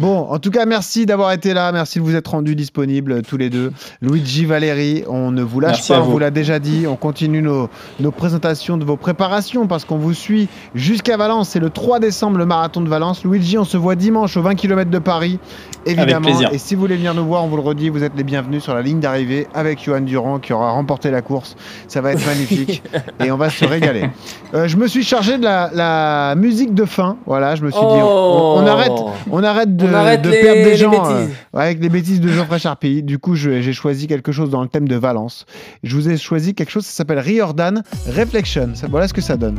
bon, 0.00 0.18
en 0.28 0.38
tout 0.38 0.50
cas, 0.50 0.66
merci 0.66 1.06
d'avoir 1.06 1.32
été 1.32 1.54
là. 1.54 1.70
Merci 1.72 1.98
de 2.00 2.04
vous 2.04 2.16
être 2.16 2.28
rendus 2.32 2.56
disponibles 2.56 3.12
euh, 3.12 3.22
tous 3.26 3.36
les 3.36 3.50
deux. 3.50 3.72
Luigi, 4.02 4.44
Valérie, 4.46 5.04
on 5.08 5.30
ne 5.30 5.42
vous 5.42 5.60
lâche 5.60 5.72
Merci 5.76 5.92
pas. 5.92 6.00
On 6.00 6.04
vous. 6.04 6.10
vous 6.12 6.18
l'a 6.18 6.30
déjà 6.30 6.58
dit. 6.58 6.86
On 6.88 6.96
continue 6.96 7.42
nos, 7.42 7.68
nos 8.00 8.10
présentations 8.10 8.76
de 8.76 8.84
vos 8.84 8.96
préparations 8.96 9.66
parce 9.66 9.84
qu'on 9.84 9.98
vous 9.98 10.14
suit 10.14 10.39
jusqu'à 10.74 11.16
Valence. 11.16 11.50
C'est 11.50 11.60
le 11.60 11.70
3 11.70 11.98
décembre, 12.00 12.38
le 12.38 12.46
marathon 12.46 12.80
de 12.80 12.88
Valence. 12.88 13.24
Luigi, 13.24 13.58
on 13.58 13.64
se 13.64 13.76
voit 13.76 13.94
dimanche 13.96 14.36
aux 14.36 14.42
20 14.42 14.54
km 14.54 14.90
de 14.90 14.98
Paris. 14.98 15.38
Évidemment. 15.86 16.26
plaisir. 16.26 16.50
Et 16.52 16.58
si 16.58 16.74
vous 16.74 16.82
voulez 16.82 16.96
venir 16.96 17.14
nous 17.14 17.24
voir, 17.24 17.42
on 17.44 17.48
vous 17.48 17.56
le 17.56 17.62
redit, 17.62 17.88
vous 17.88 18.04
êtes 18.04 18.12
les 18.16 18.22
bienvenus 18.24 18.62
sur 18.62 18.74
la 18.74 18.82
ligne 18.82 19.00
d'arrivée 19.00 19.46
avec 19.54 19.82
Johan 19.82 20.02
Durand 20.02 20.38
qui 20.38 20.52
aura 20.52 20.70
remporté 20.72 21.10
la 21.10 21.22
course. 21.22 21.56
Ça 21.88 22.00
va 22.02 22.12
être 22.12 22.24
magnifique 22.26 22.82
et 23.24 23.30
on 23.32 23.36
va 23.38 23.48
se 23.50 23.64
régaler. 23.64 24.10
Euh, 24.54 24.68
je 24.68 24.76
me 24.76 24.86
suis 24.86 25.02
chargé 25.02 25.38
de 25.38 25.42
la, 25.44 25.70
la 25.72 26.34
musique 26.36 26.74
de 26.74 26.84
fin. 26.84 27.16
Voilà, 27.26 27.54
je 27.54 27.62
me 27.64 27.70
suis 27.70 27.80
dit, 27.80 27.86
on, 27.86 28.58
on 28.58 28.64
Oh. 28.64 28.66
arrête, 28.68 28.92
on 29.30 29.42
arrête 29.42 29.74
de, 29.76 29.86
On 29.86 29.94
arrête 29.94 30.22
de 30.22 30.28
les- 30.30 30.40
perdre 30.40 30.62
des 30.64 30.76
gens 30.76 30.92
euh, 31.10 31.26
avec 31.54 31.80
les 31.80 31.88
bêtises 31.88 32.20
de 32.20 32.28
Geoffrey 32.28 32.58
Charpie. 32.58 33.02
Du 33.02 33.18
coup, 33.18 33.34
j'ai 33.34 33.72
choisi 33.72 34.06
quelque 34.06 34.32
chose 34.32 34.50
dans 34.50 34.60
le 34.62 34.68
thème 34.68 34.86
de 34.86 34.96
Valence. 34.96 35.46
Je 35.82 35.94
vous 35.96 36.08
ai 36.10 36.16
choisi 36.18 36.54
quelque 36.54 36.70
chose 36.70 36.86
qui 36.86 36.92
s'appelle 36.92 37.18
Riordan 37.20 37.82
Reflection. 38.14 38.70
Ça- 38.74 38.86
Voilà 38.90 39.08
ce 39.08 39.14
que 39.14 39.20
ça 39.22 39.36
donne. 39.38 39.58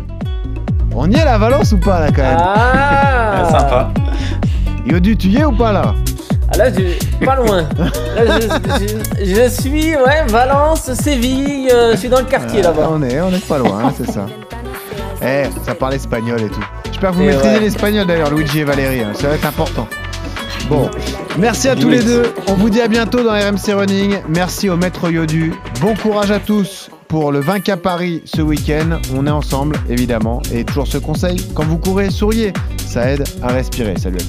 On 0.96 1.10
y 1.10 1.16
est 1.16 1.26
la 1.26 1.38
Valence 1.38 1.72
ou 1.72 1.78
pas 1.78 2.00
là 2.02 2.08
quand 2.16 2.22
même 2.22 2.38
Ah, 2.40 3.34
Ah, 3.46 3.46
sympa. 3.52 3.92
Yodu, 4.86 5.16
tu 5.18 5.28
y 5.30 5.38
es 5.38 5.46
ou 5.46 5.52
pas 5.52 5.72
là 5.72 5.94
Ah, 6.54 6.58
là, 6.58 6.66
je... 6.74 7.26
pas 7.26 7.36
loin. 7.36 7.62
Là, 8.16 8.24
je, 8.40 9.26
je- 9.26 9.36
je 9.36 9.50
suis, 9.50 9.96
ouais, 9.96 10.26
Valence, 10.28 10.92
Séville. 10.94 11.70
euh, 11.72 11.92
je 11.94 11.98
suis 11.98 12.10
dans 12.10 12.20
le 12.20 12.26
quartier 12.26 12.60
Ah, 12.64 12.68
là-bas. 12.68 12.90
On 12.92 13.02
est, 13.04 13.22
on 13.22 13.30
est 13.30 13.46
pas 13.48 13.58
loin, 13.58 13.86
hein, 13.86 13.94
c'est 13.98 14.12
ça. 14.12 14.26
Eh, 15.24 15.44
ça 15.64 15.76
parle 15.76 15.94
espagnol 15.94 16.42
et 16.42 16.50
tout. 16.50 16.64
J'espère 16.88 17.12
que 17.12 17.16
vous 17.18 17.24
maîtrisez 17.26 17.54
ouais. 17.54 17.60
l'espagnol 17.60 18.08
d'ailleurs, 18.08 18.32
Luigi 18.32 18.62
et 18.62 18.64
Valérie. 18.64 19.02
hein, 19.02 19.12
Ça 19.14 19.28
va 19.28 19.36
être 19.36 19.46
important. 19.46 19.88
Bon, 20.68 20.90
merci 21.38 21.70
à 21.70 21.76
tous 21.76 21.90
les 21.90 22.02
deux. 22.02 22.34
On 22.48 22.56
vous 22.56 22.72
dit 22.72 22.82
à 22.82 22.88
bientôt 22.88 23.24
dans 23.24 23.34
RMC 23.34 23.72
Running. 23.72 24.16
Merci 24.30 24.68
au 24.68 24.78
maître 24.78 25.12
Yodu. 25.12 25.54
Bon 25.80 25.94
courage 25.96 26.32
à 26.32 26.40
tous 26.40 26.90
pour 27.12 27.34
le 27.34 27.42
20K 27.42 27.76
Paris 27.76 28.22
ce 28.24 28.42
week-end. 28.42 29.02
On 29.14 29.28
est 29.28 29.32
ensemble, 29.32 29.76
évidemment. 29.90 30.42
Et 30.54 30.64
toujours 30.64 30.88
ce 30.88 30.98
conseil, 30.98 31.36
quand 31.54 31.66
vous 31.66 31.78
courez, 31.78 32.10
souriez. 32.10 32.54
Ça 32.78 33.12
aide 33.12 33.26
à 33.42 33.50
respirer. 33.50 34.00
Salut. 34.00 34.20